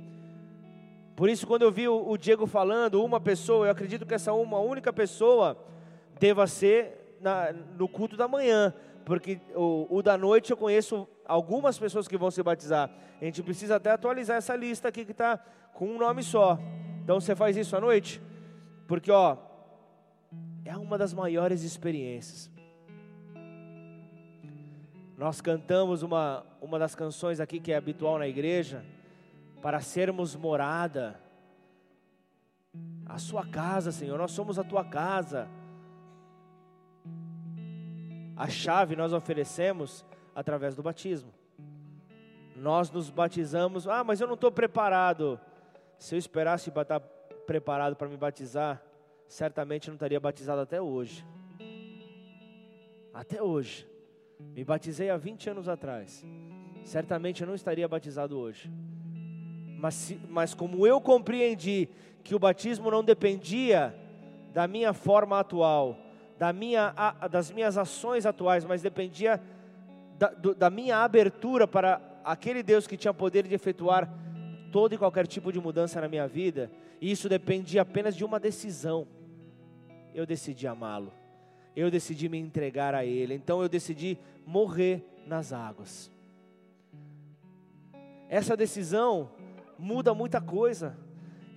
Por 1.16 1.30
isso, 1.30 1.46
quando 1.46 1.62
eu 1.62 1.72
vi 1.72 1.88
o, 1.88 2.18
Diego 2.18 2.48
falando, 2.48 3.04
uma 3.04 3.20
pessoa, 3.20 3.68
eu 3.68 3.72
acredito 3.72 4.06
que 4.06 4.14
essa 4.14 4.34
uma 4.34 4.60
única 4.60 4.92
pessoa 4.92 5.58
deva 6.20 6.48
ser 6.48 7.18
na, 7.22 7.54
no 7.78 7.88
culto 7.88 8.18
da 8.18 8.28
manhã, 8.28 8.74
porque 9.06 9.40
o, 9.54 9.88
o 9.90 10.02
da 10.02 10.18
noite 10.18 10.52
eu 10.52 10.58
conheço 10.58 11.08
algumas 11.26 11.78
pessoas 11.78 12.08
que 12.08 12.18
vão 12.18 12.32
se 12.32 12.42
batizar. 12.42 12.90
A 13.22 13.26
gente 13.26 13.44
precisa 13.44 13.76
até 13.76 13.92
atualizar 13.92 14.38
essa 14.38 14.56
lista 14.56 14.88
aqui 14.88 15.06
que 15.06 15.12
está 15.12 15.38
com 15.74 15.88
um 15.88 15.98
nome 15.98 16.24
só. 16.24 16.58
Então 17.04 17.20
você 17.20 17.36
faz 17.36 17.56
isso 17.56 17.76
à 17.76 17.82
noite? 17.82 18.22
Porque, 18.88 19.12
ó, 19.12 19.38
é 20.66 20.76
uma 20.76 20.98
das 20.98 21.14
maiores 21.14 21.64
experiências. 21.64 22.50
Nós 25.18 25.42
cantamos 25.42 26.02
uma, 26.02 26.46
uma 26.60 26.80
das 26.80 26.96
canções 26.96 27.40
aqui 27.40 27.60
que 27.60 27.72
é 27.72 27.76
habitual 27.76 28.18
na 28.18 28.28
igreja, 28.28 28.84
para 29.62 29.80
sermos 29.80 30.36
morada. 30.36 31.20
A 33.06 33.20
sua 33.20 33.46
casa, 33.46 33.92
Senhor, 33.92 34.18
nós 34.18 34.32
somos 34.32 34.58
a 34.58 34.64
tua 34.64 34.84
casa. 34.84 35.48
A 38.36 38.48
chave 38.50 38.96
nós 38.96 39.14
oferecemos 39.14 40.04
através 40.36 40.76
do 40.76 40.82
batismo. 40.82 41.32
Nós 42.56 42.90
nos 42.90 43.10
batizamos, 43.10 43.88
ah, 43.88 44.04
mas 44.04 44.20
eu 44.20 44.28
não 44.28 44.34
estou 44.34 44.52
preparado. 44.52 45.40
Se 46.00 46.16
eu 46.16 46.20
esperasse 46.20 46.70
estar 46.70 47.00
preparado 47.46 47.96
para 47.96 48.08
me 48.08 48.18
batizar, 48.18 48.82
certamente 49.28 49.88
não 49.90 49.96
estaria 49.96 50.20
batizado 50.20 50.62
até 50.62 50.82
hoje. 50.82 51.26
Até 53.14 53.42
hoje. 53.42 53.93
Me 54.56 54.64
batizei 54.64 55.10
há 55.10 55.18
20 55.18 55.50
anos 55.50 55.68
atrás. 55.68 56.26
Certamente 56.84 57.42
eu 57.42 57.48
não 57.48 57.56
estaria 57.56 57.88
batizado 57.88 58.38
hoje. 58.38 58.72
Mas, 59.80 60.16
mas 60.30 60.54
como 60.54 60.86
eu 60.86 61.00
compreendi 61.02 61.90
que 62.24 62.36
o 62.36 62.40
batismo 62.40 62.90
não 62.90 63.04
dependia 63.04 63.96
da 64.54 64.68
minha 64.68 64.94
forma 64.94 65.40
atual, 65.40 65.98
da 66.38 66.54
minha, 66.54 66.94
das 67.30 67.52
minhas 67.52 67.78
ações 67.78 68.26
atuais, 68.26 68.64
mas 68.64 68.82
dependia 68.82 69.42
da, 70.18 70.30
da 70.30 70.70
minha 70.70 70.98
abertura 70.98 71.68
para 71.68 72.02
aquele 72.24 72.64
Deus 72.64 72.88
que 72.88 72.98
tinha 72.98 73.14
poder 73.14 73.48
de 73.48 73.54
efetuar 73.54 74.10
todo 74.72 74.94
e 74.94 74.98
qualquer 74.98 75.28
tipo 75.28 75.52
de 75.52 75.60
mudança 75.60 76.00
na 76.02 76.08
minha 76.08 76.28
vida, 76.28 76.72
e 77.00 77.12
isso 77.12 77.30
dependia 77.30 77.82
apenas 77.82 78.16
de 78.16 78.24
uma 78.24 78.40
decisão. 78.40 79.08
Eu 80.14 80.26
decidi 80.26 80.68
amá-lo, 80.68 81.12
eu 81.76 81.90
decidi 81.90 82.30
me 82.30 82.38
entregar 82.38 82.94
a 82.94 83.06
Ele, 83.06 83.34
então 83.34 83.62
eu 83.62 83.70
decidi 83.70 84.18
morrer 84.46 85.04
nas 85.26 85.52
águas. 85.52 86.12
Essa 88.30 88.56
decisão 88.56 89.32
muda 89.78 90.14
muita 90.14 90.42
coisa, 90.42 90.98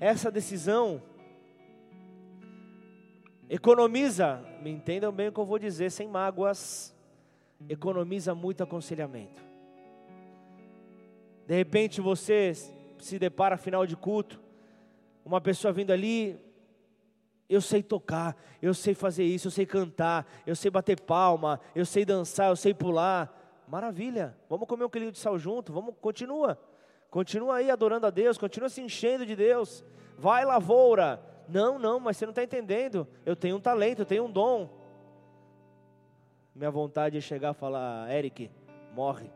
essa 0.00 0.30
decisão 0.30 1.02
economiza, 3.48 4.42
me 4.62 4.70
entendam 4.70 5.12
bem 5.12 5.28
o 5.28 5.32
que 5.32 5.40
eu 5.40 5.46
vou 5.46 5.58
dizer, 5.58 5.90
sem 5.90 6.08
mágoas, 6.08 6.94
economiza 7.68 8.34
muito 8.34 8.62
aconselhamento. 8.62 9.42
De 11.46 11.54
repente 11.54 12.00
você 12.00 12.52
se 12.98 13.18
depara 13.18 13.56
final 13.56 13.86
de 13.86 13.96
culto, 13.96 14.40
uma 15.24 15.40
pessoa 15.40 15.72
vindo 15.72 15.92
ali, 15.92 16.38
eu 17.48 17.60
sei 17.60 17.82
tocar, 17.82 18.36
eu 18.60 18.74
sei 18.74 18.94
fazer 18.94 19.24
isso, 19.24 19.46
eu 19.46 19.52
sei 19.52 19.64
cantar, 19.64 20.26
eu 20.46 20.56
sei 20.56 20.70
bater 20.70 21.00
palma, 21.00 21.60
eu 21.74 21.86
sei 21.86 22.04
dançar, 22.04 22.50
eu 22.50 22.56
sei 22.56 22.74
pular. 22.74 23.32
Maravilha, 23.68 24.36
vamos 24.48 24.66
comer 24.66 24.84
um 24.84 24.88
quilinho 24.88 25.12
de 25.12 25.18
sal 25.18 25.38
junto, 25.38 25.72
vamos, 25.72 25.94
continua. 26.00 26.58
Continua 27.10 27.56
aí 27.56 27.70
adorando 27.70 28.06
a 28.06 28.10
Deus, 28.10 28.36
continua 28.36 28.68
se 28.68 28.80
enchendo 28.80 29.24
de 29.24 29.36
Deus. 29.36 29.84
Vai 30.18 30.44
lavoura. 30.44 31.20
Não, 31.48 31.78
não, 31.78 32.00
mas 32.00 32.16
você 32.16 32.26
não 32.26 32.30
está 32.30 32.42
entendendo. 32.42 33.06
Eu 33.24 33.36
tenho 33.36 33.56
um 33.56 33.60
talento, 33.60 34.02
eu 34.02 34.06
tenho 34.06 34.24
um 34.24 34.30
dom. 34.30 34.68
Minha 36.54 36.70
vontade 36.70 37.16
é 37.16 37.20
chegar 37.20 37.52
e 37.52 37.54
falar, 37.54 38.12
Eric, 38.12 38.50
morre. 38.92 39.30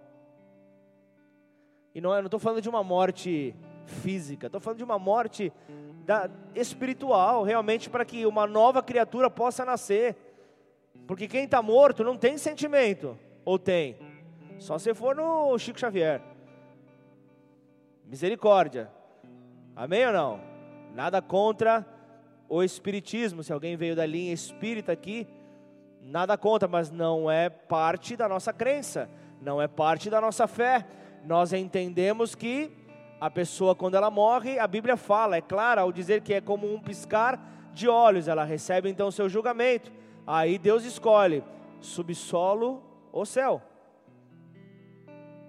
E 1.95 2.01
não, 2.01 2.15
eu 2.15 2.23
não 2.23 2.27
estou 2.27 2.41
falando 2.41 2.63
de 2.63 2.69
uma 2.69 2.83
morte 2.83 3.55
física, 3.91 4.47
estou 4.47 4.61
falando 4.61 4.79
de 4.79 4.85
uma 4.85 4.99
morte 4.99 5.53
da, 6.07 6.31
espiritual, 6.55 7.43
realmente 7.43 7.91
para 7.91 8.05
que 8.05 8.25
uma 8.25 8.47
nova 8.47 8.83
criatura 8.83 9.29
possa 9.29 9.65
nascer. 9.65 10.17
Porque 11.07 11.29
quem 11.29 11.45
está 11.45 11.61
morto 11.61 12.03
não 12.03 12.17
tem 12.17 12.39
sentimento, 12.39 13.19
ou 13.45 13.59
tem? 13.59 13.97
Só 14.59 14.79
se 14.79 14.95
for 14.95 15.15
no 15.15 15.59
Chico 15.59 15.79
Xavier. 15.79 16.23
Misericórdia. 18.07 18.91
Amém 19.75 20.07
ou 20.07 20.13
não? 20.13 20.41
Nada 20.95 21.23
contra 21.23 21.87
o 22.49 22.63
espiritismo. 22.63 23.43
Se 23.43 23.53
alguém 23.53 23.77
veio 23.77 23.95
da 23.95 24.05
linha 24.05 24.33
espírita 24.33 24.93
aqui, 24.93 25.27
nada 26.03 26.37
contra, 26.37 26.69
mas 26.69 26.91
não 26.91 27.31
é 27.31 27.49
parte 27.49 28.17
da 28.17 28.29
nossa 28.29 28.53
crença, 28.53 29.09
não 29.41 29.63
é 29.63 29.69
parte 29.69 30.11
da 30.11 30.21
nossa 30.21 30.47
fé. 30.47 30.85
Nós 31.25 31.53
entendemos 31.53 32.35
que 32.35 32.71
a 33.21 33.31
pessoa, 33.31 33.75
quando 33.75 33.97
ela 33.97 34.11
morre, 34.11 34.59
a 34.59 34.67
Bíblia 34.67 34.97
fala, 34.97 35.37
é 35.37 35.43
clara 35.43 35.83
ao 35.83 35.93
dizer 35.93 36.23
que 36.23 36.33
é 36.33 36.41
como 36.41 36.73
um 36.73 36.81
piscar 36.81 37.39
de 37.75 37.87
olhos, 37.87 38.29
ela 38.29 38.45
recebe 38.45 38.89
então 38.89 39.09
o 39.09 39.13
seu 39.13 39.29
julgamento. 39.29 39.93
Aí 40.27 40.59
Deus 40.59 40.85
escolhe 40.85 41.45
subsolo 41.81 42.83
ou 43.13 43.27
céu. 43.27 43.63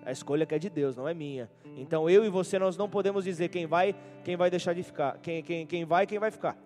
A 0.06 0.12
escolha 0.12 0.46
que 0.46 0.54
é 0.54 0.60
de 0.60 0.70
Deus, 0.70 0.98
não 0.98 1.08
é 1.08 1.14
minha. 1.14 1.50
Então 1.78 2.10
eu 2.10 2.26
e 2.26 2.30
você 2.30 2.60
nós 2.60 2.76
não 2.76 2.90
podemos 2.90 3.24
dizer 3.24 3.48
quem 3.48 3.66
vai, 3.66 3.96
quem 4.26 4.36
vai 4.36 4.50
deixar 4.50 4.74
de 4.74 4.84
ficar, 4.84 5.18
quem, 5.20 5.42
quem, 5.42 5.66
quem 5.66 5.86
vai, 5.86 6.06
quem 6.06 6.20
vai 6.20 6.30
ficar. 6.30 6.58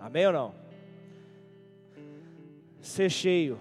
Amém 0.00 0.26
ou 0.26 0.32
não? 0.32 0.54
Ser 2.80 3.08
cheio. 3.08 3.58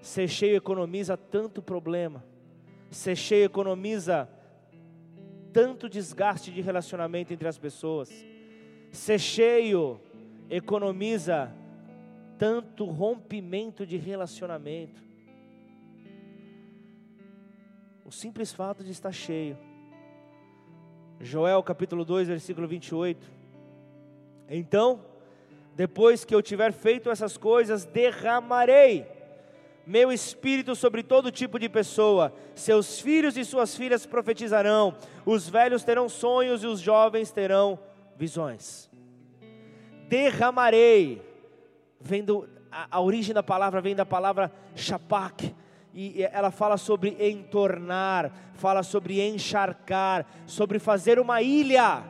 Ser 0.00 0.28
cheio 0.28 0.56
economiza 0.56 1.18
tanto 1.18 1.60
problema. 1.60 2.24
Ser 2.90 3.16
cheio 3.16 3.44
economiza 3.44 4.28
tanto 5.52 5.88
desgaste 5.88 6.50
de 6.50 6.60
relacionamento 6.60 7.32
entre 7.32 7.48
as 7.48 7.58
pessoas. 7.58 8.10
Ser 8.92 9.18
cheio 9.18 10.00
economiza 10.48 11.52
tanto 12.38 12.84
rompimento 12.84 13.86
de 13.86 13.96
relacionamento. 13.96 15.02
O 18.04 18.10
simples 18.10 18.52
fato 18.52 18.82
de 18.82 18.90
estar 18.90 19.12
cheio. 19.12 19.56
Joel 21.20 21.62
capítulo 21.62 22.04
2, 22.04 22.28
versículo 22.28 22.66
28. 22.66 23.30
Então, 24.48 25.04
depois 25.76 26.24
que 26.24 26.34
eu 26.34 26.42
tiver 26.42 26.72
feito 26.72 27.10
essas 27.10 27.36
coisas, 27.36 27.84
derramarei 27.84 29.19
meu 29.90 30.12
espírito 30.12 30.76
sobre 30.76 31.02
todo 31.02 31.32
tipo 31.32 31.58
de 31.58 31.68
pessoa. 31.68 32.32
Seus 32.54 33.00
filhos 33.00 33.36
e 33.36 33.44
suas 33.44 33.74
filhas 33.74 34.06
profetizarão, 34.06 34.94
os 35.26 35.48
velhos 35.48 35.82
terão 35.82 36.08
sonhos 36.08 36.62
e 36.62 36.66
os 36.66 36.80
jovens 36.80 37.32
terão 37.32 37.78
visões. 38.16 38.88
Derramarei, 40.08 41.20
vendo 42.00 42.48
a, 42.70 42.98
a 42.98 43.00
origem 43.00 43.34
da 43.34 43.42
palavra 43.42 43.80
vem 43.80 43.96
da 43.96 44.06
palavra 44.06 44.52
shapak, 44.76 45.54
e 45.92 46.22
ela 46.22 46.52
fala 46.52 46.76
sobre 46.76 47.16
entornar, 47.18 48.32
fala 48.54 48.84
sobre 48.84 49.20
encharcar, 49.20 50.24
sobre 50.46 50.78
fazer 50.78 51.18
uma 51.18 51.42
ilha. 51.42 52.04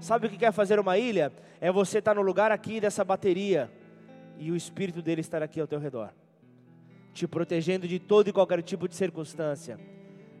Sabe 0.00 0.26
o 0.26 0.30
que 0.30 0.44
é 0.44 0.50
fazer 0.50 0.80
uma 0.80 0.98
ilha? 0.98 1.32
é 1.60 1.70
você 1.70 1.98
estar 1.98 2.14
no 2.14 2.22
lugar 2.22 2.50
aqui 2.50 2.80
dessa 2.80 3.04
bateria 3.04 3.70
e 4.38 4.50
o 4.50 4.56
Espírito 4.56 5.02
dele 5.02 5.20
estar 5.20 5.42
aqui 5.42 5.60
ao 5.60 5.66
teu 5.66 5.78
redor, 5.78 6.10
te 7.12 7.26
protegendo 7.26 7.86
de 7.86 7.98
todo 7.98 8.28
e 8.28 8.32
qualquer 8.32 8.62
tipo 8.62 8.88
de 8.88 8.94
circunstância. 8.94 9.78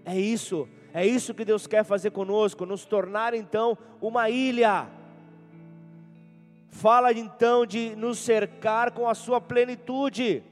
É 0.04 0.18
isso, 0.18 0.68
é 0.92 1.06
isso 1.06 1.34
que 1.34 1.44
Deus 1.44 1.66
quer 1.66 1.84
fazer 1.84 2.10
conosco, 2.10 2.64
nos 2.66 2.84
tornar 2.84 3.34
então 3.34 3.76
uma 4.00 4.30
ilha. 4.30 4.88
fala 6.70 7.12
então 7.12 7.66
de 7.66 7.94
nos 7.96 8.18
cercar 8.18 8.92
com 8.92 9.08
a 9.08 9.14
sua 9.14 9.40
plenitude. 9.40 10.42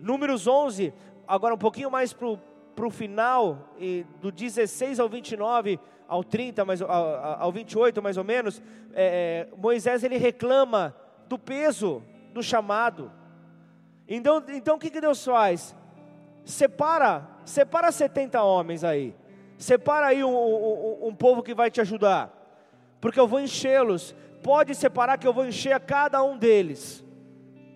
Números 0.00 0.46
11, 0.46 0.92
agora 1.28 1.54
um 1.54 1.58
pouquinho 1.58 1.90
mais 1.90 2.12
para 2.12 2.26
o 2.26 2.90
final, 2.90 3.74
do 4.20 4.32
16 4.32 4.98
ao 4.98 5.08
29, 5.08 5.78
ao 6.08 6.24
30, 6.24 6.64
mais, 6.64 6.82
ao, 6.82 6.90
ao 6.90 7.52
28 7.52 8.02
mais 8.02 8.16
ou 8.16 8.24
menos, 8.24 8.60
é, 8.92 9.46
é, 9.52 9.56
Moisés 9.56 10.02
ele 10.02 10.16
reclama 10.16 10.96
do 11.28 11.38
peso 11.38 12.02
do 12.32 12.42
chamado. 12.42 13.12
Então, 14.08 14.42
então 14.48 14.76
o 14.76 14.78
que, 14.78 14.90
que 14.90 15.00
Deus 15.00 15.24
faz? 15.24 15.74
Separa, 16.44 17.28
separa 17.44 17.92
70 17.92 18.42
homens 18.42 18.82
aí. 18.82 19.14
Separa 19.56 20.06
aí 20.06 20.24
um, 20.24 20.34
um, 20.34 21.08
um 21.08 21.14
povo 21.14 21.42
que 21.42 21.54
vai 21.54 21.70
te 21.70 21.80
ajudar. 21.80 22.36
Porque 23.00 23.20
eu 23.20 23.28
vou 23.28 23.40
enchê-los. 23.40 24.14
Pode 24.42 24.74
separar 24.74 25.18
que 25.18 25.26
eu 25.26 25.32
vou 25.32 25.46
encher 25.46 25.72
a 25.72 25.80
cada 25.80 26.22
um 26.22 26.36
deles. 26.36 27.04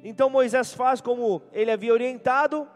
Então 0.02 0.28
Moisés 0.28 0.74
faz 0.74 1.00
como 1.00 1.42
ele 1.52 1.70
havia 1.70 1.92
orientado, 1.92 2.68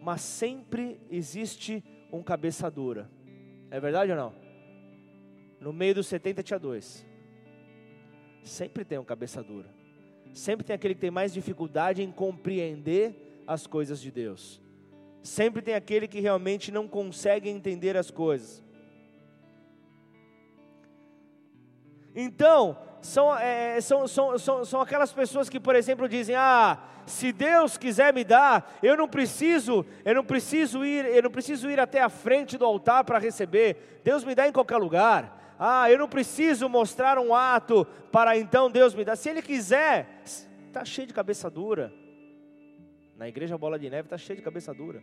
mas 0.00 0.20
sempre 0.20 1.00
existe 1.10 1.84
um 2.12 2.22
cabeça 2.22 2.70
dura. 2.70 3.10
É 3.70 3.80
verdade 3.80 4.10
ou 4.12 4.16
não? 4.16 4.34
No 5.60 5.72
meio 5.72 5.96
dos 5.96 6.06
70 6.06 6.42
tinha 6.42 6.58
dois. 6.58 7.06
Sempre 8.42 8.84
tem 8.84 8.98
um 8.98 9.04
cabeça 9.04 9.42
dura. 9.42 9.68
Sempre 10.34 10.66
tem 10.66 10.74
aquele 10.74 10.94
que 10.94 11.00
tem 11.00 11.12
mais 11.12 11.32
dificuldade 11.32 12.02
em 12.02 12.10
compreender 12.10 13.44
as 13.46 13.68
coisas 13.68 14.00
de 14.00 14.10
Deus. 14.10 14.60
Sempre 15.22 15.62
tem 15.62 15.74
aquele 15.74 16.08
que 16.08 16.18
realmente 16.18 16.72
não 16.72 16.88
consegue 16.88 17.48
entender 17.48 17.96
as 17.96 18.10
coisas. 18.10 18.62
Então, 22.16 22.76
são, 23.00 23.36
é, 23.36 23.80
são, 23.80 24.08
são, 24.08 24.36
são, 24.36 24.64
são 24.64 24.80
aquelas 24.80 25.12
pessoas 25.12 25.48
que, 25.48 25.60
por 25.60 25.76
exemplo, 25.76 26.08
dizem: 26.08 26.34
Ah, 26.34 26.82
se 27.06 27.32
Deus 27.32 27.76
quiser 27.76 28.12
me 28.12 28.24
dar, 28.24 28.76
eu 28.82 28.96
não 28.96 29.06
preciso, 29.06 29.86
eu 30.04 30.16
não 30.16 30.24
preciso 30.24 30.84
ir, 30.84 31.04
eu 31.06 31.22
não 31.22 31.30
preciso 31.30 31.70
ir 31.70 31.78
até 31.78 32.02
a 32.02 32.08
frente 32.08 32.58
do 32.58 32.64
altar 32.64 33.04
para 33.04 33.20
receber. 33.20 34.00
Deus 34.02 34.24
me 34.24 34.34
dá 34.34 34.48
em 34.48 34.52
qualquer 34.52 34.78
lugar. 34.78 35.54
Ah, 35.58 35.88
eu 35.90 35.98
não 35.98 36.08
preciso 36.08 36.68
mostrar 36.68 37.18
um 37.18 37.34
ato 37.34 37.86
para 38.10 38.36
então 38.36 38.70
Deus 38.70 38.94
me 38.94 39.04
dar. 39.04 39.16
Se 39.16 39.28
Ele 39.28 39.40
quiser, 39.40 40.13
está 40.74 40.84
cheio 40.84 41.06
de 41.06 41.14
cabeça 41.14 41.48
dura. 41.48 41.92
Na 43.16 43.28
igreja 43.28 43.56
Bola 43.56 43.78
de 43.78 43.88
Neve 43.88 44.06
está 44.06 44.18
cheio 44.18 44.36
de 44.36 44.42
cabeça 44.42 44.74
dura. 44.74 45.00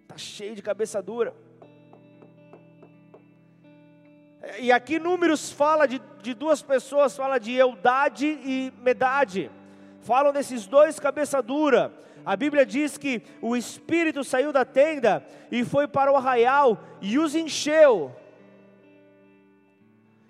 Está 0.00 0.16
cheio 0.16 0.54
de 0.54 0.62
cabeça 0.62 1.02
dura. 1.02 1.34
E 4.58 4.72
aqui 4.72 4.98
Números 4.98 5.52
fala 5.52 5.86
de, 5.86 6.00
de 6.22 6.32
duas 6.32 6.62
pessoas, 6.62 7.14
fala 7.14 7.38
de 7.38 7.52
Eudade 7.52 8.26
e 8.26 8.72
Medade. 8.78 9.50
Falam 10.00 10.32
desses 10.32 10.66
dois 10.66 10.98
cabeça 10.98 11.42
dura. 11.42 11.92
A 12.24 12.34
Bíblia 12.34 12.64
diz 12.64 12.96
que 12.96 13.20
o 13.42 13.54
Espírito 13.54 14.24
saiu 14.24 14.54
da 14.54 14.64
tenda 14.64 15.22
e 15.50 15.64
foi 15.66 15.86
para 15.86 16.10
o 16.10 16.16
arraial 16.16 16.82
e 17.02 17.18
os 17.18 17.34
encheu. 17.34 18.10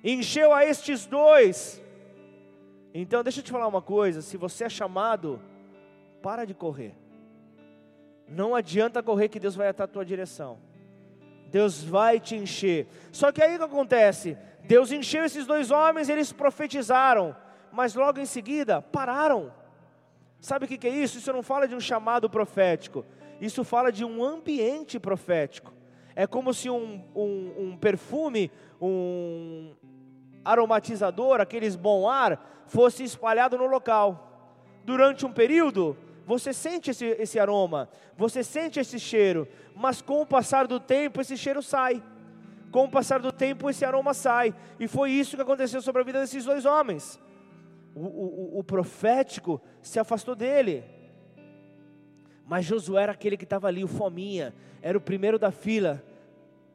Encheu 0.03 0.53
a 0.53 0.66
estes 0.66 1.07
dois. 1.07 1.80
Então 2.95 3.22
deixa 3.22 3.40
eu 3.40 3.45
te 3.45 3.51
falar 3.51 3.66
uma 3.66 3.82
coisa, 3.82 4.20
se 4.20 4.36
você 4.36 4.64
é 4.64 4.68
chamado, 4.68 5.40
para 6.22 6.45
de 6.45 6.55
correr. 6.55 6.95
Não 8.28 8.55
adianta 8.55 9.03
correr 9.03 9.28
que 9.28 9.40
Deus 9.40 9.55
vai 9.55 9.68
atar 9.68 9.84
a 9.84 9.88
tua 9.88 10.05
direção. 10.05 10.59
Deus 11.49 11.82
vai 11.82 12.18
te 12.18 12.34
encher. 12.34 12.86
Só 13.11 13.30
que 13.30 13.43
aí 13.43 13.57
o 13.57 13.59
que 13.59 13.64
acontece? 13.64 14.36
Deus 14.64 14.93
encheu 14.93 15.24
esses 15.24 15.47
dois 15.47 15.70
homens, 15.70 16.09
eles 16.09 16.32
profetizaram, 16.32 17.36
mas 17.70 17.95
logo 17.95 18.20
em 18.20 18.26
seguida 18.26 18.80
pararam. 18.80 19.53
Sabe 20.40 20.64
o 20.64 20.68
que 20.68 20.86
é 20.86 20.90
isso? 20.90 21.18
Isso 21.18 21.32
não 21.32 21.43
fala 21.43 21.68
de 21.68 21.74
um 21.74 21.80
chamado 21.80 22.28
profético, 22.28 23.05
isso 23.40 23.64
fala 23.64 23.93
de 23.93 24.05
um 24.05 24.24
ambiente 24.24 24.99
profético. 24.99 25.72
É 26.14 26.26
como 26.26 26.53
se 26.53 26.68
um, 26.68 27.03
um, 27.14 27.55
um 27.59 27.76
perfume, 27.76 28.51
um 28.80 29.74
aromatizador, 30.45 31.40
aqueles 31.40 31.76
bom 31.76 32.09
ar, 32.09 32.64
fosse 32.66 33.05
espalhado 33.05 33.57
no 33.59 33.66
local. 33.66 34.28
Durante 34.84 35.24
um 35.24 35.32
período, 35.32 35.97
você 36.26 36.53
sente 36.53 36.90
esse, 36.90 37.05
esse 37.05 37.38
aroma, 37.38 37.88
você 38.16 38.43
sente 38.43 38.80
esse 38.80 38.99
cheiro, 38.99 39.47
mas 39.74 40.01
com 40.01 40.20
o 40.20 40.26
passar 40.26 40.66
do 40.66 40.80
tempo 40.80 41.20
esse 41.20 41.36
cheiro 41.36 41.62
sai. 41.62 42.03
Com 42.70 42.84
o 42.84 42.90
passar 42.90 43.20
do 43.20 43.30
tempo 43.30 43.68
esse 43.68 43.84
aroma 43.84 44.14
sai. 44.14 44.55
E 44.80 44.88
foi 44.88 45.11
isso 45.11 45.36
que 45.36 45.43
aconteceu 45.43 45.82
sobre 45.82 46.03
a 46.03 46.05
vida 46.05 46.20
desses 46.20 46.45
dois 46.45 46.64
homens. 46.64 47.20
O, 47.95 48.01
o, 48.01 48.59
o 48.61 48.64
profético 48.64 49.61
se 49.82 49.99
afastou 49.99 50.34
dele. 50.34 50.82
Mas 52.47 52.64
Josué 52.64 53.03
era 53.03 53.12
aquele 53.12 53.36
que 53.36 53.45
estava 53.45 53.68
ali, 53.68 53.84
o 53.84 53.88
fominha, 53.88 54.55
era 54.80 54.97
o 54.97 55.01
primeiro 55.01 55.38
da 55.38 55.51
fila. 55.51 56.03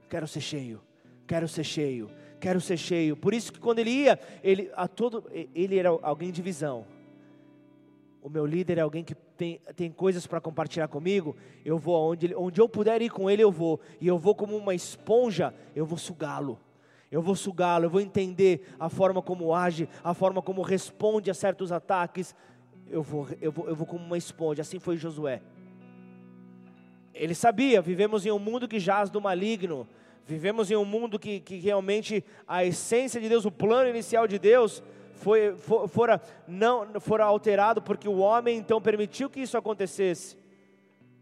Quero 0.10 0.28
ser 0.28 0.42
cheio, 0.42 0.82
quero 1.26 1.48
ser 1.48 1.64
cheio, 1.64 2.10
quero 2.40 2.62
ser 2.62 2.78
cheio. 2.78 3.16
Por 3.16 3.34
isso 3.34 3.52
que 3.52 3.60
quando 3.60 3.80
ele 3.80 3.90
ia, 3.92 4.20
ele 4.44 4.72
a 4.76 4.88
todo, 4.88 5.24
ele 5.54 5.78
era 5.78 5.90
alguém 5.90 6.32
de 6.32 6.42
visão 6.42 6.86
o 8.28 8.30
meu 8.30 8.46
líder 8.46 8.78
é 8.78 8.82
alguém 8.82 9.06
que 9.06 9.16
tem, 9.16 9.62
tem 9.74 9.90
coisas 9.90 10.28
para 10.28 10.42
compartilhar 10.42 10.90
comigo, 10.90 11.34
eu 11.64 11.78
vou 11.78 11.96
aonde, 11.96 12.36
onde 12.36 12.60
eu 12.60 12.68
puder 12.68 13.02
ir 13.02 13.10
com 13.10 13.30
ele, 13.30 13.42
eu 13.42 13.50
vou. 13.50 13.80
E 14.02 14.08
eu 14.08 14.18
vou 14.18 14.36
como 14.36 14.58
uma 14.58 14.76
esponja, 14.76 15.54
eu 15.74 15.86
vou 15.86 15.98
sugá-lo. 15.98 16.60
Eu 17.10 17.22
vou 17.22 17.36
sugá-lo, 17.36 17.86
eu 17.86 17.90
vou 17.90 18.02
entender 18.02 18.68
a 18.78 18.90
forma 18.90 19.22
como 19.22 19.56
age, 19.56 19.88
a 20.04 20.14
forma 20.14 20.42
como 20.42 20.62
responde 20.62 21.32
a 21.32 21.34
certos 21.34 21.72
ataques. 21.72 22.36
Eu 22.90 23.02
vou, 23.02 23.30
eu 23.40 23.50
vou, 23.50 23.70
eu 23.70 23.76
vou 23.78 23.88
como 23.88 24.04
uma 24.04 24.18
esponja, 24.18 24.62
assim 24.62 24.78
foi 24.78 24.98
Josué. 24.98 25.42
Ele 27.14 27.34
sabia, 27.34 27.82
vivemos 27.82 28.26
em 28.26 28.32
um 28.32 28.40
mundo 28.40 28.68
que 28.68 28.78
jaz 28.78 29.10
do 29.10 29.22
maligno, 29.22 29.88
vivemos 30.28 30.70
em 30.70 30.76
um 30.76 30.84
mundo 30.84 31.18
que, 31.18 31.40
que 31.40 31.56
realmente 31.56 32.24
a 32.46 32.66
essência 32.66 33.20
de 33.20 33.30
Deus, 33.30 33.46
o 33.46 33.52
plano 33.52 33.90
inicial 33.90 34.28
de 34.28 34.38
Deus, 34.38 34.84
foi, 35.14 35.56
for, 35.56 35.88
fora, 35.88 36.22
não, 36.46 37.00
fora 37.00 37.24
alterado 37.24 37.82
porque 37.82 38.10
o 38.10 38.18
homem 38.18 38.58
então 38.58 38.82
permitiu 38.82 39.30
que 39.30 39.40
isso 39.40 39.58
acontecesse, 39.58 40.38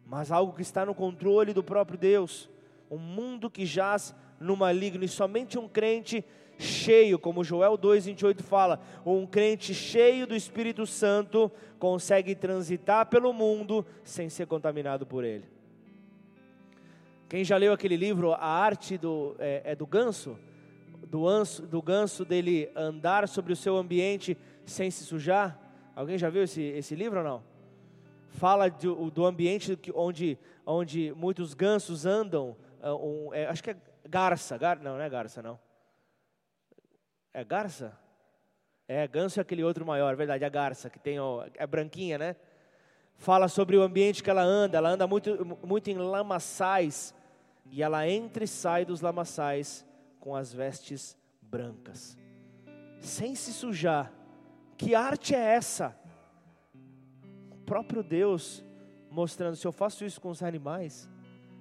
mas 0.05 0.31
algo 0.31 0.53
que 0.53 0.63
está 0.63 0.83
no 0.85 0.95
controle 0.95 1.53
do 1.53 1.63
próprio 1.63 1.99
Deus, 1.99 2.49
um 2.89 2.97
mundo 2.97 3.49
que 3.49 3.63
jaz 3.65 4.13
no 4.39 4.57
maligno 4.57 5.03
e 5.03 5.07
somente 5.07 5.57
um 5.57 5.67
crente 5.67 6.25
cheio, 6.57 7.19
como 7.19 7.43
Joel 7.43 7.77
2:28 7.77 8.41
fala, 8.41 8.79
um 9.05 9.27
crente 9.27 9.71
cheio 9.73 10.25
do 10.25 10.35
Espírito 10.35 10.87
Santo 10.87 11.51
consegue 11.77 12.33
transitar 12.33 13.05
pelo 13.05 13.31
mundo 13.31 13.85
sem 14.03 14.29
ser 14.29 14.47
contaminado 14.47 15.05
por 15.05 15.23
ele. 15.23 15.54
Quem 17.27 17.43
já 17.43 17.57
leu 17.57 17.73
aquele 17.73 17.97
livro 17.97 18.33
A 18.33 18.45
Arte 18.45 18.97
do, 18.97 19.35
é, 19.39 19.61
é 19.65 19.75
do 19.75 19.85
Ganso? 19.85 20.37
do, 21.05 21.27
anso, 21.27 21.65
do 21.65 21.81
ganso 21.81 22.25
dele 22.25 22.69
andar 22.75 23.27
sobre 23.27 23.53
o 23.53 23.55
seu 23.55 23.77
ambiente 23.77 24.37
sem 24.65 24.89
se 24.91 25.05
sujar? 25.05 25.59
Alguém 25.95 26.17
já 26.17 26.29
viu 26.29 26.43
esse, 26.43 26.61
esse 26.61 26.95
livro 26.95 27.19
ou 27.19 27.25
não? 27.25 27.43
Fala 28.29 28.69
do, 28.69 29.09
do 29.09 29.25
ambiente 29.25 29.79
onde, 29.93 30.37
onde 30.65 31.13
muitos 31.15 31.53
gansos 31.53 32.05
andam, 32.05 32.57
uh, 32.83 32.95
um, 32.95 33.33
é, 33.33 33.45
acho 33.45 33.63
que 33.63 33.69
é 33.69 33.77
garça, 34.09 34.57
gar, 34.57 34.77
não, 34.79 34.97
não 34.97 35.01
é 35.01 35.09
garça 35.09 35.41
não. 35.41 35.57
É 37.33 37.43
garça? 37.43 37.97
É, 38.87 39.07
ganso 39.07 39.39
é 39.39 39.41
aquele 39.41 39.63
outro 39.63 39.85
maior, 39.85 40.11
é 40.11 40.15
verdade, 40.15 40.43
a 40.43 40.49
garça, 40.49 40.89
que 40.89 40.99
tem, 40.99 41.19
ó, 41.19 41.45
é 41.55 41.65
branquinha, 41.65 42.17
né? 42.17 42.35
Fala 43.17 43.47
sobre 43.47 43.77
o 43.77 43.81
ambiente 43.81 44.21
que 44.21 44.29
ela 44.29 44.43
anda, 44.43 44.77
ela 44.77 44.89
anda 44.89 45.07
muito, 45.07 45.45
muito 45.65 45.89
em 45.89 45.97
lamaçais, 45.97 47.13
e 47.71 47.81
ela 47.81 48.07
entra 48.07 48.43
e 48.43 48.47
sai 48.47 48.85
dos 48.85 49.01
lamaçais 49.01 49.85
com 50.19 50.35
as 50.35 50.53
vestes 50.53 51.17
brancas, 51.41 52.17
sem 52.99 53.35
se 53.35 53.53
sujar. 53.53 54.11
Que 54.77 54.93
arte 54.93 55.33
é 55.33 55.39
essa? 55.39 55.97
O 57.51 57.57
próprio 57.65 58.03
Deus 58.03 58.63
mostrando: 59.09 59.55
se 59.55 59.65
eu 59.65 59.71
faço 59.71 60.03
isso 60.05 60.19
com 60.19 60.29
os 60.29 60.43
animais, 60.43 61.09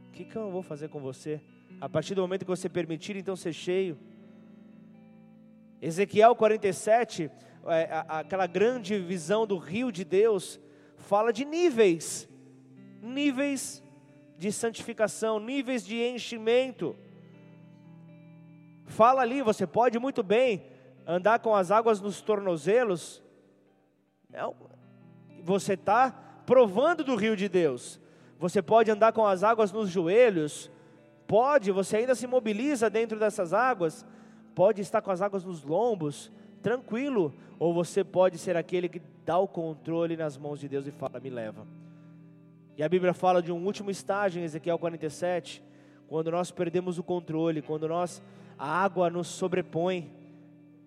o 0.09 0.13
que, 0.13 0.25
que 0.25 0.37
eu 0.37 0.51
vou 0.51 0.63
fazer 0.63 0.89
com 0.89 1.01
você? 1.01 1.41
A 1.81 1.89
partir 1.89 2.15
do 2.15 2.23
momento 2.23 2.45
que 2.45 2.51
você 2.51 2.69
permitir, 2.69 3.17
então 3.17 3.37
ser 3.37 3.53
cheio. 3.53 3.99
Ezequiel 5.81 6.35
47, 6.35 7.31
é, 7.67 8.05
aquela 8.09 8.47
grande 8.47 8.99
visão 8.99 9.47
do 9.47 9.59
rio 9.59 9.93
de 9.93 10.05
Deus, 10.05 10.59
fala 11.05 11.33
de 11.33 11.45
níveis, 11.45 12.29
níveis 13.03 13.83
de 14.39 14.51
santificação, 14.51 15.39
níveis 15.39 15.85
de 15.87 16.03
enchimento. 16.03 16.97
Fala 18.87 19.23
ali, 19.23 19.43
você 19.43 19.67
pode 19.67 19.99
muito 19.99 20.23
bem 20.23 20.65
andar 21.07 21.39
com 21.39 21.55
as 21.55 21.71
águas 21.71 22.01
nos 22.01 22.21
tornozelos. 22.21 23.23
Não, 24.31 24.55
você 25.43 25.75
está 25.75 26.11
provando 26.47 27.05
do 27.05 27.15
rio 27.15 27.37
de 27.37 27.49
Deus. 27.49 28.01
Você 28.39 28.61
pode 28.61 28.91
andar 28.91 29.13
com 29.13 29.27
as 29.27 29.43
águas 29.43 29.71
nos 29.71 29.91
joelhos. 29.91 30.71
Pode, 31.27 31.71
você 31.71 31.99
ainda 31.99 32.15
se 32.15 32.27
mobiliza 32.27 32.91
dentro 32.91 33.19
dessas 33.19 33.53
águas. 33.53 34.05
pode 34.55 34.81
estar 34.81 35.03
com 35.03 35.11
as 35.11 35.21
águas 35.21 35.45
nos 35.45 35.65
lombos, 35.65 36.31
tranquilo, 36.63 37.35
ou 37.59 37.75
você 37.75 38.05
pode 38.05 38.39
ser 38.39 38.57
aquele 38.57 38.89
que 38.89 39.03
dá 39.25 39.39
o 39.39 39.49
controle 39.49 40.17
nas 40.17 40.37
mãos 40.37 40.61
de 40.61 40.69
Deus 40.69 40.87
e 40.87 40.91
fala: 40.91 41.21
me 41.21 41.31
leva. 41.31 41.67
E 42.77 42.83
a 42.83 42.89
Bíblia 42.89 43.15
fala 43.15 43.43
de 43.43 43.53
um 43.53 43.65
último 43.65 43.91
estágio 43.91 44.41
em 44.41 44.45
Ezequiel 44.45 44.79
47, 44.79 45.63
quando 46.09 46.31
nós 46.31 46.51
perdemos 46.51 46.99
o 46.99 47.03
controle, 47.03 47.63
quando 47.63 47.89
nós 47.89 48.23
a 48.59 48.67
água 48.67 49.09
nos 49.09 49.29
sobrepõe. 49.29 50.11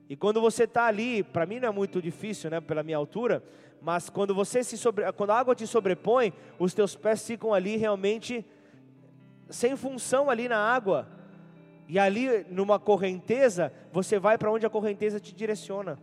E 0.09 0.15
quando 0.15 0.39
você 0.39 0.63
está 0.63 0.85
ali, 0.85 1.23
para 1.23 1.45
mim 1.45 1.59
não 1.59 1.69
é 1.69 1.71
muito 1.71 2.01
difícil, 2.01 2.49
né, 2.49 2.61
pela 2.61 2.83
minha 2.83 2.97
altura, 2.97 3.43
mas 3.81 4.09
quando 4.09 4.33
você 4.33 4.63
se 4.63 4.77
sobre, 4.77 5.11
quando 5.13 5.31
a 5.31 5.39
água 5.39 5.55
te 5.55 5.67
sobrepõe, 5.67 6.33
os 6.57 6.73
teus 6.73 6.95
pés 6.95 7.25
ficam 7.25 7.53
ali 7.53 7.77
realmente 7.77 8.45
sem 9.49 9.75
função 9.75 10.29
ali 10.29 10.47
na 10.47 10.57
água. 10.57 11.07
E 11.87 11.97
ali 11.97 12.45
numa 12.49 12.79
correnteza, 12.79 13.71
você 13.91 14.19
vai 14.19 14.37
para 14.37 14.51
onde 14.51 14.65
a 14.65 14.69
correnteza 14.69 15.19
te 15.19 15.33
direciona. 15.33 15.97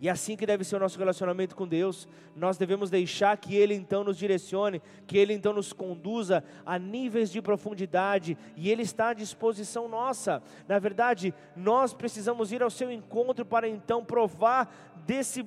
E 0.00 0.08
assim 0.08 0.36
que 0.36 0.46
deve 0.46 0.62
ser 0.62 0.76
o 0.76 0.78
nosso 0.78 0.98
relacionamento 0.98 1.56
com 1.56 1.66
Deus. 1.66 2.06
Nós 2.36 2.56
devemos 2.56 2.88
deixar 2.88 3.36
que 3.36 3.56
Ele 3.56 3.74
então 3.74 4.04
nos 4.04 4.16
direcione, 4.16 4.80
que 5.06 5.18
Ele 5.18 5.32
então 5.32 5.52
nos 5.52 5.72
conduza 5.72 6.44
a 6.64 6.78
níveis 6.78 7.30
de 7.30 7.42
profundidade, 7.42 8.38
e 8.56 8.70
Ele 8.70 8.82
está 8.82 9.08
à 9.08 9.14
disposição 9.14 9.88
nossa. 9.88 10.40
Na 10.68 10.78
verdade, 10.78 11.34
nós 11.56 11.92
precisamos 11.92 12.52
ir 12.52 12.62
ao 12.62 12.70
seu 12.70 12.92
encontro 12.92 13.44
para 13.44 13.68
então 13.68 14.04
provar 14.04 14.72
desse, 15.04 15.44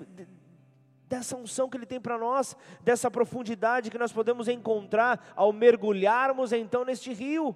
dessa 1.08 1.38
unção 1.38 1.70
que 1.70 1.78
Ele 1.78 1.86
tem 1.86 2.02
para 2.02 2.18
nós, 2.18 2.58
dessa 2.82 3.10
profundidade 3.10 3.89
que 3.89 3.97
nós 3.97 4.12
podemos 4.12 4.49
encontrar 4.49 5.32
ao 5.34 5.54
mergulharmos 5.54 6.52
então 6.52 6.84
neste 6.84 7.14
rio, 7.14 7.56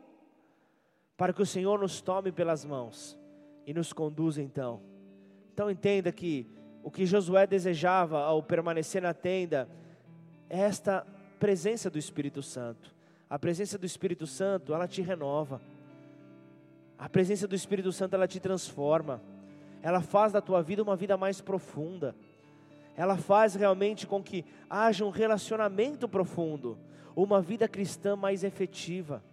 para 1.18 1.34
que 1.34 1.42
o 1.42 1.46
Senhor 1.46 1.78
nos 1.78 2.00
tome 2.00 2.32
pelas 2.32 2.64
mãos 2.64 3.20
e 3.66 3.74
nos 3.74 3.92
conduza 3.92 4.42
então. 4.42 4.82
Então 5.54 5.70
entenda 5.70 6.12
que 6.12 6.55
o 6.86 6.92
que 6.92 7.04
Josué 7.04 7.48
desejava 7.48 8.20
ao 8.20 8.44
permanecer 8.44 9.02
na 9.02 9.12
tenda 9.12 9.68
é 10.48 10.60
esta 10.60 11.04
presença 11.40 11.90
do 11.90 11.98
Espírito 11.98 12.44
Santo. 12.44 12.94
A 13.28 13.40
presença 13.40 13.76
do 13.76 13.88
Espírito 13.88 14.28
Santo, 14.28 14.72
ela 14.72 14.88
te 14.88 15.02
renova. 15.02 15.60
A 16.96 17.10
presença 17.10 17.48
do 17.48 17.56
Espírito 17.56 17.92
Santo, 17.92 18.14
ela 18.14 18.28
te 18.28 18.40
transforma. 18.40 19.20
Ela 19.82 20.00
faz 20.00 20.32
da 20.32 20.40
tua 20.42 20.62
vida 20.62 20.84
uma 20.84 20.96
vida 20.96 21.18
mais 21.18 21.42
profunda. 21.42 22.16
Ela 22.96 23.18
faz 23.18 23.56
realmente 23.56 24.06
com 24.06 24.22
que 24.22 24.46
haja 24.70 25.04
um 25.04 25.10
relacionamento 25.10 26.08
profundo, 26.08 26.78
uma 27.16 27.42
vida 27.42 27.68
cristã 27.68 28.16
mais 28.16 28.44
efetiva. 28.44 29.24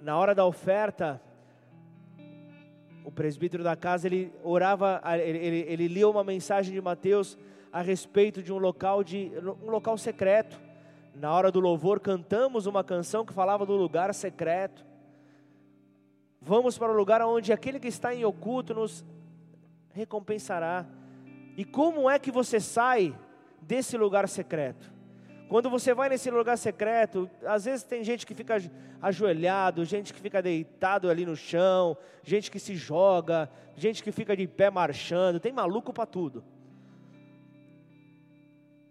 Na 0.00 0.16
hora 0.16 0.34
da 0.34 0.46
oferta, 0.46 1.20
o 3.04 3.12
presbítero 3.12 3.62
da 3.62 3.76
casa, 3.76 4.08
ele 4.08 4.32
orava, 4.42 5.00
ele, 5.22 5.38
ele, 5.38 5.64
ele 5.68 5.88
lia 5.88 6.08
uma 6.08 6.24
mensagem 6.24 6.72
de 6.72 6.80
Mateus 6.80 7.36
a 7.70 7.82
respeito 7.82 8.42
de 8.42 8.50
um 8.50 8.56
local 8.56 9.04
de 9.04 9.30
um 9.62 9.70
local 9.70 9.98
secreto. 9.98 10.58
Na 11.14 11.30
hora 11.32 11.52
do 11.52 11.60
louvor 11.60 12.00
cantamos 12.00 12.64
uma 12.64 12.82
canção 12.82 13.24
que 13.24 13.32
falava 13.34 13.66
do 13.66 13.76
lugar 13.76 14.12
secreto. 14.14 14.84
Vamos 16.40 16.78
para 16.78 16.90
o 16.90 16.96
lugar 16.96 17.20
onde 17.22 17.52
aquele 17.52 17.78
que 17.78 17.88
está 17.88 18.14
em 18.14 18.24
oculto 18.24 18.72
nos 18.72 19.04
recompensará. 19.92 20.86
E 21.56 21.64
como 21.64 22.08
é 22.08 22.18
que 22.18 22.30
você 22.30 22.58
sai 22.58 23.14
desse 23.60 23.98
lugar 23.98 24.26
secreto? 24.28 24.93
Quando 25.48 25.68
você 25.68 25.92
vai 25.92 26.08
nesse 26.08 26.30
lugar 26.30 26.56
secreto, 26.56 27.30
às 27.46 27.66
vezes 27.66 27.84
tem 27.84 28.02
gente 28.02 28.26
que 28.26 28.34
fica 28.34 28.56
ajoelhado, 29.00 29.84
gente 29.84 30.12
que 30.12 30.20
fica 30.20 30.40
deitado 30.40 31.10
ali 31.10 31.26
no 31.26 31.36
chão, 31.36 31.96
gente 32.22 32.50
que 32.50 32.58
se 32.58 32.74
joga, 32.74 33.50
gente 33.76 34.02
que 34.02 34.10
fica 34.10 34.36
de 34.36 34.46
pé 34.46 34.70
marchando, 34.70 35.38
tem 35.38 35.52
maluco 35.52 35.92
para 35.92 36.06
tudo. 36.06 36.42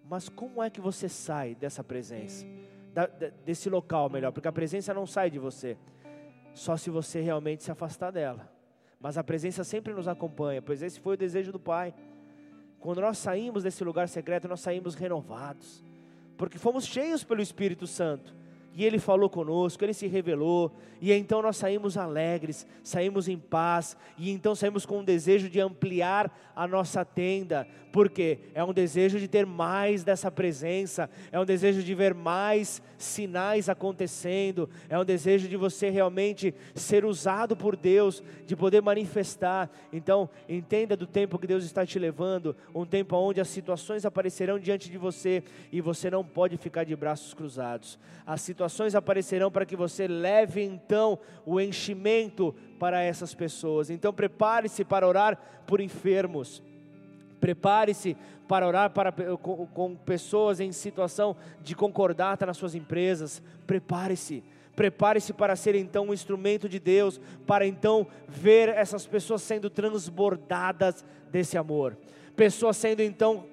Mas 0.08 0.30
como 0.30 0.62
é 0.62 0.70
que 0.70 0.80
você 0.80 1.10
sai 1.10 1.56
dessa 1.56 1.84
presença? 1.84 2.46
Da, 2.94 3.08
desse 3.44 3.70
local, 3.70 4.08
melhor, 4.10 4.32
porque 4.32 4.48
a 4.48 4.52
presença 4.52 4.94
não 4.94 5.08
sai 5.08 5.32
de 5.32 5.40
você, 5.40 5.76
só 6.54 6.78
se 6.78 6.92
você 6.92 7.20
realmente 7.20 7.64
se 7.64 7.72
afastar 7.72 8.12
dela. 8.12 8.48
Mas 9.00 9.18
a 9.18 9.24
presença 9.24 9.64
sempre 9.64 9.92
nos 9.92 10.08
acompanha, 10.08 10.62
pois 10.62 10.84
esse 10.84 11.00
foi 11.00 11.16
o 11.16 11.18
desejo 11.18 11.52
do 11.52 11.60
Pai. 11.60 11.96
Quando 12.80 13.02
nós 13.02 13.18
saímos 13.18 13.64
desse 13.64 13.84
lugar 13.84 14.08
secreto, 14.08 14.48
nós 14.48 14.60
saímos 14.60 14.94
renovados 14.94 15.84
porque 16.38 16.58
fomos 16.58 16.86
cheios 16.86 17.24
pelo 17.24 17.42
Espírito 17.42 17.88
Santo. 17.88 18.34
E 18.76 18.84
Ele 18.84 19.00
falou 19.00 19.30
conosco, 19.30 19.84
Ele 19.84 19.94
se 19.94 20.08
revelou, 20.08 20.72
e 21.00 21.12
então 21.12 21.42
nós 21.42 21.58
saímos 21.58 21.98
alegres, 21.98 22.66
saímos 22.82 23.28
em 23.28 23.38
paz, 23.38 23.96
e 24.18 24.32
então 24.32 24.56
saímos 24.56 24.86
com 24.86 25.00
um 25.00 25.04
desejo 25.04 25.50
de 25.50 25.60
ampliar 25.60 26.34
a 26.56 26.68
nossa 26.68 27.04
tenda, 27.04 27.68
porque 27.92 28.40
é 28.56 28.64
um 28.64 28.74
desejo 28.74 29.20
de 29.20 29.28
ter 29.28 29.46
mais 29.46 30.04
dessa 30.04 30.32
presença, 30.32 31.10
é 31.32 31.40
um 31.40 31.46
desejo 31.46 31.84
de 31.84 31.94
ver 31.94 32.14
mais 32.14 32.82
sinais 32.98 33.70
acontecendo, 33.70 34.70
é 34.90 34.98
um 34.98 35.06
desejo 35.06 35.48
de 35.48 35.58
você 35.58 35.90
realmente 35.90 36.56
ser 36.74 37.06
usado 37.06 37.56
por 37.56 37.76
Deus, 37.76 38.24
de 38.48 38.56
poder 38.56 38.82
manifestar. 38.82 39.70
Então, 39.92 40.30
entenda 40.48 40.96
do 40.96 41.06
tempo 41.06 41.38
que 41.38 41.46
Deus 41.46 41.66
está 41.66 41.86
te 41.86 42.00
levando, 42.00 42.56
um 42.74 42.86
tempo 42.86 43.16
onde 43.16 43.42
as 43.42 43.50
situações 43.50 44.06
aparecerão 44.06 44.58
diante 44.58 44.90
de 44.90 44.98
você 44.98 45.44
e 45.72 45.82
você 45.82 46.10
não 46.10 46.24
pode 46.24 46.58
ficar 46.58 46.84
de 46.86 46.96
braços 46.96 47.34
cruzados. 47.34 48.00
Aparecerão 48.96 49.52
para 49.52 49.66
que 49.66 49.76
você 49.76 50.08
leve 50.08 50.62
então 50.64 51.20
o 51.46 51.60
enchimento 51.60 52.56
para 52.80 53.02
essas 53.02 53.34
pessoas. 53.34 53.90
Então 53.90 54.14
prepare-se 54.14 54.84
para 54.84 55.08
orar 55.08 55.38
por 55.66 55.82
enfermos. 55.82 56.62
Prepare-se 57.40 58.16
para 58.48 58.68
orar 58.68 58.92
para, 58.92 59.12
com, 59.12 59.68
com 59.68 59.96
pessoas 59.96 60.60
em 60.60 60.72
situação 60.72 61.36
de 61.62 61.76
concordata 61.76 62.46
nas 62.46 62.58
suas 62.58 62.76
empresas. 62.76 63.42
Prepare-se. 63.66 64.44
Prepare-se 64.76 65.34
para 65.34 65.56
ser 65.56 65.76
então 65.76 66.08
um 66.08 66.14
instrumento 66.14 66.68
de 66.68 66.80
Deus, 66.80 67.22
para 67.46 67.66
então 67.66 68.08
ver 68.28 68.70
essas 68.70 69.06
pessoas 69.06 69.42
sendo 69.42 69.70
transbordadas 69.70 71.06
desse 71.32 71.58
amor. 71.58 71.96
Pessoas 72.36 72.78
sendo 72.78 73.02
então 73.02 73.46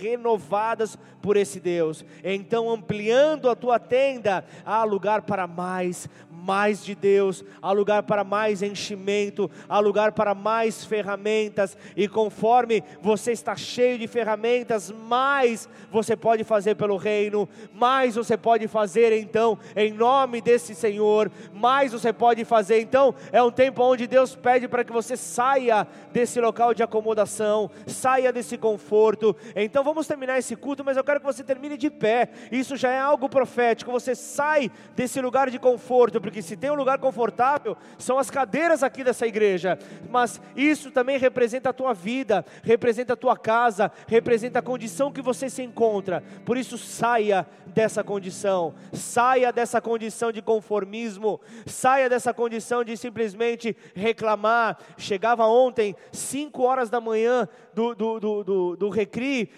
renovadas 0.00 0.98
por 1.20 1.36
esse 1.36 1.58
Deus. 1.58 2.04
Então, 2.22 2.70
ampliando 2.70 3.50
a 3.50 3.56
tua 3.56 3.78
tenda, 3.78 4.44
há 4.64 4.84
lugar 4.84 5.22
para 5.22 5.46
mais, 5.46 6.08
mais 6.30 6.84
de 6.84 6.94
Deus, 6.94 7.44
há 7.60 7.72
lugar 7.72 8.04
para 8.04 8.22
mais 8.22 8.62
enchimento, 8.62 9.50
há 9.68 9.80
lugar 9.80 10.12
para 10.12 10.34
mais 10.34 10.84
ferramentas, 10.84 11.76
e 11.96 12.06
conforme 12.06 12.84
você 13.02 13.32
está 13.32 13.56
cheio 13.56 13.98
de 13.98 14.06
ferramentas, 14.06 14.92
mais 14.92 15.68
você 15.90 16.16
pode 16.16 16.44
fazer 16.44 16.76
pelo 16.76 16.96
reino, 16.96 17.48
mais 17.74 18.14
você 18.14 18.36
pode 18.36 18.68
fazer 18.68 19.12
então 19.12 19.58
em 19.74 19.92
nome 19.92 20.40
desse 20.40 20.74
Senhor, 20.74 21.30
mais 21.52 21.90
você 21.90 22.12
pode 22.12 22.44
fazer. 22.44 22.80
Então, 22.80 23.14
é 23.32 23.42
um 23.42 23.50
tempo 23.50 23.82
onde 23.82 24.06
Deus 24.06 24.36
pede 24.36 24.68
para 24.68 24.84
que 24.84 24.92
você 24.92 25.16
saia 25.16 25.86
desse 26.12 26.40
local 26.40 26.72
de 26.72 26.82
acomodação, 26.82 27.68
saia 27.86 28.32
desse 28.32 28.56
conforto. 28.56 29.34
Então, 29.54 29.84
vamos 29.84 30.06
terminar 30.06 30.38
esse 30.38 30.56
culto, 30.56 30.84
mas 30.84 30.96
eu 30.96 31.04
quero 31.04 31.20
que 31.20 31.26
você 31.26 31.44
termine 31.44 31.76
de 31.76 31.90
pé. 31.90 32.30
Isso 32.50 32.76
já 32.76 32.90
é 32.90 32.98
algo 32.98 33.28
profético. 33.28 33.92
Você 33.92 34.14
sai 34.14 34.70
desse 34.94 35.20
lugar 35.20 35.50
de 35.50 35.58
conforto, 35.58 36.20
porque 36.20 36.42
se 36.42 36.56
tem 36.56 36.70
um 36.70 36.74
lugar 36.74 36.98
confortável, 36.98 37.76
são 37.98 38.18
as 38.18 38.30
cadeiras 38.30 38.82
aqui 38.82 39.04
dessa 39.04 39.26
igreja, 39.26 39.78
mas 40.10 40.40
isso 40.54 40.90
também 40.90 41.18
representa 41.18 41.70
a 41.70 41.72
tua 41.72 41.92
vida, 41.92 42.44
representa 42.62 43.12
a 43.12 43.16
tua 43.16 43.36
casa, 43.36 43.90
representa 44.06 44.58
a 44.58 44.62
condição 44.62 45.12
que 45.12 45.22
você 45.22 45.48
se 45.48 45.62
encontra. 45.62 46.22
Por 46.44 46.56
isso, 46.56 46.78
saia 46.78 47.46
dessa 47.66 48.02
condição, 48.02 48.74
saia 48.92 49.52
dessa 49.52 49.80
condição 49.80 50.32
de 50.32 50.40
conformismo, 50.42 51.40
saia 51.66 52.08
dessa 52.08 52.32
condição 52.32 52.82
de 52.82 52.96
simplesmente 52.96 53.76
reclamar. 53.94 54.78
Chegava 54.96 55.46
ontem, 55.46 55.94
5 56.12 56.62
horas 56.62 56.90
da 56.90 57.00
manhã 57.00 57.48
do, 57.74 57.94
do, 57.94 58.20
do, 58.20 58.44
do, 58.44 58.76
do 58.76 58.88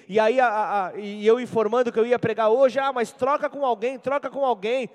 E 0.09 0.19
aí 0.19 0.41
a, 0.41 0.49
a, 0.87 0.99
e 0.99 1.27
eu 1.27 1.39
informando 1.39 1.93
que 1.93 1.99
eu 1.99 2.07
ia 2.07 2.19
pregar 2.19 2.49
hoje, 2.49 2.79
ah, 2.79 2.93
mas 2.93 3.13
troca 3.13 3.49
com 3.49 3.65
alguém, 3.65 3.99
troca 3.99 4.31
com 4.31 4.45
alguém. 4.45 4.91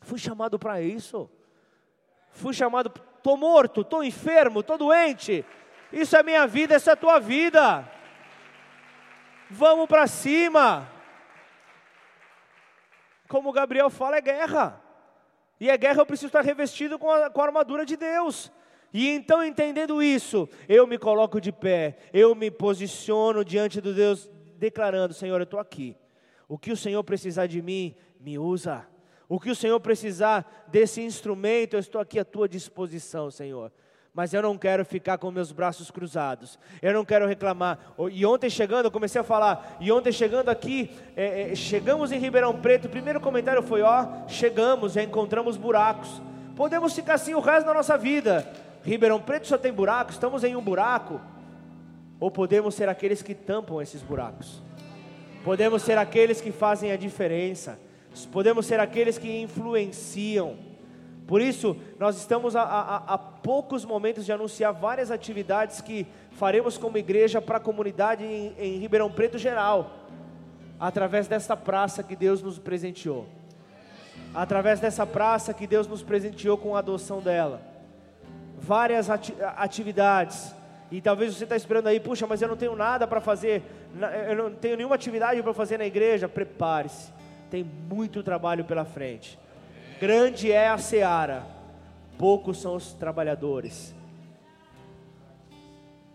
Fui 0.00 0.18
chamado 0.18 0.58
para 0.58 0.80
isso. 0.80 1.30
Fui 2.30 2.52
chamado, 2.54 2.92
estou 3.16 3.36
morto, 3.36 3.80
estou 3.80 4.04
enfermo, 4.04 4.60
estou 4.60 4.78
doente. 4.78 5.44
Isso 5.92 6.16
é 6.16 6.22
minha 6.22 6.46
vida, 6.46 6.74
essa 6.74 6.90
é 6.90 6.92
a 6.92 6.96
tua 6.96 7.18
vida. 7.18 7.90
Vamos 9.50 9.86
para 9.86 10.06
cima. 10.06 10.88
Como 13.28 13.52
Gabriel 13.52 13.90
fala, 13.90 14.16
é 14.16 14.20
guerra. 14.20 14.80
E 15.60 15.68
é 15.68 15.76
guerra, 15.76 16.00
eu 16.00 16.06
preciso 16.06 16.28
estar 16.28 16.42
revestido 16.42 16.98
com 16.98 17.10
a, 17.10 17.30
com 17.30 17.40
a 17.40 17.44
armadura 17.44 17.84
de 17.84 17.96
Deus. 17.96 18.52
E 18.92 19.08
então, 19.08 19.44
entendendo 19.44 20.02
isso, 20.02 20.48
eu 20.68 20.86
me 20.86 20.98
coloco 20.98 21.40
de 21.40 21.52
pé, 21.52 21.98
eu 22.12 22.34
me 22.34 22.50
posiciono 22.50 23.44
diante 23.44 23.80
do 23.80 23.92
Deus, 23.92 24.30
declarando: 24.56 25.12
Senhor, 25.12 25.38
eu 25.38 25.44
estou 25.44 25.60
aqui. 25.60 25.96
O 26.48 26.56
que 26.56 26.72
o 26.72 26.76
Senhor 26.76 27.02
precisar 27.04 27.46
de 27.46 27.60
mim, 27.60 27.94
me 28.18 28.38
usa. 28.38 28.86
O 29.28 29.38
que 29.38 29.50
o 29.50 29.54
Senhor 29.54 29.78
precisar 29.78 30.66
desse 30.68 31.02
instrumento, 31.02 31.74
eu 31.74 31.80
estou 31.80 32.00
aqui 32.00 32.18
à 32.18 32.24
tua 32.24 32.48
disposição, 32.48 33.30
Senhor. 33.30 33.70
Mas 34.14 34.32
eu 34.32 34.40
não 34.40 34.56
quero 34.56 34.84
ficar 34.84 35.18
com 35.18 35.30
meus 35.30 35.52
braços 35.52 35.90
cruzados. 35.90 36.58
Eu 36.80 36.94
não 36.94 37.04
quero 37.04 37.26
reclamar. 37.26 37.78
E 38.10 38.24
ontem 38.24 38.48
chegando, 38.48 38.86
eu 38.86 38.90
comecei 38.90 39.20
a 39.20 39.24
falar. 39.24 39.76
E 39.78 39.92
ontem 39.92 40.10
chegando 40.10 40.48
aqui, 40.48 40.90
é, 41.14 41.52
é, 41.52 41.54
chegamos 41.54 42.10
em 42.10 42.18
Ribeirão 42.18 42.58
Preto. 42.58 42.86
O 42.86 42.90
primeiro 42.90 43.20
comentário 43.20 43.62
foi: 43.62 43.82
ó, 43.82 44.26
chegamos, 44.26 44.94
já 44.94 45.02
encontramos 45.02 45.56
buracos. 45.58 46.22
Podemos 46.56 46.94
ficar 46.94 47.14
assim 47.14 47.34
o 47.34 47.40
resto 47.40 47.66
da 47.66 47.74
nossa 47.74 47.96
vida. 47.96 48.50
Ribeirão 48.88 49.20
Preto 49.20 49.46
só 49.46 49.58
tem 49.58 49.72
buraco, 49.72 50.10
estamos 50.10 50.44
em 50.44 50.56
um 50.56 50.62
buraco. 50.62 51.20
Ou 52.20 52.30
podemos 52.30 52.74
ser 52.74 52.88
aqueles 52.88 53.22
que 53.22 53.34
tampam 53.34 53.80
esses 53.80 54.02
buracos. 54.02 54.62
Podemos 55.44 55.82
ser 55.82 55.98
aqueles 55.98 56.40
que 56.40 56.50
fazem 56.50 56.90
a 56.90 56.96
diferença 56.96 57.78
podemos 58.26 58.66
ser 58.66 58.80
aqueles 58.80 59.18
que 59.18 59.40
influenciam. 59.40 60.56
Por 61.26 61.42
isso, 61.42 61.76
nós 61.98 62.16
estamos 62.16 62.56
a, 62.56 62.62
a, 62.62 62.96
a, 63.14 63.18
poucos 63.18 63.84
momentos 63.84 64.24
de 64.24 64.32
anunciar 64.32 64.72
várias 64.72 65.10
atividades 65.10 65.80
que 65.80 66.06
faremos 66.32 66.78
como 66.78 66.96
igreja 66.96 67.40
para 67.40 67.58
a 67.58 67.60
comunidade 67.60 68.24
em, 68.24 68.54
em 68.58 68.78
Ribeirão 68.78 69.10
Preto 69.10 69.36
geral, 69.36 70.06
através 70.80 71.28
desta 71.28 71.54
praça 71.54 72.02
que 72.02 72.16
Deus 72.16 72.42
nos 72.42 72.58
presenteou, 72.58 73.26
através 74.34 74.80
dessa 74.80 75.06
praça 75.06 75.52
que 75.52 75.66
Deus 75.66 75.86
nos 75.86 76.02
presenteou 76.02 76.56
com 76.56 76.74
a 76.74 76.78
adoção 76.78 77.20
dela. 77.20 77.60
Várias 78.68 79.08
ati 79.08 79.34
atividades, 79.56 80.54
e 80.90 81.00
talvez 81.00 81.34
você 81.34 81.44
está 81.44 81.56
esperando 81.56 81.86
aí, 81.86 81.98
puxa, 81.98 82.26
mas 82.26 82.42
eu 82.42 82.48
não 82.48 82.56
tenho 82.56 82.76
nada 82.76 83.06
para 83.06 83.18
fazer, 83.18 83.62
eu 84.28 84.36
não 84.36 84.54
tenho 84.54 84.76
nenhuma 84.76 84.94
atividade 84.94 85.42
para 85.42 85.54
fazer 85.54 85.78
na 85.78 85.86
igreja. 85.86 86.28
Prepare-se 86.28 87.10
tem 87.50 87.64
muito 87.64 88.22
trabalho 88.22 88.64
pela 88.64 88.84
frente. 88.84 89.38
Grande 89.98 90.52
é 90.52 90.68
a 90.68 90.76
seara, 90.76 91.46
poucos 92.18 92.60
são 92.60 92.76
os 92.76 92.92
trabalhadores. 92.92 93.94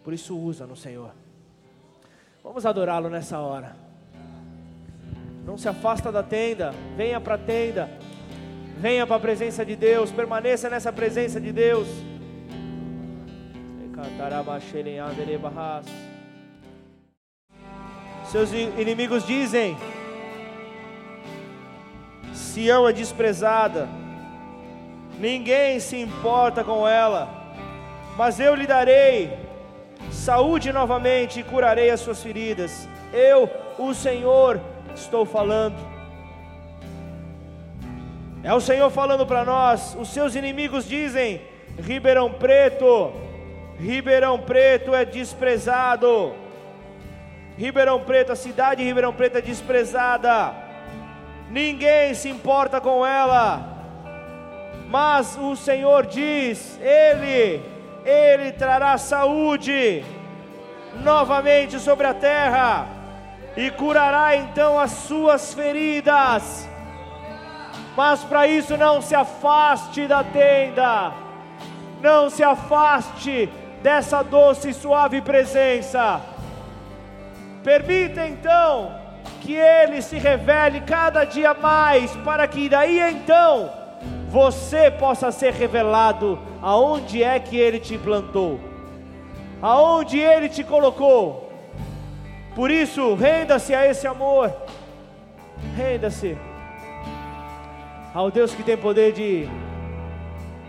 Por 0.03 0.13
isso, 0.13 0.37
usa 0.37 0.67
no 0.67 0.75
Senhor. 0.75 1.11
Vamos 2.43 2.67
adorá-lo 2.67 3.09
nessa 3.09 3.39
hora. 3.39 3.75
Não 5.43 5.57
se 5.57 5.67
afasta 5.67 6.11
da 6.11 6.21
tenda, 6.21 6.71
venha 6.95 7.19
para 7.19 7.35
a 7.35 7.37
tenda, 7.37 7.89
venha 8.77 9.07
para 9.07 9.15
a 9.15 9.19
presença 9.19 9.65
de 9.65 9.75
Deus, 9.75 10.11
permaneça 10.11 10.69
nessa 10.69 10.93
presença 10.93 11.41
de 11.41 11.51
Deus. 11.51 11.87
Seus 18.31 18.51
inimigos 18.51 19.25
dizem: 19.25 19.77
Sião 22.33 22.87
é 22.87 22.93
desprezada, 22.93 23.87
ninguém 25.19 25.79
se 25.79 25.97
importa 25.97 26.63
com 26.63 26.87
ela, 26.87 27.29
mas 28.17 28.39
eu 28.39 28.55
lhe 28.55 28.65
darei 28.65 29.31
saúde 30.11 30.71
novamente 30.71 31.39
e 31.39 31.43
curarei 31.43 31.89
as 31.89 31.99
suas 31.99 32.21
feridas. 32.21 32.87
Eu, 33.11 33.49
o 33.77 33.93
Senhor, 33.93 34.59
estou 34.95 35.25
falando. 35.25 35.75
É 38.43 38.53
o 38.53 38.59
Senhor 38.59 38.89
falando 38.89 39.25
para 39.25 39.45
nós. 39.45 39.95
Os 39.99 40.09
seus 40.09 40.35
inimigos 40.35 40.87
dizem: 40.87 41.41
Ribeirão 41.79 42.31
Preto, 42.31 43.13
Ribeirão 43.83 44.39
Preto 44.39 44.95
é 44.95 45.05
desprezado. 45.05 46.33
Ribeirão 47.57 47.99
Preto, 47.99 48.31
a 48.31 48.35
cidade 48.35 48.81
de 48.81 48.87
Ribeirão 48.87 49.13
Preto 49.13 49.37
é 49.37 49.41
desprezada 49.41 50.63
ninguém 51.53 52.15
se 52.15 52.27
importa 52.29 52.81
com 52.81 53.05
ela. 53.05 53.61
Mas 54.89 55.37
o 55.37 55.55
Senhor 55.55 56.05
diz: 56.07 56.79
Ele, 56.81 57.61
Ele 58.03 58.51
trará 58.51 58.97
saúde 58.97 60.03
novamente 61.03 61.79
sobre 61.79 62.07
a 62.07 62.13
terra 62.13 62.87
e 63.55 63.69
curará 63.71 64.35
então 64.35 64.79
as 64.79 64.91
suas 64.91 65.53
feridas. 65.53 66.67
Mas 67.95 68.23
para 68.23 68.47
isso 68.47 68.75
não 68.75 69.01
se 69.01 69.13
afaste 69.13 70.07
da 70.07 70.23
tenda, 70.23 71.13
não 72.01 72.27
se 72.31 72.43
afaste 72.43 73.47
dessa 73.83 74.23
doce 74.23 74.69
e 74.69 74.73
suave 74.73 75.21
presença. 75.21 76.21
Permita 77.63 78.25
então 78.25 78.95
que 79.41 79.53
Ele 79.53 80.01
se 80.01 80.17
revele 80.17 80.79
cada 80.81 81.25
dia 81.25 81.53
mais, 81.53 82.15
para 82.17 82.47
que 82.47 82.69
daí 82.69 82.97
então 82.99 83.69
você 84.29 84.89
possa 84.89 85.31
ser 85.31 85.53
revelado 85.53 86.39
aonde 86.61 87.21
é 87.21 87.37
que 87.39 87.57
Ele 87.57 87.77
te 87.77 87.97
plantou, 87.97 88.59
aonde 89.61 90.17
Ele 90.17 90.47
te 90.47 90.63
colocou. 90.63 91.51
Por 92.55 92.71
isso, 92.71 93.15
renda-se 93.15 93.75
a 93.75 93.85
esse 93.85 94.07
amor, 94.07 94.51
renda-se 95.75 96.37
ao 98.13 98.31
Deus 98.31 98.53
que 98.53 98.63
tem 98.63 98.77
poder 98.77 99.11
de 99.11 99.49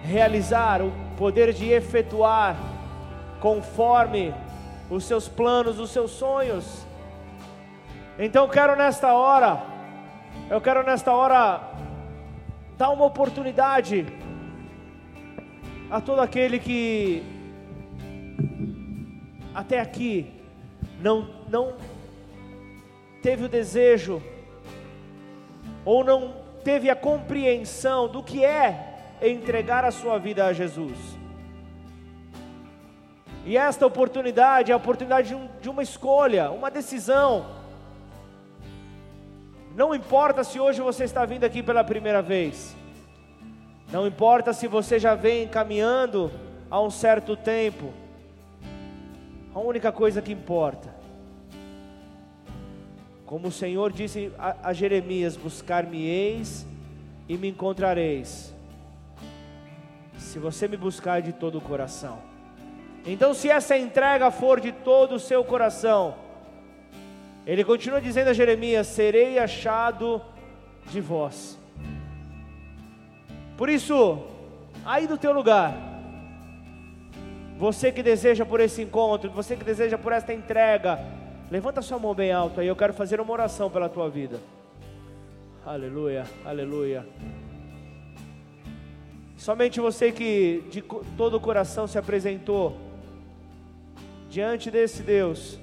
realizar, 0.02 0.82
o 0.82 0.92
poder 1.16 1.52
de 1.52 1.70
efetuar 1.70 2.73
conforme 3.44 4.32
os 4.88 5.04
seus 5.04 5.28
planos, 5.28 5.78
os 5.78 5.90
seus 5.90 6.12
sonhos. 6.12 6.86
Então 8.18 8.44
eu 8.44 8.48
quero 8.48 8.74
nesta 8.74 9.12
hora, 9.12 9.62
eu 10.48 10.62
quero 10.62 10.82
nesta 10.82 11.12
hora 11.12 11.60
dar 12.78 12.88
uma 12.88 13.04
oportunidade 13.04 14.06
a 15.90 16.00
todo 16.00 16.20
aquele 16.20 16.58
que 16.58 17.22
até 19.54 19.78
aqui 19.78 20.32
não 20.98 21.28
não 21.46 21.74
teve 23.20 23.44
o 23.44 23.48
desejo 23.48 24.22
ou 25.84 26.02
não 26.02 26.32
teve 26.64 26.88
a 26.88 26.96
compreensão 26.96 28.08
do 28.08 28.22
que 28.22 28.42
é 28.42 29.18
entregar 29.20 29.84
a 29.84 29.90
sua 29.90 30.18
vida 30.18 30.46
a 30.46 30.54
Jesus. 30.54 31.23
E 33.44 33.56
esta 33.56 33.86
oportunidade 33.86 34.70
é 34.70 34.74
a 34.74 34.76
oportunidade 34.76 35.28
de, 35.28 35.34
um, 35.34 35.48
de 35.60 35.68
uma 35.68 35.82
escolha, 35.82 36.50
uma 36.50 36.70
decisão 36.70 37.64
não 39.74 39.92
importa 39.92 40.44
se 40.44 40.60
hoje 40.60 40.80
você 40.80 41.02
está 41.02 41.26
vindo 41.26 41.42
aqui 41.42 41.60
pela 41.60 41.82
primeira 41.82 42.22
vez. 42.22 42.76
Não 43.90 44.06
importa 44.06 44.52
se 44.52 44.68
você 44.68 45.00
já 45.00 45.16
vem 45.16 45.48
caminhando 45.48 46.30
há 46.70 46.80
um 46.80 46.90
certo 46.90 47.36
tempo. 47.36 47.92
A 49.52 49.58
única 49.58 49.90
coisa 49.90 50.22
que 50.22 50.32
importa, 50.32 50.94
como 53.26 53.48
o 53.48 53.52
Senhor 53.52 53.92
disse 53.92 54.32
a, 54.38 54.68
a 54.68 54.72
Jeremias: 54.72 55.36
Buscar-me-eis 55.36 56.64
e 57.28 57.36
me 57.36 57.48
encontrareis, 57.48 58.54
se 60.18 60.38
você 60.38 60.68
me 60.68 60.76
buscar 60.76 61.20
de 61.20 61.32
todo 61.32 61.58
o 61.58 61.60
coração. 61.60 62.33
Então, 63.06 63.34
se 63.34 63.50
essa 63.50 63.76
entrega 63.76 64.30
for 64.30 64.60
de 64.60 64.72
todo 64.72 65.16
o 65.16 65.20
seu 65.20 65.44
coração, 65.44 66.14
ele 67.46 67.62
continua 67.62 68.00
dizendo 68.00 68.28
a 68.28 68.32
Jeremias: 68.32 68.86
Serei 68.86 69.38
achado 69.38 70.22
de 70.90 71.00
vós. 71.00 71.58
Por 73.56 73.68
isso, 73.68 74.22
aí 74.84 75.06
do 75.06 75.18
teu 75.18 75.32
lugar, 75.32 75.76
você 77.58 77.92
que 77.92 78.02
deseja 78.02 78.46
por 78.46 78.58
esse 78.58 78.82
encontro, 78.82 79.30
você 79.30 79.54
que 79.54 79.64
deseja 79.64 79.98
por 79.98 80.12
esta 80.12 80.32
entrega, 80.32 80.98
levanta 81.50 81.82
sua 81.82 81.98
mão 81.98 82.14
bem 82.14 82.32
alto 82.32 82.60
aí, 82.60 82.66
eu 82.66 82.74
quero 82.74 82.94
fazer 82.94 83.20
uma 83.20 83.32
oração 83.32 83.70
pela 83.70 83.88
tua 83.88 84.08
vida. 84.08 84.40
Aleluia, 85.64 86.24
aleluia. 86.44 87.06
Somente 89.36 89.78
você 89.78 90.10
que 90.10 90.64
de 90.70 90.82
todo 91.16 91.36
o 91.36 91.40
coração 91.40 91.86
se 91.86 91.98
apresentou 91.98 92.93
diante 94.34 94.68
desse 94.68 95.00
Deus 95.00 95.56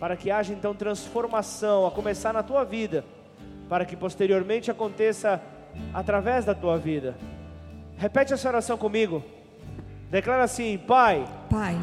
para 0.00 0.16
que 0.16 0.32
haja 0.32 0.52
então 0.52 0.74
transformação, 0.74 1.86
a 1.86 1.92
começar 1.92 2.32
na 2.32 2.42
tua 2.42 2.64
vida, 2.64 3.04
para 3.68 3.84
que 3.84 3.96
posteriormente 3.96 4.68
aconteça 4.68 5.40
através 5.94 6.44
da 6.44 6.56
tua 6.56 6.76
vida. 6.76 7.16
Repete 7.96 8.34
essa 8.34 8.48
oração 8.48 8.76
comigo. 8.76 9.22
Declara 10.10 10.42
assim: 10.42 10.76
Pai. 10.76 11.24
Pai. 11.48 11.78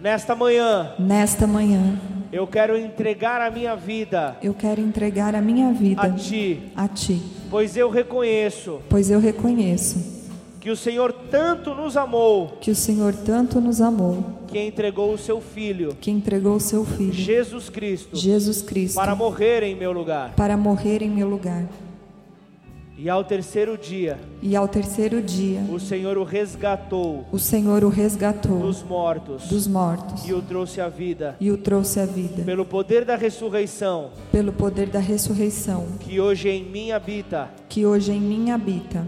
Nesta 0.00 0.34
manhã. 0.34 0.94
Nesta 0.98 1.46
manhã. 1.46 1.98
Eu 2.32 2.46
quero 2.48 2.76
entregar 2.76 3.40
a 3.40 3.50
minha 3.50 3.76
vida. 3.76 4.36
Eu 4.42 4.54
quero 4.54 4.80
entregar 4.80 5.36
a 5.36 5.40
minha 5.40 5.72
vida 5.72 6.02
a 6.02 6.10
ti. 6.10 6.72
A 6.74 6.88
ti. 6.88 7.22
Pois 7.48 7.76
eu 7.76 7.88
reconheço. 7.88 8.82
Pois 8.90 9.08
eu 9.08 9.20
reconheço 9.20 10.21
que 10.62 10.70
o 10.70 10.76
Senhor 10.76 11.12
tanto 11.28 11.74
nos 11.74 11.96
amou, 11.96 12.56
que 12.60 12.70
o 12.70 12.74
Senhor 12.76 13.12
tanto 13.14 13.60
nos 13.60 13.80
amou, 13.80 14.24
que 14.46 14.60
entregou 14.60 15.12
o 15.12 15.18
seu 15.18 15.40
Filho, 15.40 15.96
que 16.00 16.08
entregou 16.08 16.54
o 16.54 16.60
seu 16.60 16.84
Filho, 16.84 17.12
Jesus 17.12 17.68
Cristo, 17.68 18.16
Jesus 18.16 18.62
Cristo, 18.62 18.94
para 18.94 19.12
morrer 19.16 19.64
em 19.64 19.74
meu 19.74 19.90
lugar. 19.90 20.34
para 20.36 20.56
morrer 20.56 21.02
em 21.02 21.10
meu 21.10 21.28
lugar. 21.28 21.64
E 22.96 23.08
ao 23.10 23.24
terceiro 23.24 23.76
dia, 23.76 24.16
E 24.40 24.54
ao 24.54 24.68
terceiro 24.68 25.20
dia, 25.20 25.64
o 25.68 25.80
Senhor 25.80 26.16
o 26.16 26.22
resgatou 26.22 27.26
o 27.32 27.38
Senhor 27.40 27.82
o 27.82 27.88
resgatou 27.88 28.60
dos 28.60 28.80
mortos 28.84 29.48
dos 29.48 29.66
mortos 29.66 30.24
e 30.28 30.32
o 30.32 30.40
trouxe 30.40 30.80
à 30.80 30.88
vida. 30.88 31.34
e 31.40 31.50
o 31.50 31.58
trouxe 31.58 31.98
à 31.98 32.06
vida, 32.06 32.44
Pelo 32.44 32.64
poder 32.64 33.04
da 33.04 33.16
ressurreição, 33.16 34.10
pelo 34.30 34.52
poder 34.52 34.86
da 34.88 35.00
ressurreição, 35.00 35.86
que 35.98 36.20
hoje 36.20 36.48
em 36.48 36.62
mim 36.62 36.92
habita, 36.92 37.50
que 37.68 37.84
hoje 37.84 38.12
em 38.12 38.20
mim 38.20 38.52
habita. 38.52 39.04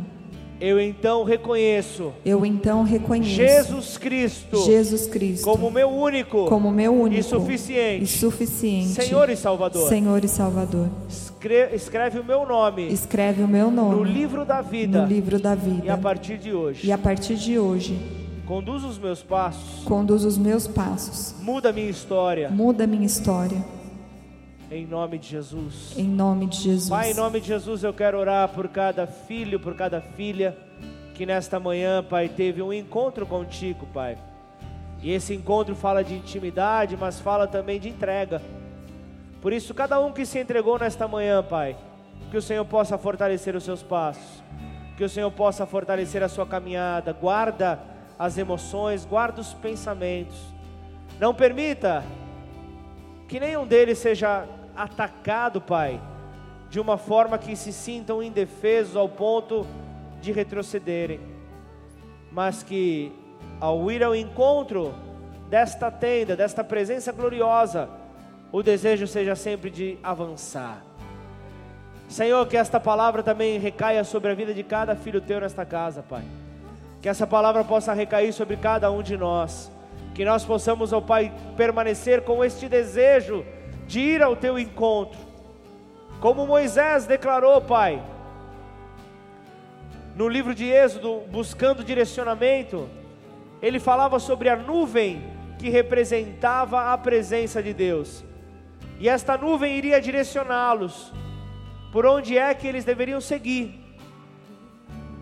Eu 0.64 0.80
então 0.80 1.24
reconheço 1.24 2.12
Eu 2.24 2.44
então 2.46 2.82
reconheço 2.82 3.34
Jesus 3.34 3.98
Cristo 3.98 4.56
Jesus 4.64 5.06
Cristo 5.06 5.44
como 5.44 5.70
meu 5.70 5.88
único 5.90 6.46
como 6.46 6.70
meu 6.70 6.92
único 6.94 7.20
e 7.20 7.22
suficiente 7.22 8.04
e 8.04 8.06
suficiente 8.06 8.88
Senhor 8.88 9.28
e 9.28 9.36
Salvador. 9.36 9.88
Senhor 9.88 10.24
e 10.24 10.28
Salvador. 10.28 10.88
Escre- 11.08 11.70
escreve 11.74 12.18
o 12.18 12.24
meu 12.24 12.46
nome 12.46 12.88
Escreve 12.92 13.42
o 13.42 13.48
meu 13.48 13.70
no 13.70 13.90
nome 13.90 14.10
livro 14.12 14.44
da 14.44 14.60
vida 14.62 15.02
no 15.02 15.06
livro 15.08 15.38
da 15.38 15.50
e 15.50 15.52
a 15.52 15.56
vida. 15.56 15.96
partir 15.98 16.38
de 16.38 16.52
hoje, 16.52 16.86
E 16.86 16.92
a 16.92 16.98
partir 16.98 17.34
de 17.36 17.58
hoje, 17.58 17.98
conduz 18.46 18.84
os 18.84 18.98
meus 18.98 19.22
passos, 19.22 19.84
conduz 19.84 20.24
os 20.24 20.38
meus 20.38 20.66
passos. 20.66 21.34
muda 21.42 21.72
minha 21.72 21.90
história, 21.90 22.48
Muda 22.50 22.84
a 22.84 22.86
minha 22.86 23.06
história. 23.06 23.58
Em 24.74 24.86
nome 24.86 25.18
de 25.18 25.28
Jesus. 25.28 25.94
Em 25.96 26.04
nome 26.04 26.46
de 26.46 26.56
Jesus. 26.56 26.90
Pai, 26.90 27.12
em 27.12 27.14
nome 27.14 27.40
de 27.40 27.46
Jesus, 27.46 27.84
eu 27.84 27.94
quero 27.94 28.18
orar 28.18 28.48
por 28.48 28.66
cada 28.68 29.06
filho, 29.06 29.60
por 29.60 29.76
cada 29.76 30.00
filha 30.00 30.56
que 31.14 31.24
nesta 31.24 31.60
manhã, 31.60 32.02
Pai, 32.02 32.28
teve 32.28 32.60
um 32.60 32.72
encontro 32.72 33.24
contigo, 33.24 33.86
Pai. 33.94 34.18
E 35.00 35.12
esse 35.12 35.32
encontro 35.32 35.76
fala 35.76 36.02
de 36.02 36.14
intimidade, 36.14 36.96
mas 36.96 37.20
fala 37.20 37.46
também 37.46 37.78
de 37.78 37.88
entrega. 37.88 38.42
Por 39.40 39.52
isso, 39.52 39.72
cada 39.74 40.00
um 40.00 40.10
que 40.10 40.26
se 40.26 40.40
entregou 40.40 40.76
nesta 40.76 41.06
manhã, 41.06 41.40
Pai, 41.40 41.76
que 42.32 42.36
o 42.36 42.42
Senhor 42.42 42.64
possa 42.64 42.98
fortalecer 42.98 43.54
os 43.54 43.62
seus 43.62 43.82
passos, 43.82 44.42
que 44.96 45.04
o 45.04 45.08
Senhor 45.08 45.30
possa 45.30 45.64
fortalecer 45.64 46.20
a 46.20 46.28
sua 46.28 46.46
caminhada, 46.46 47.12
guarda 47.12 47.78
as 48.18 48.38
emoções, 48.38 49.04
guarda 49.04 49.40
os 49.40 49.54
pensamentos. 49.54 50.36
Não 51.20 51.32
permita 51.32 52.02
que 53.28 53.38
nenhum 53.38 53.66
deles 53.66 53.98
seja 53.98 54.44
atacado, 54.76 55.60
Pai, 55.60 56.00
de 56.70 56.80
uma 56.80 56.98
forma 56.98 57.38
que 57.38 57.54
se 57.56 57.72
sintam 57.72 58.22
indefesos 58.22 58.96
ao 58.96 59.08
ponto 59.08 59.66
de 60.20 60.32
retrocederem, 60.32 61.20
mas 62.32 62.62
que 62.62 63.12
ao 63.60 63.90
ir 63.90 64.02
ao 64.02 64.14
encontro 64.14 64.94
desta 65.48 65.90
tenda, 65.90 66.34
desta 66.34 66.64
presença 66.64 67.12
gloriosa, 67.12 67.88
o 68.50 68.62
desejo 68.62 69.06
seja 69.06 69.36
sempre 69.36 69.70
de 69.70 69.98
avançar. 70.02 70.82
Senhor, 72.08 72.46
que 72.46 72.56
esta 72.56 72.78
palavra 72.78 73.22
também 73.22 73.58
recaia 73.58 74.04
sobre 74.04 74.30
a 74.30 74.34
vida 74.34 74.52
de 74.52 74.62
cada 74.62 74.94
filho 74.94 75.20
teu 75.20 75.40
nesta 75.40 75.64
casa, 75.64 76.02
Pai. 76.02 76.22
Que 77.00 77.08
essa 77.08 77.26
palavra 77.26 77.64
possa 77.64 77.92
recair 77.92 78.32
sobre 78.32 78.56
cada 78.56 78.90
um 78.90 79.02
de 79.02 79.16
nós. 79.16 79.70
Que 80.14 80.24
nós 80.24 80.44
possamos, 80.44 80.92
ó 80.92 81.00
Pai, 81.00 81.32
permanecer 81.56 82.22
com 82.22 82.44
este 82.44 82.68
desejo 82.68 83.44
de 83.86 84.00
ir 84.00 84.22
ao 84.22 84.36
teu 84.36 84.58
encontro. 84.58 85.18
Como 86.20 86.46
Moisés 86.46 87.06
declarou, 87.06 87.60
Pai, 87.60 88.02
no 90.16 90.28
livro 90.28 90.54
de 90.54 90.64
Êxodo, 90.64 91.22
buscando 91.30 91.84
direcionamento, 91.84 92.88
ele 93.60 93.80
falava 93.80 94.18
sobre 94.18 94.48
a 94.48 94.56
nuvem 94.56 95.22
que 95.58 95.68
representava 95.68 96.92
a 96.92 96.98
presença 96.98 97.62
de 97.62 97.72
Deus. 97.72 98.24
E 98.98 99.08
esta 99.08 99.36
nuvem 99.36 99.76
iria 99.76 100.00
direcioná-los 100.00 101.12
por 101.92 102.06
onde 102.06 102.38
é 102.38 102.52
que 102.54 102.66
eles 102.66 102.84
deveriam 102.84 103.20
seguir. 103.20 103.80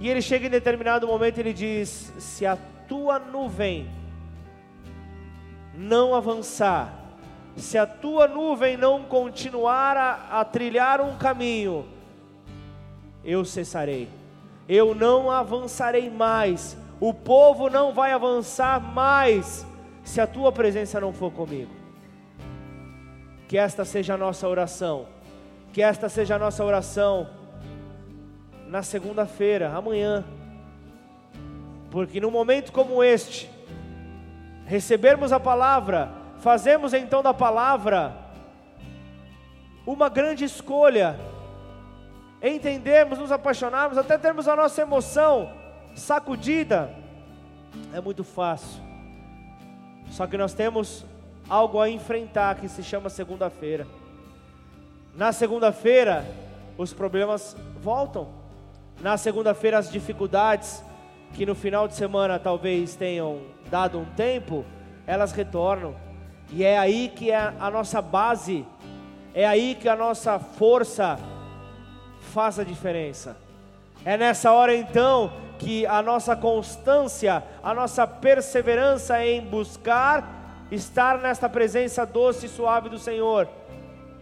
E 0.00 0.08
ele 0.08 0.20
chega 0.20 0.46
em 0.46 0.50
determinado 0.50 1.06
momento 1.06 1.38
e 1.38 1.40
ele 1.40 1.52
diz: 1.52 2.12
Se 2.18 2.44
a 2.44 2.56
tua 2.88 3.18
nuvem 3.18 3.88
não 5.74 6.14
avançar, 6.14 7.01
se 7.56 7.76
a 7.76 7.86
tua 7.86 8.26
nuvem 8.26 8.76
não 8.76 9.02
continuar 9.02 9.96
a, 9.96 10.40
a 10.40 10.44
trilhar 10.44 11.00
um 11.00 11.16
caminho, 11.16 11.86
eu 13.24 13.44
cessarei, 13.44 14.08
eu 14.68 14.94
não 14.94 15.30
avançarei 15.30 16.10
mais, 16.10 16.76
o 17.00 17.12
povo 17.12 17.68
não 17.68 17.92
vai 17.92 18.12
avançar 18.12 18.80
mais, 18.80 19.66
se 20.02 20.20
a 20.20 20.26
tua 20.26 20.50
presença 20.50 21.00
não 21.00 21.12
for 21.12 21.30
comigo. 21.30 21.70
Que 23.48 23.58
esta 23.58 23.84
seja 23.84 24.14
a 24.14 24.18
nossa 24.18 24.48
oração, 24.48 25.06
que 25.72 25.82
esta 25.82 26.08
seja 26.08 26.36
a 26.36 26.38
nossa 26.38 26.64
oração 26.64 27.28
na 28.66 28.82
segunda-feira, 28.82 29.70
amanhã, 29.74 30.24
porque 31.90 32.18
num 32.18 32.30
momento 32.30 32.72
como 32.72 33.04
este, 33.04 33.50
recebermos 34.64 35.30
a 35.30 35.38
palavra, 35.38 36.21
fazemos 36.42 36.92
então 36.92 37.22
da 37.22 37.32
palavra 37.32 38.12
uma 39.86 40.08
grande 40.08 40.44
escolha, 40.44 41.18
entendermos, 42.42 43.18
nos 43.18 43.30
apaixonarmos, 43.30 43.96
até 43.96 44.18
termos 44.18 44.48
a 44.48 44.56
nossa 44.56 44.82
emoção 44.82 45.52
sacudida, 45.94 46.92
é 47.94 48.00
muito 48.00 48.24
fácil. 48.24 48.82
Só 50.10 50.26
que 50.26 50.36
nós 50.36 50.52
temos 50.52 51.06
algo 51.48 51.80
a 51.80 51.88
enfrentar 51.88 52.56
que 52.56 52.68
se 52.68 52.82
chama 52.82 53.08
segunda-feira. 53.08 53.86
Na 55.14 55.32
segunda-feira, 55.32 56.26
os 56.76 56.92
problemas 56.92 57.56
voltam. 57.80 58.28
Na 59.00 59.16
segunda-feira, 59.16 59.78
as 59.78 59.90
dificuldades 59.90 60.82
que 61.34 61.46
no 61.46 61.54
final 61.54 61.86
de 61.86 61.94
semana 61.94 62.38
talvez 62.38 62.96
tenham 62.96 63.42
dado 63.70 63.98
um 63.98 64.04
tempo, 64.04 64.64
elas 65.06 65.30
retornam. 65.30 66.11
E 66.52 66.62
é 66.62 66.78
aí 66.78 67.08
que 67.08 67.30
é 67.30 67.54
a 67.58 67.70
nossa 67.70 68.02
base, 68.02 68.64
é 69.34 69.46
aí 69.46 69.74
que 69.74 69.88
a 69.88 69.96
nossa 69.96 70.38
força 70.38 71.18
faz 72.32 72.58
a 72.58 72.64
diferença. 72.64 73.36
É 74.04 74.18
nessa 74.18 74.52
hora 74.52 74.74
então 74.74 75.32
que 75.58 75.86
a 75.86 76.02
nossa 76.02 76.36
constância, 76.36 77.42
a 77.62 77.72
nossa 77.72 78.06
perseverança 78.06 79.24
em 79.24 79.40
buscar 79.40 80.42
estar 80.70 81.18
nesta 81.18 81.48
presença 81.48 82.04
doce 82.04 82.46
e 82.46 82.48
suave 82.48 82.90
do 82.90 82.98
Senhor, 82.98 83.48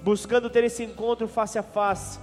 buscando 0.03 0.49
ter 0.49 0.63
esse 0.63 0.85
encontro 0.85 1.27
face 1.27 1.59
a 1.59 1.63
face, 1.63 2.21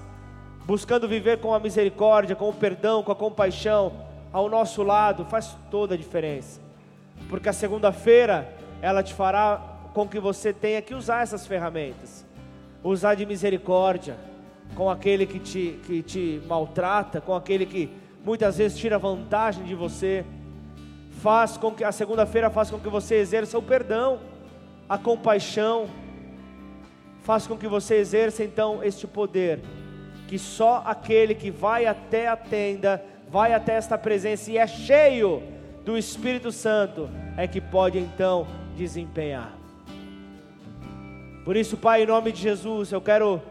buscando 0.66 1.08
viver 1.08 1.40
com 1.40 1.54
a 1.54 1.60
misericórdia, 1.60 2.36
com 2.36 2.48
o 2.48 2.54
perdão, 2.54 3.04
com 3.04 3.12
a 3.12 3.16
compaixão 3.16 3.92
ao 4.32 4.48
nosso 4.48 4.84
lado, 4.84 5.26
faz 5.26 5.58
toda 5.70 5.96
a 5.96 5.98
diferença. 5.98 6.62
Porque 7.30 7.50
a 7.50 7.54
segunda-feira 7.54 8.54
ela 8.82 9.02
te 9.02 9.14
fará 9.14 9.77
com 9.98 10.08
que 10.08 10.20
você 10.20 10.54
tenha 10.54 10.80
que 10.80 10.94
usar 10.94 11.24
essas 11.24 11.48
ferramentas. 11.48 12.24
Usar 12.84 13.16
de 13.16 13.26
misericórdia 13.26 14.16
com 14.76 14.92
aquele 14.92 15.26
que 15.26 15.40
te, 15.40 15.80
que 15.88 16.04
te 16.04 16.40
maltrata, 16.46 17.20
com 17.20 17.34
aquele 17.34 17.66
que 17.66 17.90
muitas 18.24 18.60
vezes 18.60 18.78
tira 18.78 19.00
vantagem 19.00 19.64
de 19.64 19.74
você. 19.74 20.24
Faz 21.20 21.58
com 21.58 21.72
que 21.72 21.84
a 21.84 21.92
segunda-feira 21.92 22.52
faz 22.52 22.70
com 22.70 22.78
que 22.78 22.88
você 22.88 23.16
exerça 23.16 23.58
o 23.58 23.62
perdão, 23.64 24.20
a 24.88 25.00
compaixão. 25.00 25.88
Faz 27.24 27.48
com 27.48 27.58
que 27.58 27.68
você 27.68 27.96
exerça 27.96 28.44
então 28.44 28.84
este 28.84 29.08
poder 29.08 29.62
que 30.28 30.38
só 30.38 30.84
aquele 30.86 31.34
que 31.34 31.50
vai 31.50 31.88
até 31.88 32.28
a 32.28 32.36
tenda, 32.36 33.04
vai 33.32 33.52
até 33.52 33.74
esta 33.74 33.98
presença 33.98 34.52
e 34.52 34.60
é 34.60 34.68
cheio 34.68 35.42
do 35.84 35.98
Espírito 35.98 36.52
Santo 36.52 37.10
é 37.36 37.48
que 37.48 37.60
pode 37.60 37.98
então 37.98 38.46
desempenhar. 38.76 39.57
Por 41.48 41.56
isso, 41.56 41.78
Pai, 41.78 42.04
em 42.04 42.06
nome 42.06 42.34
de 42.34 42.42
Jesus, 42.42 42.92
eu 42.92 43.00
quero, 43.00 43.42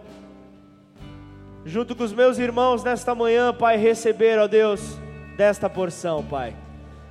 junto 1.64 1.97
com 1.97 2.05
os 2.05 2.12
meus 2.12 2.36
irmãos 2.36 2.84
nesta 2.84 3.14
manhã, 3.14 3.55
Pai, 3.55 3.78
receber, 3.78 4.38
ó 4.38 4.47
Deus, 4.47 4.99
desta 5.34 5.70
porção, 5.70 6.22
Pai. 6.22 6.55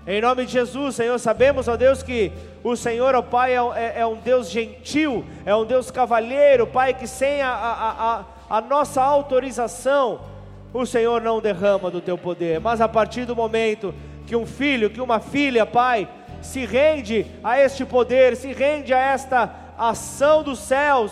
Em 0.05 0.21
nome 0.21 0.45
de 0.45 0.51
Jesus, 0.51 0.93
Senhor, 0.93 1.17
sabemos, 1.17 1.67
ó 1.67 1.75
Deus, 1.75 2.03
que 2.03 2.31
o 2.63 2.75
Senhor, 2.75 3.15
ó 3.15 3.23
Pai, 3.23 3.53
é, 3.53 3.61
é, 3.75 3.93
é 4.01 4.05
um 4.05 4.17
Deus 4.17 4.47
gentil, 4.47 5.25
é 5.43 5.55
um 5.55 5.65
Deus 5.65 5.89
cavalheiro, 5.89 6.67
Pai, 6.67 6.93
que 6.93 7.07
sem 7.07 7.41
a, 7.41 7.49
a, 7.49 8.19
a, 8.51 8.57
a 8.57 8.61
nossa 8.61 9.01
autorização, 9.01 10.21
o 10.71 10.86
Senhor 10.86 11.19
não 11.19 11.41
derrama 11.41 11.89
do 11.89 11.99
teu 11.99 12.15
poder, 12.15 12.59
mas 12.59 12.79
a 12.79 12.88
partir 12.88 13.25
do 13.25 13.36
momento 13.36 13.91
que 14.27 14.36
um 14.36 14.45
filho, 14.45 14.91
que 14.91 15.01
uma 15.01 15.19
filha, 15.19 15.65
Pai, 15.65 16.07
se 16.43 16.63
rende 16.63 17.25
a 17.43 17.59
este 17.59 17.83
poder, 17.83 18.36
se 18.36 18.53
rende 18.53 18.93
a 18.93 18.99
esta 18.99 19.64
ação 19.78 20.43
dos 20.43 20.59
céus, 20.59 21.11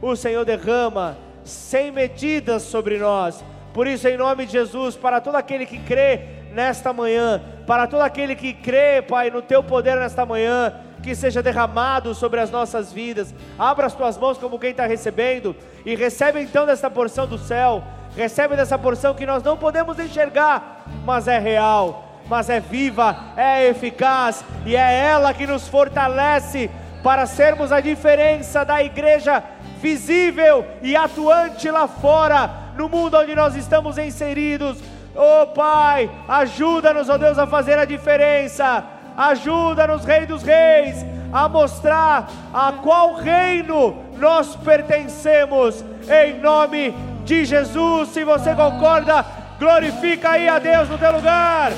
o 0.00 0.16
Senhor 0.16 0.44
derrama 0.44 1.16
sem 1.44 1.90
medidas 1.90 2.62
sobre 2.62 2.98
nós. 2.98 3.44
Por 3.72 3.86
isso, 3.86 4.06
em 4.06 4.16
nome 4.16 4.46
de 4.46 4.52
Jesus, 4.52 4.96
para 4.96 5.20
todo 5.20 5.36
aquele 5.36 5.64
que 5.64 5.78
crê 5.78 6.20
nesta 6.52 6.92
manhã, 6.92 7.40
para 7.66 7.86
todo 7.86 8.02
aquele 8.02 8.36
que 8.36 8.52
crê, 8.52 9.00
Pai, 9.00 9.30
no 9.30 9.40
teu 9.40 9.62
poder 9.62 9.96
nesta 9.96 10.26
manhã, 10.26 10.74
que 11.02 11.14
seja 11.14 11.42
derramado 11.42 12.14
sobre 12.14 12.40
as 12.40 12.50
nossas 12.50 12.92
vidas. 12.92 13.34
Abra 13.58 13.86
as 13.86 13.94
tuas 13.94 14.16
mãos 14.16 14.38
como 14.38 14.58
quem 14.58 14.70
está 14.70 14.86
recebendo 14.86 15.56
e 15.84 15.94
recebe 15.94 16.40
então 16.40 16.64
dessa 16.64 16.90
porção 16.90 17.26
do 17.26 17.38
céu, 17.38 17.82
recebe 18.16 18.56
dessa 18.56 18.78
porção 18.78 19.14
que 19.14 19.26
nós 19.26 19.42
não 19.42 19.56
podemos 19.56 19.98
enxergar, 19.98 20.84
mas 21.04 21.26
é 21.26 21.38
real, 21.38 22.20
mas 22.28 22.48
é 22.48 22.60
viva, 22.60 23.16
é 23.36 23.66
eficaz 23.68 24.44
e 24.64 24.76
é 24.76 24.98
ela 25.06 25.34
que 25.34 25.46
nos 25.46 25.66
fortalece 25.66 26.70
para 27.02 27.26
sermos 27.26 27.72
a 27.72 27.80
diferença 27.80 28.64
da 28.64 28.82
igreja 28.82 29.42
visível 29.80 30.64
e 30.80 30.94
atuante 30.94 31.68
lá 31.68 31.88
fora, 31.88 32.48
no 32.76 32.88
mundo 32.88 33.16
onde 33.18 33.34
nós 33.34 33.56
estamos 33.56 33.98
inseridos. 33.98 34.78
Oh 35.14 35.46
Pai, 35.48 36.08
ajuda-nos, 36.28 37.08
ó 37.08 37.14
oh 37.14 37.18
Deus, 37.18 37.38
a 37.38 37.46
fazer 37.46 37.78
a 37.78 37.84
diferença. 37.84 38.84
Ajuda-nos, 39.16 40.04
Rei 40.04 40.24
dos 40.24 40.42
Reis, 40.42 41.04
a 41.32 41.48
mostrar 41.48 42.30
a 42.54 42.72
qual 42.82 43.14
reino 43.14 43.96
nós 44.16 44.56
pertencemos. 44.56 45.84
Em 46.08 46.38
nome 46.40 46.94
de 47.24 47.44
Jesus, 47.44 48.10
se 48.10 48.24
você 48.24 48.54
concorda, 48.54 49.24
glorifica 49.58 50.30
aí 50.30 50.48
a 50.48 50.58
Deus 50.58 50.88
no 50.88 50.96
teu 50.96 51.12
lugar. 51.12 51.72